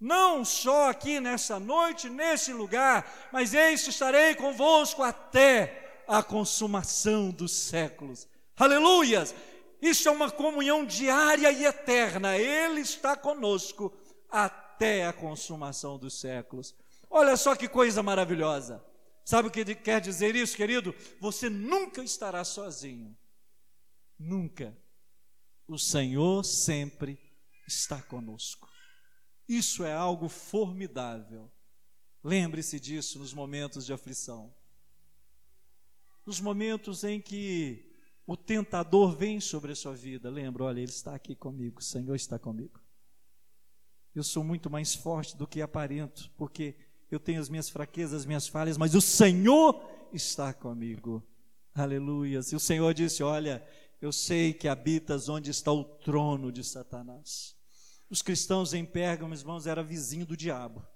Não 0.00 0.44
só 0.44 0.90
aqui 0.90 1.18
nessa 1.18 1.58
noite, 1.58 2.08
nesse 2.08 2.52
lugar, 2.52 3.28
mas 3.32 3.52
eis 3.52 3.82
que 3.82 3.90
estarei 3.90 4.34
convosco 4.34 5.02
até 5.02 6.02
a 6.06 6.22
consumação 6.22 7.30
dos 7.30 7.52
séculos. 7.52 8.28
Aleluias! 8.56 9.34
Isso 9.80 10.08
é 10.08 10.10
uma 10.10 10.30
comunhão 10.30 10.84
diária 10.84 11.50
e 11.52 11.64
eterna. 11.64 12.36
Ele 12.36 12.80
está 12.80 13.16
conosco 13.16 13.92
até 14.30 15.06
a 15.06 15.12
consumação 15.12 15.98
dos 15.98 16.18
séculos. 16.18 16.74
Olha 17.10 17.36
só 17.36 17.56
que 17.56 17.68
coisa 17.68 18.02
maravilhosa. 18.02 18.84
Sabe 19.24 19.48
o 19.48 19.50
que 19.50 19.74
quer 19.74 20.00
dizer 20.00 20.34
isso, 20.34 20.56
querido? 20.56 20.94
Você 21.20 21.50
nunca 21.50 22.02
estará 22.02 22.44
sozinho. 22.44 23.16
Nunca. 24.18 24.76
O 25.66 25.78
Senhor 25.78 26.44
sempre 26.44 27.18
está 27.66 28.00
conosco. 28.00 28.68
Isso 29.48 29.84
é 29.84 29.92
algo 29.92 30.28
formidável. 30.28 31.50
Lembre-se 32.24 32.80
disso 32.80 33.18
nos 33.18 33.32
momentos 33.32 33.86
de 33.86 33.92
aflição. 33.92 34.54
Nos 36.24 36.40
momentos 36.40 37.04
em 37.04 37.20
que 37.20 37.94
o 38.26 38.36
tentador 38.36 39.16
vem 39.16 39.40
sobre 39.40 39.72
a 39.72 39.76
sua 39.76 39.94
vida, 39.94 40.28
lembra, 40.28 40.64
olha, 40.64 40.80
ele 40.80 40.90
está 40.90 41.14
aqui 41.14 41.34
comigo, 41.34 41.80
o 41.80 41.82
Senhor 41.82 42.14
está 42.14 42.38
comigo. 42.38 42.78
Eu 44.14 44.22
sou 44.22 44.44
muito 44.44 44.68
mais 44.68 44.94
forte 44.94 45.36
do 45.36 45.46
que 45.46 45.62
aparento, 45.62 46.30
porque 46.36 46.76
eu 47.10 47.20
tenho 47.20 47.40
as 47.40 47.48
minhas 47.48 47.68
fraquezas, 47.68 48.20
as 48.20 48.26
minhas 48.26 48.46
falhas, 48.46 48.76
mas 48.76 48.94
o 48.94 49.00
Senhor 49.00 49.82
está 50.12 50.52
comigo. 50.52 51.26
Aleluia. 51.74 52.40
E 52.52 52.56
o 52.56 52.60
Senhor 52.60 52.92
disse: 52.92 53.22
Olha, 53.22 53.66
eu 54.00 54.12
sei 54.12 54.52
que 54.52 54.68
habitas 54.68 55.28
onde 55.28 55.50
está 55.50 55.72
o 55.72 55.84
trono 55.84 56.52
de 56.52 56.62
Satanás. 56.62 57.56
Os 58.10 58.22
cristãos 58.22 58.72
em 58.72 58.84
Pérgamo, 58.84 59.34
irmãos, 59.34 59.66
era 59.66 59.82
vizinho 59.82 60.26
do 60.26 60.36
diabo. 60.36 60.86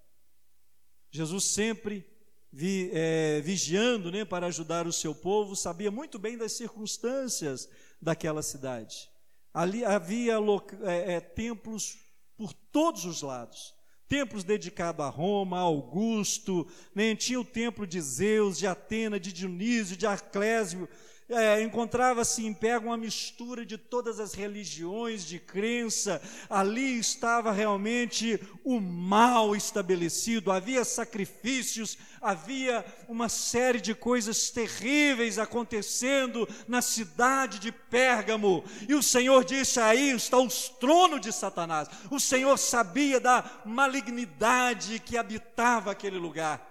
Jesus 1.10 1.44
sempre 1.44 2.06
vi, 2.50 2.90
é, 2.92 3.40
vigiando 3.40 4.10
né, 4.10 4.24
para 4.24 4.46
ajudar 4.46 4.86
o 4.86 4.92
seu 4.92 5.14
povo, 5.14 5.54
sabia 5.54 5.90
muito 5.90 6.18
bem 6.18 6.38
das 6.38 6.52
circunstâncias 6.52 7.68
daquela 8.00 8.42
cidade. 8.42 9.10
Ali 9.52 9.84
havia 9.84 10.36
é, 10.84 11.14
é, 11.14 11.20
templos 11.20 11.98
por 12.36 12.52
todos 12.52 13.04
os 13.04 13.22
lados 13.22 13.74
templos 14.12 14.44
dedicados 14.44 15.02
a 15.02 15.08
Roma, 15.08 15.56
a 15.56 15.60
Augusto, 15.60 16.66
né? 16.94 17.14
tinha 17.14 17.40
o 17.40 17.44
templo 17.46 17.86
de 17.86 17.98
Zeus, 17.98 18.58
de 18.58 18.66
Atena, 18.66 19.18
de 19.18 19.32
Dionísio, 19.32 19.96
de 19.96 20.06
Arclésio, 20.06 20.86
é, 21.28 21.62
encontrava-se 21.62 22.44
em 22.44 22.52
pé 22.52 22.78
uma 22.78 22.96
mistura 22.96 23.64
de 23.64 23.78
todas 23.78 24.20
as 24.20 24.34
religiões 24.34 25.24
de 25.24 25.38
crença, 25.38 26.20
ali 26.48 26.98
estava 26.98 27.52
realmente 27.52 28.40
o 28.64 28.80
mal 28.80 29.56
estabelecido, 29.56 30.52
havia 30.52 30.84
sacrifícios, 30.84 31.96
havia 32.20 32.84
uma 33.08 33.28
série 33.28 33.80
de 33.80 33.94
coisas 33.94 34.50
terríveis 34.50 35.38
acontecendo 35.38 36.48
na 36.68 36.82
cidade 36.82 37.58
de 37.58 37.72
Pérgamo, 37.72 38.64
e 38.88 38.94
o 38.94 39.02
Senhor 39.02 39.44
disse: 39.44 39.80
aí 39.80 40.10
está 40.10 40.38
o 40.38 40.48
trono 40.80 41.18
de 41.18 41.32
Satanás. 41.32 41.88
O 42.10 42.20
Senhor 42.20 42.58
sabia 42.58 43.18
da 43.18 43.62
malignidade 43.64 44.98
que 44.98 45.16
habitava 45.16 45.90
aquele 45.92 46.18
lugar. 46.18 46.68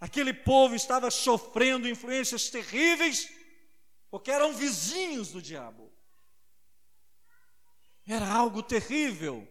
Aquele 0.00 0.34
povo 0.34 0.74
estava 0.74 1.10
sofrendo 1.12 1.88
influências 1.88 2.50
terríveis 2.50 3.28
porque 4.12 4.30
eram 4.30 4.52
vizinhos 4.52 5.30
do 5.30 5.40
diabo. 5.40 5.90
Era 8.06 8.30
algo 8.30 8.62
terrível, 8.62 9.48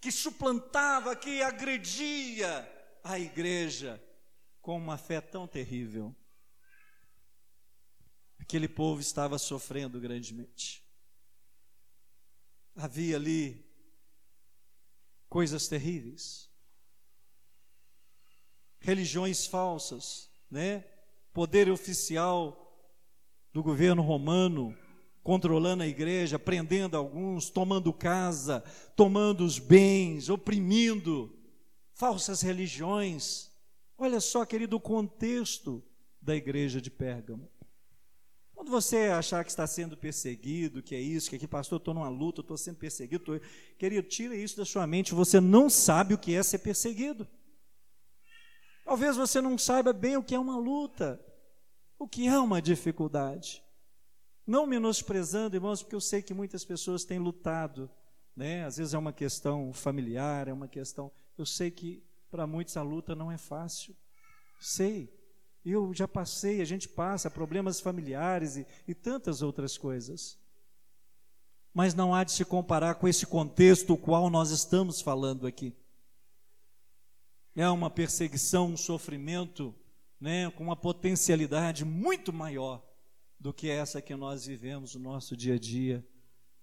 que 0.00 0.10
suplantava, 0.10 1.14
que 1.14 1.42
agredia 1.42 2.66
a 3.04 3.18
igreja 3.18 4.02
com 4.62 4.78
uma 4.78 4.96
fé 4.96 5.20
tão 5.20 5.46
terrível. 5.46 6.16
Aquele 8.38 8.66
povo 8.66 9.02
estava 9.02 9.38
sofrendo 9.38 10.00
grandemente. 10.00 10.82
Havia 12.74 13.16
ali 13.16 13.62
coisas 15.28 15.68
terríveis, 15.68 16.50
religiões 18.80 19.46
falsas, 19.46 20.30
né? 20.50 20.80
Poder 21.34 21.68
oficial 21.68 22.61
do 23.52 23.62
governo 23.62 24.02
romano, 24.02 24.76
controlando 25.22 25.82
a 25.82 25.86
igreja, 25.86 26.38
prendendo 26.38 26.96
alguns, 26.96 27.50
tomando 27.50 27.92
casa, 27.92 28.64
tomando 28.96 29.44
os 29.44 29.58
bens, 29.58 30.28
oprimindo, 30.28 31.38
falsas 31.94 32.40
religiões. 32.40 33.50
Olha 33.96 34.20
só, 34.20 34.44
querido, 34.44 34.76
o 34.76 34.80
contexto 34.80 35.84
da 36.20 36.34
igreja 36.34 36.80
de 36.80 36.90
Pérgamo. 36.90 37.48
Quando 38.54 38.70
você 38.70 39.08
achar 39.08 39.44
que 39.44 39.50
está 39.50 39.66
sendo 39.66 39.96
perseguido, 39.96 40.82
que 40.82 40.94
é 40.94 41.00
isso, 41.00 41.28
que 41.28 41.36
aqui, 41.36 41.48
pastor, 41.48 41.78
estou 41.78 41.92
numa 41.92 42.08
luta, 42.08 42.40
estou 42.40 42.56
sendo 42.56 42.76
perseguido, 42.76 43.24
tô... 43.24 43.40
querido, 43.76 44.08
tira 44.08 44.36
isso 44.36 44.56
da 44.56 44.64
sua 44.64 44.86
mente, 44.86 45.14
você 45.14 45.40
não 45.40 45.68
sabe 45.68 46.14
o 46.14 46.18
que 46.18 46.34
é 46.34 46.42
ser 46.42 46.60
perseguido. 46.60 47.26
Talvez 48.84 49.16
você 49.16 49.40
não 49.40 49.58
saiba 49.58 49.92
bem 49.92 50.16
o 50.16 50.22
que 50.22 50.34
é 50.34 50.38
uma 50.38 50.56
luta 50.56 51.20
o 52.02 52.08
que 52.08 52.26
é 52.26 52.36
uma 52.36 52.60
dificuldade. 52.60 53.62
Não 54.44 54.66
menosprezando, 54.66 55.54
irmãos, 55.54 55.82
porque 55.82 55.94
eu 55.94 56.00
sei 56.00 56.20
que 56.20 56.34
muitas 56.34 56.64
pessoas 56.64 57.04
têm 57.04 57.20
lutado, 57.20 57.88
né? 58.34 58.64
Às 58.64 58.76
vezes 58.76 58.92
é 58.92 58.98
uma 58.98 59.12
questão 59.12 59.72
familiar, 59.72 60.48
é 60.48 60.52
uma 60.52 60.66
questão. 60.66 61.12
Eu 61.38 61.46
sei 61.46 61.70
que 61.70 62.02
para 62.28 62.44
muitos 62.44 62.76
a 62.76 62.82
luta 62.82 63.14
não 63.14 63.30
é 63.30 63.38
fácil. 63.38 63.96
Sei. 64.60 65.16
Eu 65.64 65.94
já 65.94 66.08
passei, 66.08 66.60
a 66.60 66.64
gente 66.64 66.88
passa 66.88 67.30
problemas 67.30 67.78
familiares 67.78 68.56
e, 68.56 68.66
e 68.88 68.96
tantas 68.96 69.40
outras 69.40 69.78
coisas. 69.78 70.36
Mas 71.72 71.94
não 71.94 72.12
há 72.12 72.24
de 72.24 72.32
se 72.32 72.44
comparar 72.44 72.96
com 72.96 73.06
esse 73.06 73.26
contexto 73.26 73.92
o 73.94 73.96
qual 73.98 74.28
nós 74.28 74.50
estamos 74.50 75.00
falando 75.00 75.46
aqui. 75.46 75.72
É 77.54 77.68
uma 77.68 77.88
perseguição, 77.88 78.72
um 78.72 78.76
sofrimento 78.76 79.72
né, 80.22 80.48
com 80.52 80.62
uma 80.62 80.76
potencialidade 80.76 81.84
muito 81.84 82.32
maior 82.32 82.80
do 83.40 83.52
que 83.52 83.68
essa 83.68 84.00
que 84.00 84.14
nós 84.14 84.46
vivemos 84.46 84.94
no 84.94 85.02
nosso 85.02 85.36
dia 85.36 85.54
a 85.54 85.58
dia. 85.58 86.06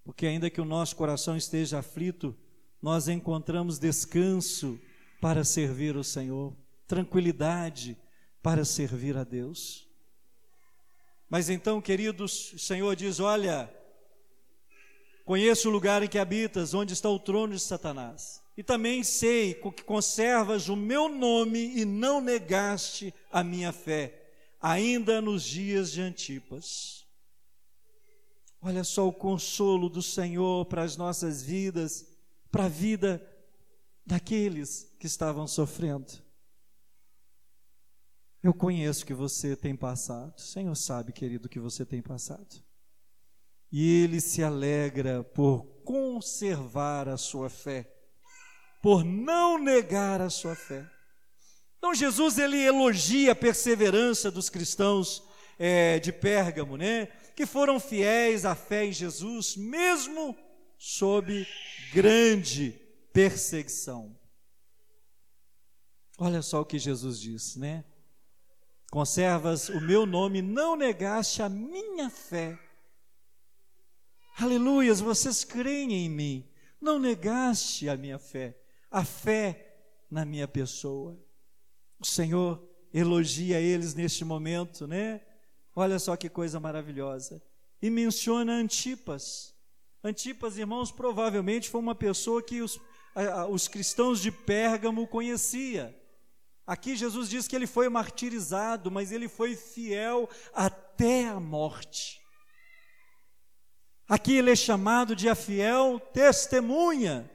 Porque 0.02 0.26
ainda 0.26 0.50
que 0.50 0.62
o 0.62 0.66
nosso 0.66 0.96
coração 0.96 1.36
esteja 1.36 1.80
aflito, 1.80 2.34
nós 2.82 3.10
encontramos 3.10 3.78
descanso 3.78 4.80
para 5.20 5.44
servir 5.44 5.98
o 5.98 6.06
Senhor, 6.06 6.56
tranquilidade 6.88 7.98
para 8.42 8.64
servir 8.64 9.18
a 9.18 9.26
Deus. 9.26 9.86
Mas 11.30 11.50
então, 11.50 11.82
queridos, 11.82 12.54
o 12.54 12.60
Senhor 12.60 12.96
diz: 12.96 13.20
Olha, 13.20 13.70
conheço 15.26 15.68
o 15.68 15.72
lugar 15.72 16.02
em 16.02 16.08
que 16.08 16.18
habitas, 16.18 16.74
onde 16.74 16.94
está 16.94 17.10
o 17.10 17.20
trono 17.20 17.54
de 17.54 17.60
Satanás. 17.60 18.39
E 18.60 18.64
também 18.64 19.06
sei 19.06 19.54
que 19.54 19.84
conservas 19.86 20.68
o 20.68 20.76
meu 20.76 21.08
nome 21.08 21.80
e 21.80 21.86
não 21.86 22.20
negaste 22.20 23.14
a 23.32 23.42
minha 23.42 23.72
fé, 23.72 24.34
ainda 24.60 25.22
nos 25.22 25.44
dias 25.44 25.94
de 25.94 26.02
Antipas. 26.02 27.08
Olha 28.62 28.84
só 28.84 29.08
o 29.08 29.14
consolo 29.14 29.88
do 29.88 30.02
Senhor 30.02 30.66
para 30.66 30.84
as 30.84 30.98
nossas 30.98 31.42
vidas, 31.42 32.06
para 32.52 32.66
a 32.66 32.68
vida 32.68 33.26
daqueles 34.06 34.94
que 35.00 35.08
estavam 35.08 35.48
sofrendo. 35.48 36.12
Eu 38.44 38.54
conheço 38.54 39.06
que 39.06 39.14
você 39.14 39.56
tem 39.56 39.74
passado, 39.74 40.38
o 40.38 40.42
Senhor 40.42 40.76
sabe, 40.76 41.14
querido, 41.14 41.48
que 41.48 41.62
você 41.62 41.86
tem 41.86 42.02
passado. 42.02 42.62
E 43.72 44.04
Ele 44.04 44.20
se 44.20 44.44
alegra 44.44 45.24
por 45.24 45.64
conservar 45.86 47.08
a 47.08 47.16
sua 47.16 47.50
fé 47.50 47.96
por 48.82 49.04
não 49.04 49.58
negar 49.58 50.22
a 50.22 50.30
sua 50.30 50.56
fé. 50.56 50.90
Então 51.78 51.94
Jesus 51.94 52.38
ele 52.38 52.58
elogia 52.58 53.32
a 53.32 53.36
perseverança 53.36 54.30
dos 54.30 54.50
cristãos 54.50 55.24
é, 55.58 56.00
de 56.00 56.12
Pérgamo, 56.12 56.78
né? 56.78 57.08
Que 57.36 57.46
foram 57.46 57.80
fiéis 57.80 58.46
à 58.46 58.56
fé 58.56 58.86
em 58.86 58.92
Jesus, 58.92 59.56
mesmo 59.56 60.36
sob 60.78 61.48
grande 61.94 62.72
perseguição. 63.14 64.18
Olha 66.18 66.42
só 66.42 66.62
o 66.62 66.66
que 66.66 66.78
Jesus 66.78 67.20
diz, 67.20 67.56
né? 67.56 67.86
Conservas 68.92 69.70
o 69.70 69.80
meu 69.80 70.06
nome, 70.06 70.42
não 70.42 70.76
negaste 70.76 71.42
a 71.42 71.48
minha 71.48 72.10
fé. 72.10 72.60
Aleluias, 74.38 75.00
vocês 75.00 75.44
creem 75.44 75.94
em 75.94 76.10
mim, 76.10 76.50
não 76.82 77.00
negaste 77.00 77.88
a 77.88 77.96
minha 77.96 78.18
fé 78.18 78.59
a 78.90 79.04
fé 79.04 79.78
na 80.10 80.26
minha 80.26 80.48
pessoa. 80.48 81.18
O 82.00 82.06
Senhor 82.06 82.68
elogia 82.94 83.60
eles 83.60 83.94
neste 83.94 84.26
momento, 84.26 84.88
né? 84.88 85.22
Olha 85.76 86.00
só 86.00 86.16
que 86.16 86.30
coisa 86.30 86.60
maravilhosa. 86.60 87.42
E 87.82 87.90
menciona 87.90 88.54
Antipas. 88.54 89.56
Antipas, 90.04 90.58
irmãos, 90.58 90.92
provavelmente 90.92 91.70
foi 91.70 91.80
uma 91.80 91.96
pessoa 91.96 92.42
que 92.42 92.62
os, 92.62 92.80
os 93.50 93.68
cristãos 93.68 94.22
de 94.22 94.32
Pérgamo 94.32 95.08
conhecia. 95.08 95.96
Aqui 96.66 96.96
Jesus 96.96 97.30
diz 97.30 97.48
que 97.48 97.56
ele 97.56 97.68
foi 97.68 97.90
martirizado, 97.90 98.92
mas 98.92 99.12
ele 99.12 99.28
foi 99.28 99.56
fiel 99.56 100.30
até 100.54 101.28
a 101.28 101.40
morte. 101.40 102.20
Aqui 104.08 104.38
ele 104.38 104.52
é 104.52 104.56
chamado 104.56 105.16
de 105.16 105.28
a 105.28 105.36
fiel 105.36 106.00
testemunha. 106.14 107.30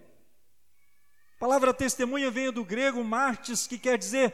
Palavra 1.44 1.74
testemunha 1.74 2.30
vem 2.30 2.50
do 2.50 2.64
grego 2.64 3.04
martis, 3.04 3.66
que 3.66 3.78
quer 3.78 3.98
dizer, 3.98 4.32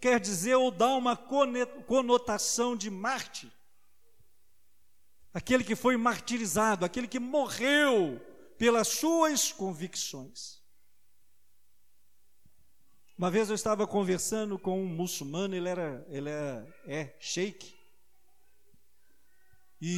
quer 0.00 0.20
dizer 0.20 0.54
ou 0.54 0.70
dá 0.70 0.94
uma 0.94 1.16
conotação 1.16 2.76
de 2.76 2.88
Marte. 2.88 3.52
Aquele 5.32 5.64
que 5.64 5.74
foi 5.74 5.96
martirizado, 5.96 6.84
aquele 6.84 7.08
que 7.08 7.18
morreu 7.18 8.20
pelas 8.56 8.86
suas 8.86 9.50
convicções. 9.50 10.62
Uma 13.18 13.32
vez 13.32 13.48
eu 13.48 13.56
estava 13.56 13.84
conversando 13.84 14.56
com 14.56 14.80
um 14.80 14.86
muçulmano, 14.86 15.56
ele 15.56 15.68
era, 15.68 16.06
ele 16.08 16.30
é, 16.30 16.66
é 16.86 17.16
sheik. 17.18 17.74
E 19.80 19.96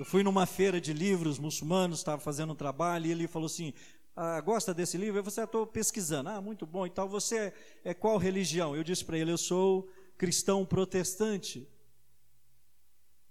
eu 0.00 0.04
fui 0.04 0.24
numa 0.24 0.46
feira 0.46 0.80
de 0.80 0.92
livros 0.92 1.38
muçulmanos, 1.38 2.00
estava 2.00 2.20
fazendo 2.20 2.54
um 2.54 2.56
trabalho, 2.56 3.06
e 3.06 3.12
ele 3.12 3.28
falou 3.28 3.46
assim: 3.46 3.72
ah, 4.14 4.40
gosta 4.40 4.74
desse 4.74 4.98
livro? 4.98 5.18
Eu 5.18 5.24
você 5.24 5.42
estou 5.42 5.66
pesquisando. 5.66 6.28
Ah, 6.28 6.40
muito 6.40 6.66
bom. 6.66 6.86
Então 6.86 7.08
você 7.08 7.36
é, 7.36 7.52
é 7.84 7.94
qual 7.94 8.18
religião? 8.18 8.76
Eu 8.76 8.84
disse 8.84 9.04
para 9.04 9.18
ele, 9.18 9.32
eu 9.32 9.38
sou 9.38 9.88
cristão 10.18 10.64
protestante. 10.64 11.66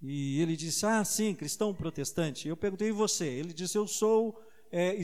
E 0.00 0.40
ele 0.40 0.56
disse, 0.56 0.84
ah, 0.84 1.04
sim, 1.04 1.34
cristão 1.34 1.72
protestante. 1.72 2.48
Eu 2.48 2.56
perguntei, 2.56 2.88
e 2.88 2.92
você? 2.92 3.26
Ele 3.26 3.52
disse, 3.52 3.78
eu 3.78 3.86
sou 3.86 4.40
é, 4.70 4.96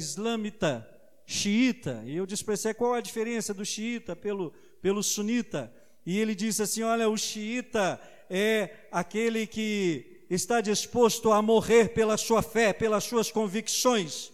xiita. 1.24 2.02
E 2.04 2.16
eu 2.16 2.26
disse 2.26 2.44
para 2.44 2.54
ele, 2.54 2.74
qual 2.74 2.94
a 2.94 3.00
diferença 3.00 3.54
do 3.54 3.64
xiita 3.64 4.16
pelo, 4.16 4.52
pelo 4.82 5.02
sunita? 5.02 5.72
E 6.04 6.18
ele 6.18 6.34
disse 6.34 6.62
assim, 6.62 6.82
olha, 6.82 7.08
o 7.08 7.16
xiita 7.16 8.00
é 8.28 8.88
aquele 8.90 9.46
que 9.46 10.24
está 10.28 10.60
disposto 10.60 11.32
a 11.32 11.40
morrer 11.40 11.90
pela 11.90 12.16
sua 12.16 12.42
fé, 12.42 12.72
pelas 12.72 13.04
suas 13.04 13.30
convicções. 13.30 14.32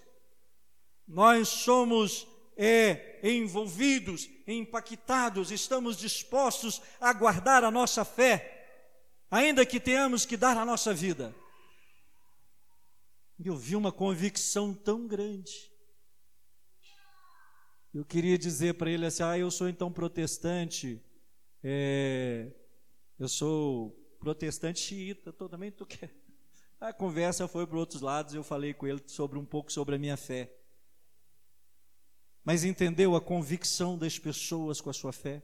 Nós 1.07 1.49
somos 1.49 2.27
é, 2.57 3.21
envolvidos, 3.23 4.29
impactados, 4.47 5.51
estamos 5.51 5.97
dispostos 5.97 6.81
a 7.01 7.13
guardar 7.13 7.65
a 7.65 7.71
nossa 7.71 8.05
fé, 8.05 9.21
ainda 9.31 9.67
que 9.67 9.81
tenhamos 9.81 10.25
que 10.25 10.37
dar 10.37 10.57
a 10.57 10.65
nossa 10.65 10.95
vida. 10.95 11.35
Eu 13.43 13.57
vi 13.57 13.77
uma 13.77 13.93
convicção 13.93 14.73
tão 14.73 15.07
grande. 15.07 15.71
Eu 17.93 18.05
queria 18.05 18.39
dizer 18.39 18.75
para 18.75 18.91
ele 18.91 19.07
assim: 19.07 19.23
ah, 19.23 19.39
eu 19.39 19.51
sou 19.51 19.69
então 19.69 19.93
protestante, 19.93 21.03
é, 21.63 22.53
eu 23.19 23.29
sou 23.29 23.91
protestante 24.19 24.81
xiita, 24.81 25.33
tô, 25.33 25.49
também 25.49 25.71
tu 25.71 25.85
quer. 25.85 26.11
A 26.81 26.93
conversa 26.93 27.49
foi 27.49 27.67
para 27.67 27.79
outros 27.79 28.03
lados, 28.03 28.35
eu 28.35 28.43
falei 28.43 28.75
com 28.75 28.87
ele 28.87 29.03
sobre 29.07 29.39
um 29.39 29.45
pouco 29.45 29.73
sobre 29.73 29.95
a 29.95 29.99
minha 29.99 30.17
fé 30.17 30.64
mas 32.45 32.63
entendeu 32.63 33.17
a 33.17 33.21
convicção 33.21 33.97
das 33.97 34.19
pessoas 34.19 34.81
com 34.81 34.91
a 34.91 34.95
sua 34.95 35.13
fé. 35.13 35.43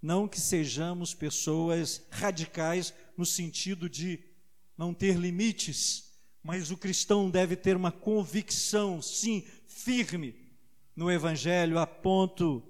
Não 0.00 0.28
que 0.28 0.40
sejamos 0.40 1.12
pessoas 1.12 2.06
radicais 2.10 2.94
no 3.16 3.26
sentido 3.26 3.88
de 3.88 4.20
não 4.76 4.94
ter 4.94 5.16
limites, 5.16 6.12
mas 6.42 6.70
o 6.70 6.76
cristão 6.76 7.28
deve 7.28 7.56
ter 7.56 7.76
uma 7.76 7.90
convicção, 7.90 9.02
sim, 9.02 9.44
firme 9.66 10.48
no 10.94 11.10
Evangelho, 11.10 11.78
a 11.78 11.86
ponto 11.86 12.62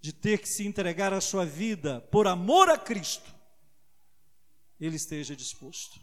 de 0.00 0.12
ter 0.12 0.38
que 0.38 0.48
se 0.48 0.66
entregar 0.66 1.12
a 1.12 1.20
sua 1.20 1.46
vida 1.46 2.00
por 2.10 2.26
amor 2.26 2.68
a 2.68 2.76
Cristo. 2.76 3.32
Ele 4.80 4.96
esteja 4.96 5.36
disposto. 5.36 6.00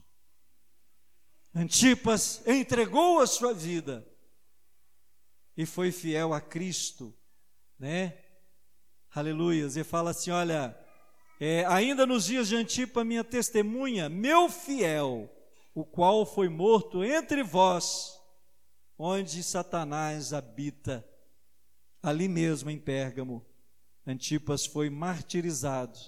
Antipas 1.53 2.41
entregou 2.47 3.20
a 3.20 3.28
sua 3.28 3.53
vida 3.53 4.07
e 5.60 5.66
foi 5.66 5.91
fiel 5.91 6.34
a 6.34 6.39
Cristo, 6.39 7.14
né? 7.78 8.18
Aleluias. 9.14 9.76
E 9.76 9.84
fala 9.84 10.12
assim: 10.12 10.32
olha, 10.32 10.74
é, 11.38 11.66
ainda 11.66 12.05
nos 12.05 12.28
dias 12.28 12.47
de 12.47 12.55
Antipa, 12.55 13.03
minha 13.03 13.26
testemunha, 13.26 14.07
meu 14.07 14.49
fiel, 14.49 15.30
o 15.76 15.84
qual 15.84 16.26
foi 16.26 16.47
morto 16.47 17.03
entre 17.03 17.43
vós, 17.43 18.18
onde 18.97 19.43
Satanás 19.43 20.32
habita, 20.32 21.05
ali 22.01 22.30
mesmo 22.30 22.70
em 22.70 22.80
Pérgamo. 22.80 23.45
Antipas 24.07 24.66
foi 24.66 24.89
martirizado, 24.89 25.99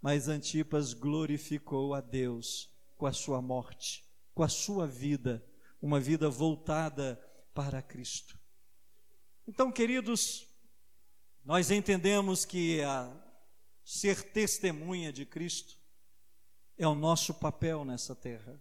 mas 0.00 0.26
Antipas 0.26 0.94
glorificou 0.94 1.92
a 1.92 2.00
Deus 2.00 2.74
com 2.96 3.04
a 3.04 3.12
sua 3.12 3.42
morte, 3.42 4.06
com 4.32 4.42
a 4.42 4.48
sua 4.48 4.86
vida, 4.86 5.44
uma 5.82 6.00
vida 6.00 6.30
voltada 6.30 7.20
para 7.52 7.82
Cristo. 7.82 8.45
Então, 9.48 9.70
queridos, 9.70 10.44
nós 11.44 11.70
entendemos 11.70 12.44
que 12.44 12.80
ser 13.84 14.20
testemunha 14.32 15.12
de 15.12 15.24
Cristo 15.24 15.78
é 16.76 16.86
o 16.86 16.96
nosso 16.96 17.32
papel 17.32 17.84
nessa 17.84 18.12
terra. 18.12 18.60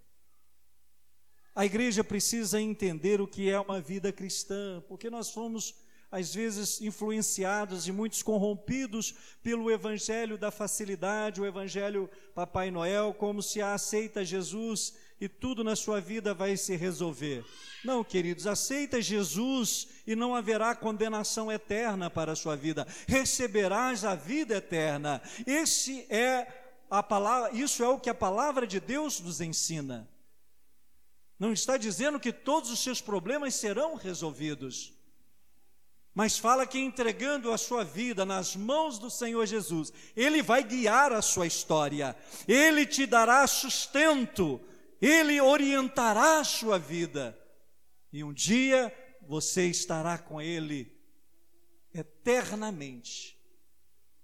A 1.56 1.66
igreja 1.66 2.04
precisa 2.04 2.62
entender 2.62 3.20
o 3.20 3.28
que 3.28 3.50
é 3.50 3.60
uma 3.60 3.82
vida 3.82 4.14
cristã, 4.14 4.84
porque 4.88 5.10
nós 5.10 5.32
fomos 5.32 5.74
às 6.12 6.36
vezes 6.36 6.80
influenciados 6.80 7.88
e 7.88 7.92
muitos 7.92 8.22
corrompidos 8.22 9.16
pelo 9.42 9.72
evangelho 9.72 10.38
da 10.38 10.52
facilidade, 10.52 11.42
o 11.42 11.48
evangelho 11.48 12.08
Papai 12.36 12.70
Noel, 12.70 13.12
como 13.16 13.42
se 13.42 13.60
aceita 13.60 14.24
Jesus 14.24 14.94
e 15.20 15.30
tudo 15.30 15.64
na 15.64 15.76
sua 15.76 16.02
vida 16.02 16.34
vai 16.34 16.58
se 16.58 16.76
resolver. 16.76 17.46
Não, 17.84 18.04
queridos, 18.04 18.48
aceita 18.48 19.02
Jesus 19.02 19.88
e 20.06 20.16
não 20.16 20.36
haverá 20.36 20.76
condenação 20.76 21.52
eterna 21.52 22.10
para 22.10 22.34
a 22.34 22.36
sua 22.36 22.56
vida. 22.56 22.86
Receberás 23.08 24.04
a 24.04 24.16
vida 24.16 24.56
eterna. 24.56 25.22
Esse 25.46 26.06
é 26.10 26.48
a 26.90 27.02
palavra, 27.02 27.52
isso 27.56 27.84
é 27.84 27.88
o 27.88 28.00
que 28.00 28.10
a 28.10 28.16
palavra 28.16 28.68
de 28.68 28.80
Deus 28.80 29.20
nos 29.20 29.40
ensina. 29.40 30.08
Não 31.38 31.52
está 31.52 31.78
dizendo 31.78 32.20
que 32.20 32.32
todos 32.32 32.70
os 32.72 32.80
seus 32.80 33.02
problemas 33.02 33.56
serão 33.56 33.96
resolvidos. 33.96 34.94
Mas 36.14 36.38
fala 36.38 36.66
que 36.66 36.80
entregando 36.80 37.52
a 37.52 37.58
sua 37.58 37.84
vida 37.84 38.26
nas 38.26 38.56
mãos 38.56 38.98
do 38.98 39.10
Senhor 39.10 39.46
Jesus, 39.46 39.92
Ele 40.16 40.42
vai 40.42 40.64
guiar 40.64 41.12
a 41.12 41.22
sua 41.22 41.46
história, 41.46 42.16
Ele 42.48 42.86
te 42.86 43.06
dará 43.06 43.46
sustento, 43.46 44.62
ele 45.08 45.40
orientará 45.42 46.40
a 46.40 46.44
sua 46.44 46.80
vida, 46.80 47.38
e 48.12 48.24
um 48.24 48.34
dia 48.34 48.94
você 49.28 49.68
estará 49.68 50.18
com 50.18 50.42
Ele 50.42 50.92
eternamente, 51.94 53.38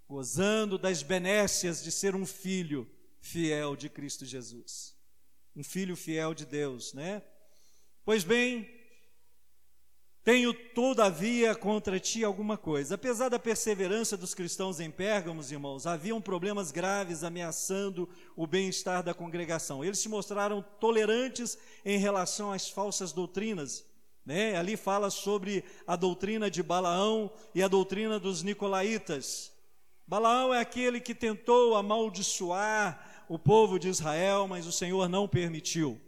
gozando 0.08 0.78
das 0.78 1.04
benécias 1.04 1.84
de 1.84 1.92
ser 1.92 2.16
um 2.16 2.26
filho 2.26 2.90
fiel 3.20 3.76
de 3.76 3.90
Cristo 3.90 4.26
Jesus. 4.26 4.96
Um 5.56 5.64
filho 5.64 5.96
fiel 5.96 6.34
de 6.34 6.46
Deus, 6.46 6.94
né? 6.94 7.22
Pois 8.04 8.24
bem, 8.24 8.68
tenho, 10.24 10.54
todavia, 10.54 11.56
contra 11.56 12.00
ti 12.00 12.24
alguma 12.24 12.56
coisa. 12.56 12.94
Apesar 12.94 13.30
da 13.30 13.40
perseverança 13.40 14.16
dos 14.16 14.36
cristãos 14.36 14.80
em 14.80 14.92
Pérgamos, 14.92 15.52
irmãos, 15.52 15.88
haviam 15.88 16.22
problemas 16.22 16.72
graves 16.72 17.24
ameaçando 17.24 18.08
o 18.36 18.46
bem-estar 18.46 19.02
da 19.02 19.16
congregação. 19.16 19.84
Eles 19.84 19.98
se 19.98 20.08
mostraram 20.08 20.64
tolerantes 20.80 21.58
em 21.84 21.98
relação 21.98 22.52
às 22.52 22.70
falsas 22.70 23.12
doutrinas. 23.12 23.84
Né? 24.24 24.56
Ali 24.56 24.78
fala 24.78 25.10
sobre 25.10 25.64
a 25.88 25.96
doutrina 25.96 26.52
de 26.52 26.62
Balaão 26.62 27.32
e 27.56 27.64
a 27.64 27.68
doutrina 27.68 28.20
dos 28.20 28.44
nicolaítas. 28.44 29.52
Balaão 30.06 30.54
é 30.54 30.60
aquele 30.60 31.00
que 31.00 31.16
tentou 31.16 31.76
amaldiçoar 31.76 33.26
o 33.28 33.40
povo 33.40 33.80
de 33.80 33.88
Israel, 33.88 34.48
mas 34.48 34.68
o 34.68 34.72
Senhor 34.72 35.10
não 35.10 35.28
permitiu 35.28 36.00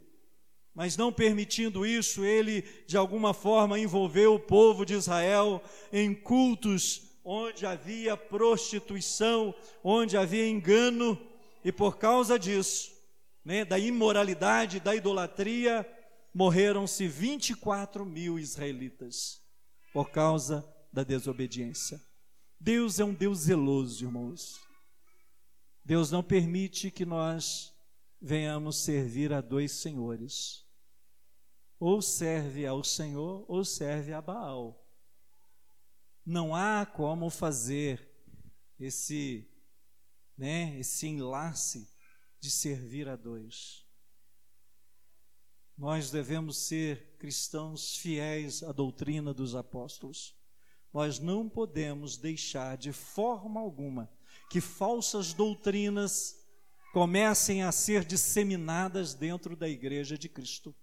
mas 0.74 0.96
não 0.96 1.12
permitindo 1.12 1.86
isso, 1.86 2.24
ele 2.24 2.62
de 2.86 2.96
alguma 2.96 3.32
forma 3.32 3.78
envolveu 3.78 4.34
o 4.34 4.40
povo 4.40 4.84
de 4.84 4.94
Israel 4.94 5.62
em 5.92 6.12
cultos 6.12 7.02
onde 7.24 7.64
havia 7.64 8.16
prostituição, 8.16 9.54
onde 9.82 10.16
havia 10.16 10.46
engano, 10.46 11.18
e 11.64 11.72
por 11.72 11.96
causa 11.96 12.38
disso, 12.38 12.92
né, 13.44 13.64
da 13.64 13.78
imoralidade, 13.78 14.80
da 14.80 14.94
idolatria, 14.94 15.88
morreram-se 16.34 17.06
24 17.06 18.04
mil 18.04 18.38
israelitas 18.38 19.40
por 19.92 20.10
causa 20.10 20.68
da 20.92 21.04
desobediência. 21.04 22.00
Deus 22.60 22.98
é 22.98 23.04
um 23.04 23.14
Deus 23.14 23.40
zeloso, 23.40 24.04
irmãos. 24.04 24.60
Deus 25.84 26.10
não 26.10 26.22
permite 26.22 26.90
que 26.90 27.06
nós 27.06 27.72
venhamos 28.20 28.82
servir 28.84 29.32
a 29.32 29.40
dois 29.40 29.72
senhores 29.72 30.63
ou 31.78 32.00
serve 32.00 32.66
ao 32.66 32.82
Senhor 32.82 33.44
ou 33.48 33.64
serve 33.64 34.12
a 34.12 34.20
Baal. 34.20 34.84
Não 36.24 36.54
há 36.54 36.86
como 36.86 37.28
fazer 37.28 38.10
esse, 38.78 39.46
né, 40.36 40.78
esse 40.78 41.06
enlace 41.06 41.88
de 42.40 42.50
servir 42.50 43.08
a 43.08 43.16
dois. 43.16 43.84
Nós 45.76 46.10
devemos 46.10 46.58
ser 46.58 47.16
cristãos 47.18 47.96
fiéis 47.96 48.62
à 48.62 48.70
doutrina 48.70 49.34
dos 49.34 49.54
apóstolos. 49.54 50.34
Nós 50.92 51.18
não 51.18 51.48
podemos 51.48 52.16
deixar 52.16 52.76
de 52.76 52.92
forma 52.92 53.60
alguma 53.60 54.08
que 54.48 54.60
falsas 54.60 55.32
doutrinas 55.32 56.36
comecem 56.92 57.64
a 57.64 57.72
ser 57.72 58.04
disseminadas 58.04 59.14
dentro 59.14 59.56
da 59.56 59.68
igreja 59.68 60.16
de 60.16 60.28
Cristo. 60.28 60.74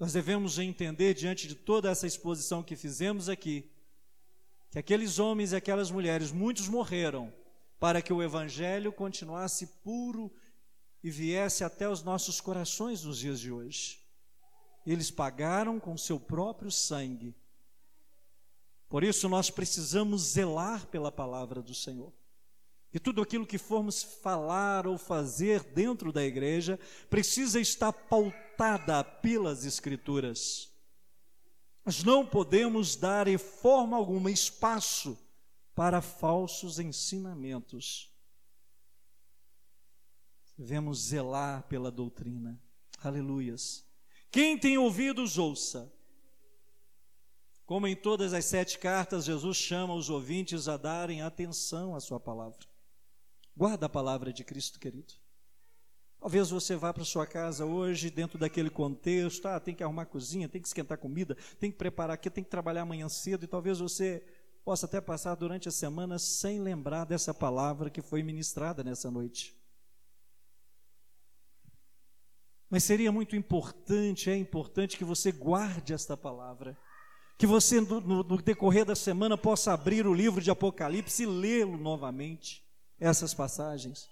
Nós 0.00 0.14
devemos 0.14 0.58
entender, 0.58 1.12
diante 1.12 1.46
de 1.46 1.54
toda 1.54 1.90
essa 1.90 2.06
exposição 2.06 2.62
que 2.62 2.74
fizemos 2.74 3.28
aqui, 3.28 3.70
que 4.70 4.78
aqueles 4.78 5.18
homens 5.18 5.52
e 5.52 5.56
aquelas 5.56 5.90
mulheres, 5.90 6.32
muitos 6.32 6.68
morreram 6.68 7.30
para 7.78 8.00
que 8.00 8.10
o 8.10 8.22
Evangelho 8.22 8.92
continuasse 8.92 9.66
puro 9.84 10.32
e 11.04 11.10
viesse 11.10 11.64
até 11.64 11.86
os 11.86 12.02
nossos 12.02 12.40
corações 12.40 13.04
nos 13.04 13.18
dias 13.18 13.38
de 13.38 13.52
hoje. 13.52 14.00
Eles 14.86 15.10
pagaram 15.10 15.78
com 15.78 15.98
seu 15.98 16.18
próprio 16.18 16.70
sangue. 16.70 17.34
Por 18.88 19.04
isso 19.04 19.28
nós 19.28 19.50
precisamos 19.50 20.22
zelar 20.32 20.86
pela 20.86 21.12
palavra 21.12 21.60
do 21.60 21.74
Senhor. 21.74 22.10
E 22.92 22.98
tudo 22.98 23.22
aquilo 23.22 23.46
que 23.46 23.58
formos 23.58 24.02
falar 24.02 24.86
ou 24.86 24.98
fazer 24.98 25.62
dentro 25.62 26.10
da 26.10 26.24
igreja 26.24 26.78
precisa 27.08 27.60
estar 27.60 27.92
pautada 28.60 29.02
pelas 29.02 29.64
Escrituras. 29.64 30.70
Nós 31.82 32.04
não 32.04 32.26
podemos 32.26 32.94
dar 32.94 33.26
em 33.26 33.38
forma 33.38 33.96
alguma 33.96 34.30
espaço 34.30 35.18
para 35.74 36.02
falsos 36.02 36.78
ensinamentos. 36.78 38.12
Devemos 40.58 40.98
zelar 40.98 41.62
pela 41.68 41.90
doutrina. 41.90 42.60
Aleluias. 43.02 43.82
Quem 44.30 44.58
tem 44.58 44.76
ouvidos, 44.76 45.38
ouça. 45.38 45.90
Como 47.64 47.86
em 47.86 47.96
todas 47.96 48.34
as 48.34 48.44
sete 48.44 48.78
cartas, 48.78 49.24
Jesus 49.24 49.56
chama 49.56 49.94
os 49.94 50.10
ouvintes 50.10 50.68
a 50.68 50.76
darem 50.76 51.22
atenção 51.22 51.94
à 51.94 52.00
sua 52.00 52.20
palavra. 52.20 52.68
Guarda 53.56 53.86
a 53.86 53.88
palavra 53.88 54.34
de 54.34 54.44
Cristo, 54.44 54.78
querido. 54.78 55.14
Talvez 56.20 56.50
você 56.50 56.76
vá 56.76 56.92
para 56.92 57.02
sua 57.02 57.26
casa 57.26 57.64
hoje, 57.64 58.10
dentro 58.10 58.38
daquele 58.38 58.68
contexto, 58.68 59.46
ah, 59.46 59.58
tem 59.58 59.74
que 59.74 59.82
arrumar 59.82 60.04
cozinha, 60.04 60.50
tem 60.50 60.60
que 60.60 60.68
esquentar 60.68 60.98
comida, 60.98 61.34
tem 61.58 61.70
que 61.70 61.78
preparar 61.78 62.14
aqui, 62.14 62.28
tem 62.28 62.44
que 62.44 62.50
trabalhar 62.50 62.82
amanhã 62.82 63.08
cedo, 63.08 63.44
e 63.44 63.48
talvez 63.48 63.78
você 63.78 64.22
possa 64.62 64.84
até 64.84 65.00
passar 65.00 65.34
durante 65.34 65.66
a 65.66 65.72
semana 65.72 66.18
sem 66.18 66.60
lembrar 66.60 67.06
dessa 67.06 67.32
palavra 67.32 67.88
que 67.88 68.02
foi 68.02 68.22
ministrada 68.22 68.84
nessa 68.84 69.10
noite. 69.10 69.58
Mas 72.68 72.84
seria 72.84 73.10
muito 73.10 73.34
importante, 73.34 74.28
é 74.28 74.36
importante 74.36 74.98
que 74.98 75.04
você 75.04 75.32
guarde 75.32 75.94
esta 75.94 76.18
palavra, 76.18 76.76
que 77.38 77.46
você, 77.46 77.80
no, 77.80 77.98
no 78.00 78.36
decorrer 78.42 78.84
da 78.84 78.94
semana, 78.94 79.38
possa 79.38 79.72
abrir 79.72 80.06
o 80.06 80.12
livro 80.12 80.42
de 80.42 80.50
Apocalipse 80.50 81.22
e 81.22 81.26
lê-lo 81.26 81.78
novamente 81.78 82.62
essas 83.00 83.32
passagens, 83.32 84.06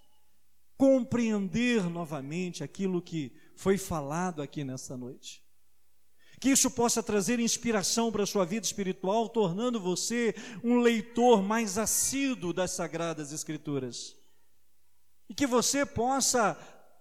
compreender 0.79 1.91
novamente 1.91 2.63
aquilo 2.63 3.03
que 3.03 3.33
foi 3.57 3.77
falado 3.77 4.41
aqui 4.41 4.63
nessa 4.63 4.97
noite. 4.97 5.43
Que 6.41 6.51
isso 6.51 6.71
possa 6.71 7.03
trazer 7.03 7.41
inspiração 7.41 8.13
para 8.13 8.23
a 8.23 8.27
sua 8.27 8.47
vida 8.47 8.65
espiritual, 8.65 9.29
tornando 9.29 9.81
você 9.81 10.37
um 10.63 10.79
leitor 10.79 11.43
mais 11.43 11.77
assíduo 11.77 12.53
das 12.53 12.71
Sagradas 12.71 13.33
Escrituras. 13.33 14.17
E 15.29 15.35
que 15.35 15.49
você 15.49 15.85
possa 15.85 16.57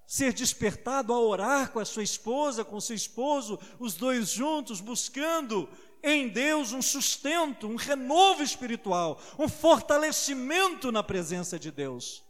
ser 0.07 0.33
despertado 0.33 1.13
a 1.13 1.19
orar 1.19 1.71
com 1.71 1.79
a 1.79 1.85
sua 1.85 2.01
esposa, 2.01 2.65
com 2.65 2.81
seu 2.81 2.95
esposo, 2.95 3.59
os 3.77 3.93
dois 3.93 4.29
juntos, 4.29 4.81
buscando 4.81 5.69
em 6.01 6.27
Deus 6.29 6.71
um 6.71 6.81
sustento, 6.81 7.67
um 7.67 7.75
renovo 7.75 8.41
espiritual, 8.41 9.21
um 9.37 9.47
fortalecimento 9.47 10.91
na 10.91 11.03
presença 11.03 11.59
de 11.59 11.69
Deus, 11.69 12.23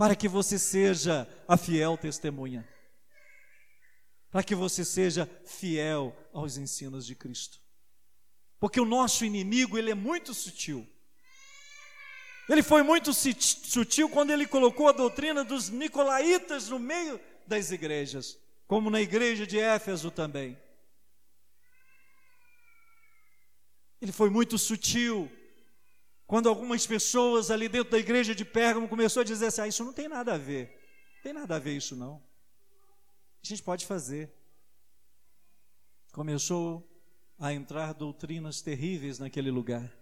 para 0.00 0.16
que 0.16 0.30
você 0.30 0.58
seja 0.58 1.28
a 1.46 1.58
fiel 1.58 1.94
testemunha, 1.94 2.66
para 4.30 4.42
que 4.42 4.54
você 4.54 4.82
seja 4.82 5.28
fiel 5.44 6.16
aos 6.32 6.56
ensinos 6.56 7.04
de 7.04 7.14
Cristo. 7.14 7.60
Porque 8.58 8.80
o 8.80 8.86
nosso 8.86 9.26
inimigo, 9.26 9.76
ele 9.76 9.90
é 9.90 9.94
muito 9.94 10.32
sutil. 10.32 10.88
Ele 12.48 12.62
foi 12.62 12.82
muito 12.82 13.12
sutil 13.12 14.08
quando 14.08 14.30
ele 14.30 14.46
colocou 14.46 14.88
a 14.88 14.92
doutrina 14.92 15.44
dos 15.44 15.68
nicolaítas 15.68 16.70
no 16.70 16.78
meio 16.78 17.20
das 17.46 17.70
igrejas, 17.70 18.38
como 18.66 18.88
na 18.88 19.02
igreja 19.02 19.46
de 19.46 19.58
Éfeso 19.58 20.10
também. 20.10 20.58
Ele 24.00 24.12
foi 24.12 24.30
muito 24.30 24.56
sutil. 24.56 25.30
Quando 26.30 26.48
algumas 26.48 26.86
pessoas 26.86 27.50
ali 27.50 27.68
dentro 27.68 27.90
da 27.90 27.98
igreja 27.98 28.36
de 28.36 28.44
Pérgamo 28.44 28.86
começou 28.86 29.22
a 29.22 29.24
dizer 29.24 29.46
assim: 29.46 29.62
ah, 29.62 29.66
isso 29.66 29.84
não 29.84 29.92
tem 29.92 30.06
nada 30.06 30.34
a 30.34 30.38
ver. 30.38 30.68
Não 31.16 31.22
tem 31.24 31.32
nada 31.32 31.56
a 31.56 31.58
ver 31.58 31.76
isso 31.76 31.96
não. 31.96 32.22
A 33.42 33.48
gente 33.48 33.60
pode 33.60 33.84
fazer. 33.84 34.32
Começou 36.12 36.88
a 37.36 37.52
entrar 37.52 37.94
doutrinas 37.94 38.62
terríveis 38.62 39.18
naquele 39.18 39.50
lugar. 39.50 39.92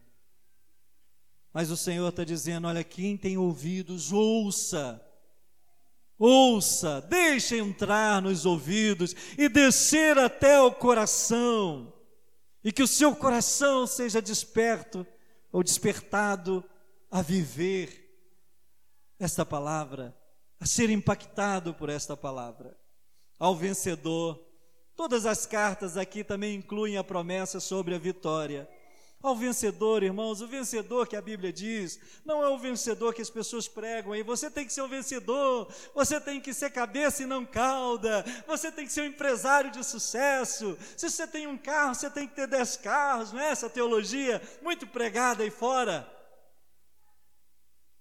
Mas 1.50 1.70
o 1.70 1.78
Senhor 1.78 2.06
está 2.06 2.24
dizendo: 2.24 2.68
olha, 2.68 2.84
quem 2.84 3.16
tem 3.16 3.38
ouvidos, 3.38 4.12
ouça. 4.12 5.02
Ouça, 6.18 7.00
deixe 7.08 7.56
entrar 7.56 8.20
nos 8.20 8.44
ouvidos 8.44 9.16
e 9.38 9.48
descer 9.48 10.18
até 10.18 10.60
o 10.60 10.72
coração 10.72 11.90
e 12.62 12.70
que 12.70 12.82
o 12.82 12.86
seu 12.86 13.16
coração 13.16 13.86
seja 13.86 14.20
desperto 14.20 15.06
ou 15.52 15.62
despertado 15.62 16.64
a 17.10 17.22
viver 17.22 18.06
esta 19.18 19.44
palavra, 19.44 20.16
a 20.60 20.66
ser 20.66 20.90
impactado 20.90 21.74
por 21.74 21.88
esta 21.88 22.16
palavra. 22.16 22.76
Ao 23.38 23.54
vencedor, 23.54 24.44
todas 24.94 25.26
as 25.26 25.46
cartas 25.46 25.96
aqui 25.96 26.22
também 26.22 26.56
incluem 26.56 26.96
a 26.96 27.04
promessa 27.04 27.60
sobre 27.60 27.94
a 27.94 27.98
vitória. 27.98 28.68
Ao 29.20 29.34
vencedor, 29.34 30.04
irmãos, 30.04 30.40
o 30.40 30.46
vencedor 30.46 31.08
que 31.08 31.16
a 31.16 31.20
Bíblia 31.20 31.52
diz, 31.52 31.98
não 32.24 32.40
é 32.40 32.48
o 32.48 32.56
vencedor 32.56 33.12
que 33.12 33.20
as 33.20 33.28
pessoas 33.28 33.66
pregam 33.66 34.12
aí. 34.12 34.22
Você 34.22 34.48
tem 34.48 34.64
que 34.64 34.72
ser 34.72 34.80
o 34.80 34.86
vencedor, 34.86 35.68
você 35.92 36.20
tem 36.20 36.40
que 36.40 36.54
ser 36.54 36.70
cabeça 36.70 37.24
e 37.24 37.26
não 37.26 37.44
cauda, 37.44 38.24
você 38.46 38.70
tem 38.70 38.86
que 38.86 38.92
ser 38.92 39.02
um 39.02 39.06
empresário 39.06 39.72
de 39.72 39.82
sucesso. 39.82 40.78
Se 40.96 41.10
você 41.10 41.26
tem 41.26 41.48
um 41.48 41.58
carro, 41.58 41.96
você 41.96 42.08
tem 42.08 42.28
que 42.28 42.36
ter 42.36 42.46
dez 42.46 42.76
carros, 42.76 43.32
não 43.32 43.40
é 43.40 43.50
essa 43.50 43.68
teologia 43.68 44.40
muito 44.62 44.86
pregada 44.86 45.42
aí 45.42 45.50
fora? 45.50 46.08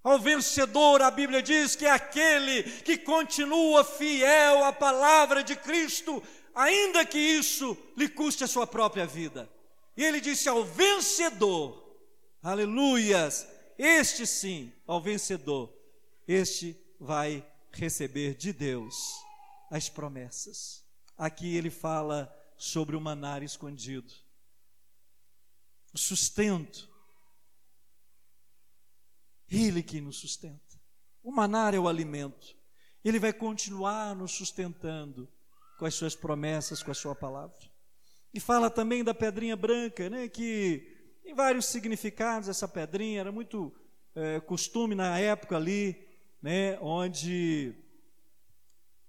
Ao 0.04 0.20
vencedor, 0.20 1.02
a 1.02 1.10
Bíblia 1.10 1.42
diz 1.42 1.76
que 1.76 1.88
é 1.88 1.92
aquele 1.92 2.62
que 2.84 2.96
continua 2.96 3.84
fiel 3.84 4.64
à 4.64 4.72
palavra 4.72 5.44
de 5.44 5.56
Cristo, 5.56 6.22
ainda 6.54 7.04
que 7.04 7.18
isso 7.18 7.76
lhe 7.98 8.08
custe 8.08 8.44
a 8.44 8.48
sua 8.48 8.68
própria 8.68 9.08
vida. 9.08 9.50
E 9.98 10.04
ele 10.04 10.22
disse 10.22 10.48
ao 10.48 10.64
vencedor, 10.64 11.98
aleluias, 12.44 13.48
este 13.80 14.28
sim, 14.28 14.72
ao 14.86 15.02
vencedor, 15.02 15.76
este 16.28 16.80
vai 17.00 17.44
receber 17.72 18.36
de 18.36 18.54
Deus 18.54 18.96
as 19.72 19.90
promessas. 19.90 20.86
Aqui 21.18 21.58
ele 21.58 21.72
fala 21.72 22.32
sobre 22.56 22.96
o 22.96 23.02
manar 23.02 23.42
escondido, 23.42 24.14
o 25.92 25.98
sustento. 25.98 26.88
Ele 29.50 29.82
que 29.82 30.00
nos 30.00 30.18
sustenta. 30.18 30.80
O 31.24 31.32
manar 31.32 31.74
é 31.74 31.80
o 31.80 31.88
alimento. 31.88 32.56
Ele 33.04 33.18
vai 33.18 33.34
continuar 33.34 34.16
nos 34.16 34.34
sustentando 34.34 35.28
com 35.80 35.86
as 35.86 35.96
suas 35.96 36.16
promessas, 36.16 36.84
com 36.84 36.92
a 36.92 36.96
sua 36.96 37.16
palavra. 37.16 37.77
E 38.34 38.40
fala 38.40 38.70
também 38.70 39.04
da 39.04 39.14
pedrinha 39.14 39.56
branca, 39.56 40.10
né, 40.10 40.28
que 40.28 40.96
em 41.26 41.34
vários 41.34 41.66
significados 41.66 42.48
essa 42.48 42.68
pedrinha 42.68 43.20
era 43.20 43.32
muito 43.32 43.74
é, 44.16 44.40
costume 44.40 44.96
na 44.96 45.18
época 45.20 45.56
ali, 45.56 46.08
né, 46.42 46.78
onde 46.80 47.74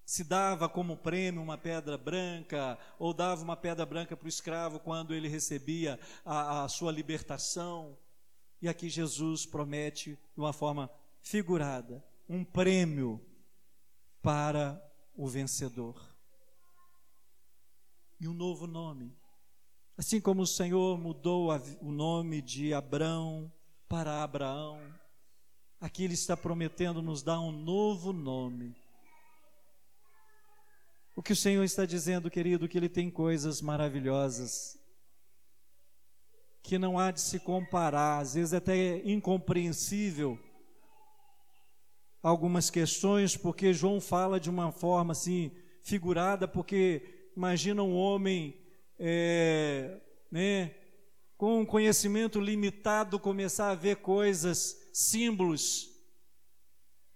se 0.04 0.24
dava 0.24 0.68
como 0.68 0.96
prêmio 0.96 1.42
uma 1.42 1.58
pedra 1.58 1.98
branca, 1.98 2.78
ou 2.98 3.12
dava 3.12 3.42
uma 3.42 3.56
pedra 3.56 3.84
branca 3.84 4.16
para 4.16 4.24
o 4.26 4.28
escravo 4.28 4.80
quando 4.80 5.14
ele 5.14 5.28
recebia 5.28 6.00
a, 6.24 6.64
a 6.64 6.68
sua 6.68 6.90
libertação. 6.90 7.98
E 8.62 8.68
aqui 8.68 8.88
Jesus 8.88 9.44
promete, 9.44 10.18
de 10.34 10.40
uma 10.40 10.52
forma 10.52 10.90
figurada, 11.20 12.02
um 12.26 12.42
prêmio 12.42 13.20
para 14.22 14.82
o 15.14 15.28
vencedor 15.28 16.07
e 18.20 18.26
um 18.26 18.34
novo 18.34 18.66
nome. 18.66 19.16
Assim 19.96 20.20
como 20.20 20.42
o 20.42 20.46
Senhor 20.46 20.98
mudou 20.98 21.50
o 21.80 21.90
nome 21.90 22.40
de 22.40 22.72
Abrão 22.72 23.52
para 23.88 24.22
Abraão, 24.22 24.80
aqui 25.80 26.04
Ele 26.04 26.14
está 26.14 26.36
prometendo 26.36 27.02
nos 27.02 27.22
dar 27.22 27.40
um 27.40 27.50
novo 27.50 28.12
nome. 28.12 28.76
O 31.16 31.22
que 31.22 31.32
o 31.32 31.36
Senhor 31.36 31.64
está 31.64 31.84
dizendo, 31.84 32.30
querido, 32.30 32.68
que 32.68 32.78
Ele 32.78 32.88
tem 32.88 33.10
coisas 33.10 33.60
maravilhosas, 33.60 34.78
que 36.62 36.78
não 36.78 36.98
há 36.98 37.10
de 37.10 37.20
se 37.20 37.40
comparar, 37.40 38.18
às 38.18 38.34
vezes 38.34 38.54
até 38.54 38.98
incompreensível 38.98 40.38
algumas 42.22 42.70
questões, 42.70 43.36
porque 43.36 43.72
João 43.72 44.00
fala 44.00 44.38
de 44.38 44.50
uma 44.50 44.70
forma 44.70 45.12
assim 45.12 45.50
figurada, 45.82 46.46
porque 46.46 47.17
Imagina 47.38 47.84
um 47.84 47.94
homem 47.94 48.52
é, 48.98 50.00
né, 50.28 50.74
com 51.36 51.60
um 51.60 51.64
conhecimento 51.64 52.40
limitado 52.40 53.16
começar 53.16 53.70
a 53.70 53.76
ver 53.76 53.98
coisas, 53.98 54.76
símbolos, 54.92 55.88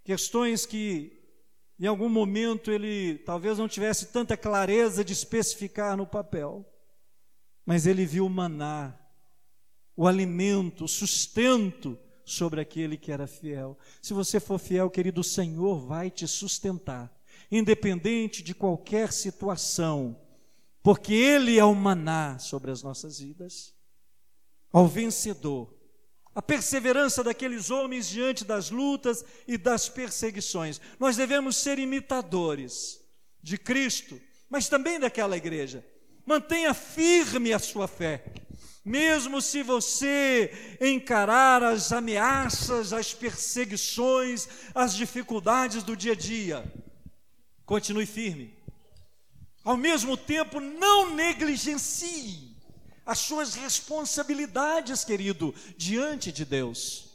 questões 0.04 0.64
que 0.64 1.20
em 1.76 1.86
algum 1.86 2.08
momento 2.08 2.70
ele 2.70 3.18
talvez 3.26 3.58
não 3.58 3.66
tivesse 3.66 4.12
tanta 4.12 4.36
clareza 4.36 5.04
de 5.04 5.12
especificar 5.12 5.96
no 5.96 6.06
papel, 6.06 6.64
mas 7.66 7.84
ele 7.84 8.06
viu 8.06 8.28
maná, 8.28 8.96
o 9.96 10.06
alimento, 10.06 10.84
o 10.84 10.88
sustento 10.88 11.98
sobre 12.24 12.60
aquele 12.60 12.96
que 12.96 13.10
era 13.10 13.26
fiel. 13.26 13.76
Se 14.00 14.14
você 14.14 14.38
for 14.38 14.60
fiel, 14.60 14.88
querido, 14.88 15.20
o 15.20 15.24
Senhor 15.24 15.84
vai 15.84 16.12
te 16.12 16.28
sustentar 16.28 17.12
independente 17.53 18.42
de 18.42 18.55
qualquer 18.55 19.12
situação, 19.12 20.18
porque 20.82 21.12
Ele 21.12 21.59
é 21.59 21.64
o 21.64 21.74
maná 21.74 22.38
sobre 22.38 22.70
as 22.70 22.82
nossas 22.82 23.18
vidas, 23.20 23.74
ao 24.72 24.88
vencedor. 24.88 25.72
A 26.34 26.40
perseverança 26.40 27.22
daqueles 27.22 27.70
homens 27.70 28.09
diante 28.09 28.42
das 28.42 28.70
lutas 28.70 29.22
e 29.46 29.59
das 29.59 29.86
perseguições. 29.90 30.80
Nós 30.98 31.14
devemos 31.14 31.59
ser 31.59 31.78
imitadores 31.78 32.98
de 33.42 33.59
Cristo, 33.59 34.18
mas 34.48 34.66
também 34.66 34.98
daquela 34.98 35.36
igreja. 35.36 35.86
Mantenha 36.24 36.72
firme 36.72 37.53
a 37.53 37.59
sua 37.59 37.86
fé. 37.86 38.24
Mesmo 38.82 39.42
se 39.42 39.62
você 39.62 40.78
encarar 40.80 41.62
as 41.62 41.92
ameaças, 41.92 42.94
as 42.94 43.12
perseguições, 43.12 44.48
as 44.74 44.94
dificuldades 44.94 45.82
do 45.82 45.94
dia 45.94 46.12
a 46.12 46.16
dia, 46.16 46.64
Continue 47.72 48.04
firme. 48.04 48.54
Ao 49.64 49.78
mesmo 49.78 50.14
tempo, 50.14 50.60
não 50.60 51.14
negligencie 51.14 52.54
as 53.06 53.20
suas 53.20 53.54
responsabilidades, 53.54 55.06
querido, 55.06 55.54
diante 55.78 56.30
de 56.30 56.44
Deus. 56.44 57.06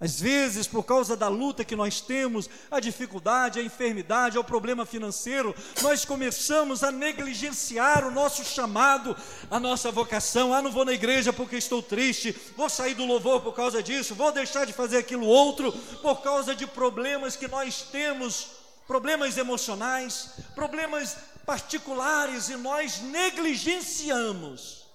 Às 0.00 0.18
vezes, 0.18 0.66
por 0.66 0.82
causa 0.82 1.14
da 1.14 1.28
luta 1.28 1.62
que 1.62 1.76
nós 1.76 2.00
temos, 2.00 2.48
a 2.70 2.80
dificuldade, 2.80 3.60
a 3.60 3.62
enfermidade, 3.62 4.38
o 4.38 4.44
problema 4.44 4.86
financeiro, 4.86 5.54
nós 5.82 6.06
começamos 6.06 6.82
a 6.82 6.90
negligenciar 6.90 8.08
o 8.08 8.10
nosso 8.10 8.42
chamado, 8.46 9.14
a 9.50 9.60
nossa 9.60 9.92
vocação. 9.92 10.54
Ah, 10.54 10.62
não 10.62 10.72
vou 10.72 10.86
na 10.86 10.94
igreja 10.94 11.34
porque 11.34 11.56
estou 11.56 11.82
triste, 11.82 12.34
vou 12.56 12.70
sair 12.70 12.94
do 12.94 13.04
louvor 13.04 13.42
por 13.42 13.52
causa 13.52 13.82
disso, 13.82 14.14
vou 14.14 14.32
deixar 14.32 14.64
de 14.64 14.72
fazer 14.72 14.96
aquilo 14.96 15.26
outro, 15.26 15.70
por 16.00 16.22
causa 16.22 16.54
de 16.54 16.66
problemas 16.66 17.36
que 17.36 17.46
nós 17.46 17.82
temos 17.82 18.57
problemas 18.88 19.36
emocionais, 19.36 20.30
problemas 20.54 21.14
particulares 21.44 22.48
e 22.48 22.56
nós 22.56 23.00
negligenciamos 23.02 24.86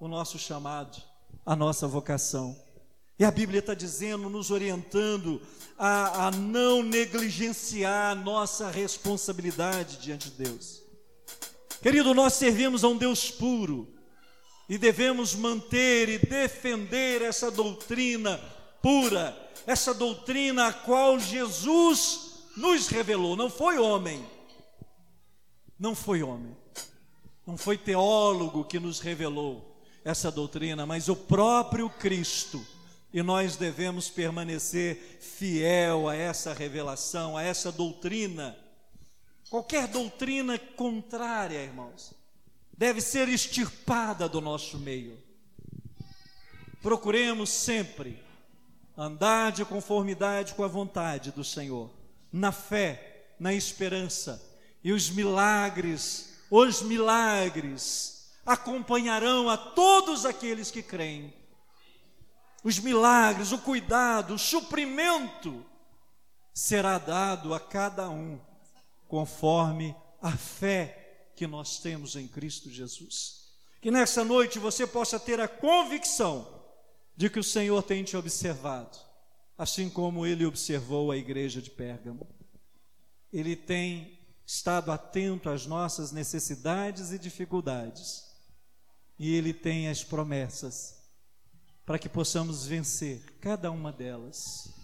o 0.00 0.08
nosso 0.08 0.40
chamado, 0.40 1.00
a 1.46 1.54
nossa 1.54 1.86
vocação. 1.86 2.60
E 3.16 3.24
a 3.24 3.30
Bíblia 3.30 3.60
está 3.60 3.74
dizendo, 3.74 4.28
nos 4.28 4.50
orientando 4.50 5.40
a, 5.78 6.26
a 6.26 6.30
não 6.32 6.82
negligenciar 6.82 8.10
a 8.10 8.14
nossa 8.14 8.70
responsabilidade 8.70 9.98
diante 9.98 10.28
de 10.28 10.44
Deus. 10.44 10.82
Querido, 11.80 12.12
nós 12.12 12.34
servimos 12.34 12.82
a 12.82 12.88
um 12.88 12.96
Deus 12.96 13.30
puro 13.30 13.94
e 14.68 14.76
devemos 14.76 15.32
manter 15.34 16.08
e 16.08 16.18
defender 16.18 17.22
essa 17.22 17.52
doutrina 17.52 18.36
pura, 18.82 19.34
essa 19.64 19.94
doutrina 19.94 20.66
a 20.66 20.72
qual 20.72 21.18
Jesus 21.20 22.25
nos 22.56 22.88
revelou, 22.88 23.36
não 23.36 23.50
foi 23.50 23.78
homem. 23.78 24.24
Não 25.78 25.94
foi 25.94 26.22
homem. 26.22 26.56
Não 27.46 27.56
foi 27.56 27.76
teólogo 27.76 28.64
que 28.64 28.80
nos 28.80 28.98
revelou 28.98 29.78
essa 30.04 30.32
doutrina, 30.32 30.86
mas 30.86 31.08
o 31.08 31.14
próprio 31.14 31.90
Cristo. 31.90 32.66
E 33.12 33.22
nós 33.22 33.56
devemos 33.56 34.08
permanecer 34.08 35.18
fiel 35.20 36.08
a 36.08 36.16
essa 36.16 36.52
revelação, 36.52 37.36
a 37.36 37.42
essa 37.42 37.70
doutrina. 37.70 38.58
Qualquer 39.50 39.86
doutrina 39.86 40.58
contrária, 40.58 41.62
irmãos, 41.62 42.12
deve 42.76 43.00
ser 43.00 43.28
extirpada 43.28 44.28
do 44.28 44.40
nosso 44.40 44.78
meio. 44.78 45.18
Procuremos 46.82 47.50
sempre 47.50 48.22
andar 48.96 49.52
de 49.52 49.64
conformidade 49.64 50.54
com 50.54 50.64
a 50.64 50.68
vontade 50.68 51.30
do 51.30 51.44
Senhor 51.44 51.90
na 52.32 52.52
fé, 52.52 53.34
na 53.38 53.52
esperança. 53.52 54.42
E 54.82 54.92
os 54.92 55.10
milagres, 55.10 56.38
os 56.50 56.82
milagres 56.82 58.30
acompanharão 58.44 59.48
a 59.48 59.56
todos 59.56 60.24
aqueles 60.24 60.70
que 60.70 60.82
creem. 60.82 61.34
Os 62.62 62.78
milagres, 62.78 63.52
o 63.52 63.58
cuidado, 63.58 64.34
o 64.34 64.38
suprimento 64.38 65.64
será 66.52 66.98
dado 66.98 67.54
a 67.54 67.60
cada 67.60 68.08
um 68.08 68.40
conforme 69.08 69.94
a 70.20 70.32
fé 70.32 71.30
que 71.36 71.46
nós 71.46 71.78
temos 71.78 72.16
em 72.16 72.26
Cristo 72.26 72.70
Jesus. 72.70 73.52
Que 73.80 73.90
nessa 73.90 74.24
noite 74.24 74.58
você 74.58 74.86
possa 74.86 75.20
ter 75.20 75.40
a 75.40 75.46
convicção 75.46 76.64
de 77.16 77.30
que 77.30 77.38
o 77.38 77.44
Senhor 77.44 77.82
tem 77.82 78.02
te 78.02 78.16
observado 78.16 79.05
assim 79.56 79.88
como 79.88 80.26
ele 80.26 80.44
observou 80.44 81.10
a 81.10 81.16
igreja 81.16 81.62
de 81.62 81.70
Pérgamo. 81.70 82.26
Ele 83.32 83.56
tem 83.56 84.18
estado 84.46 84.92
atento 84.92 85.48
às 85.48 85.66
nossas 85.66 86.12
necessidades 86.12 87.10
e 87.12 87.18
dificuldades, 87.18 88.24
e 89.18 89.34
ele 89.34 89.52
tem 89.52 89.88
as 89.88 90.04
promessas 90.04 90.96
para 91.84 91.98
que 91.98 92.08
possamos 92.08 92.66
vencer 92.66 93.22
cada 93.40 93.70
uma 93.70 93.92
delas. 93.92 94.75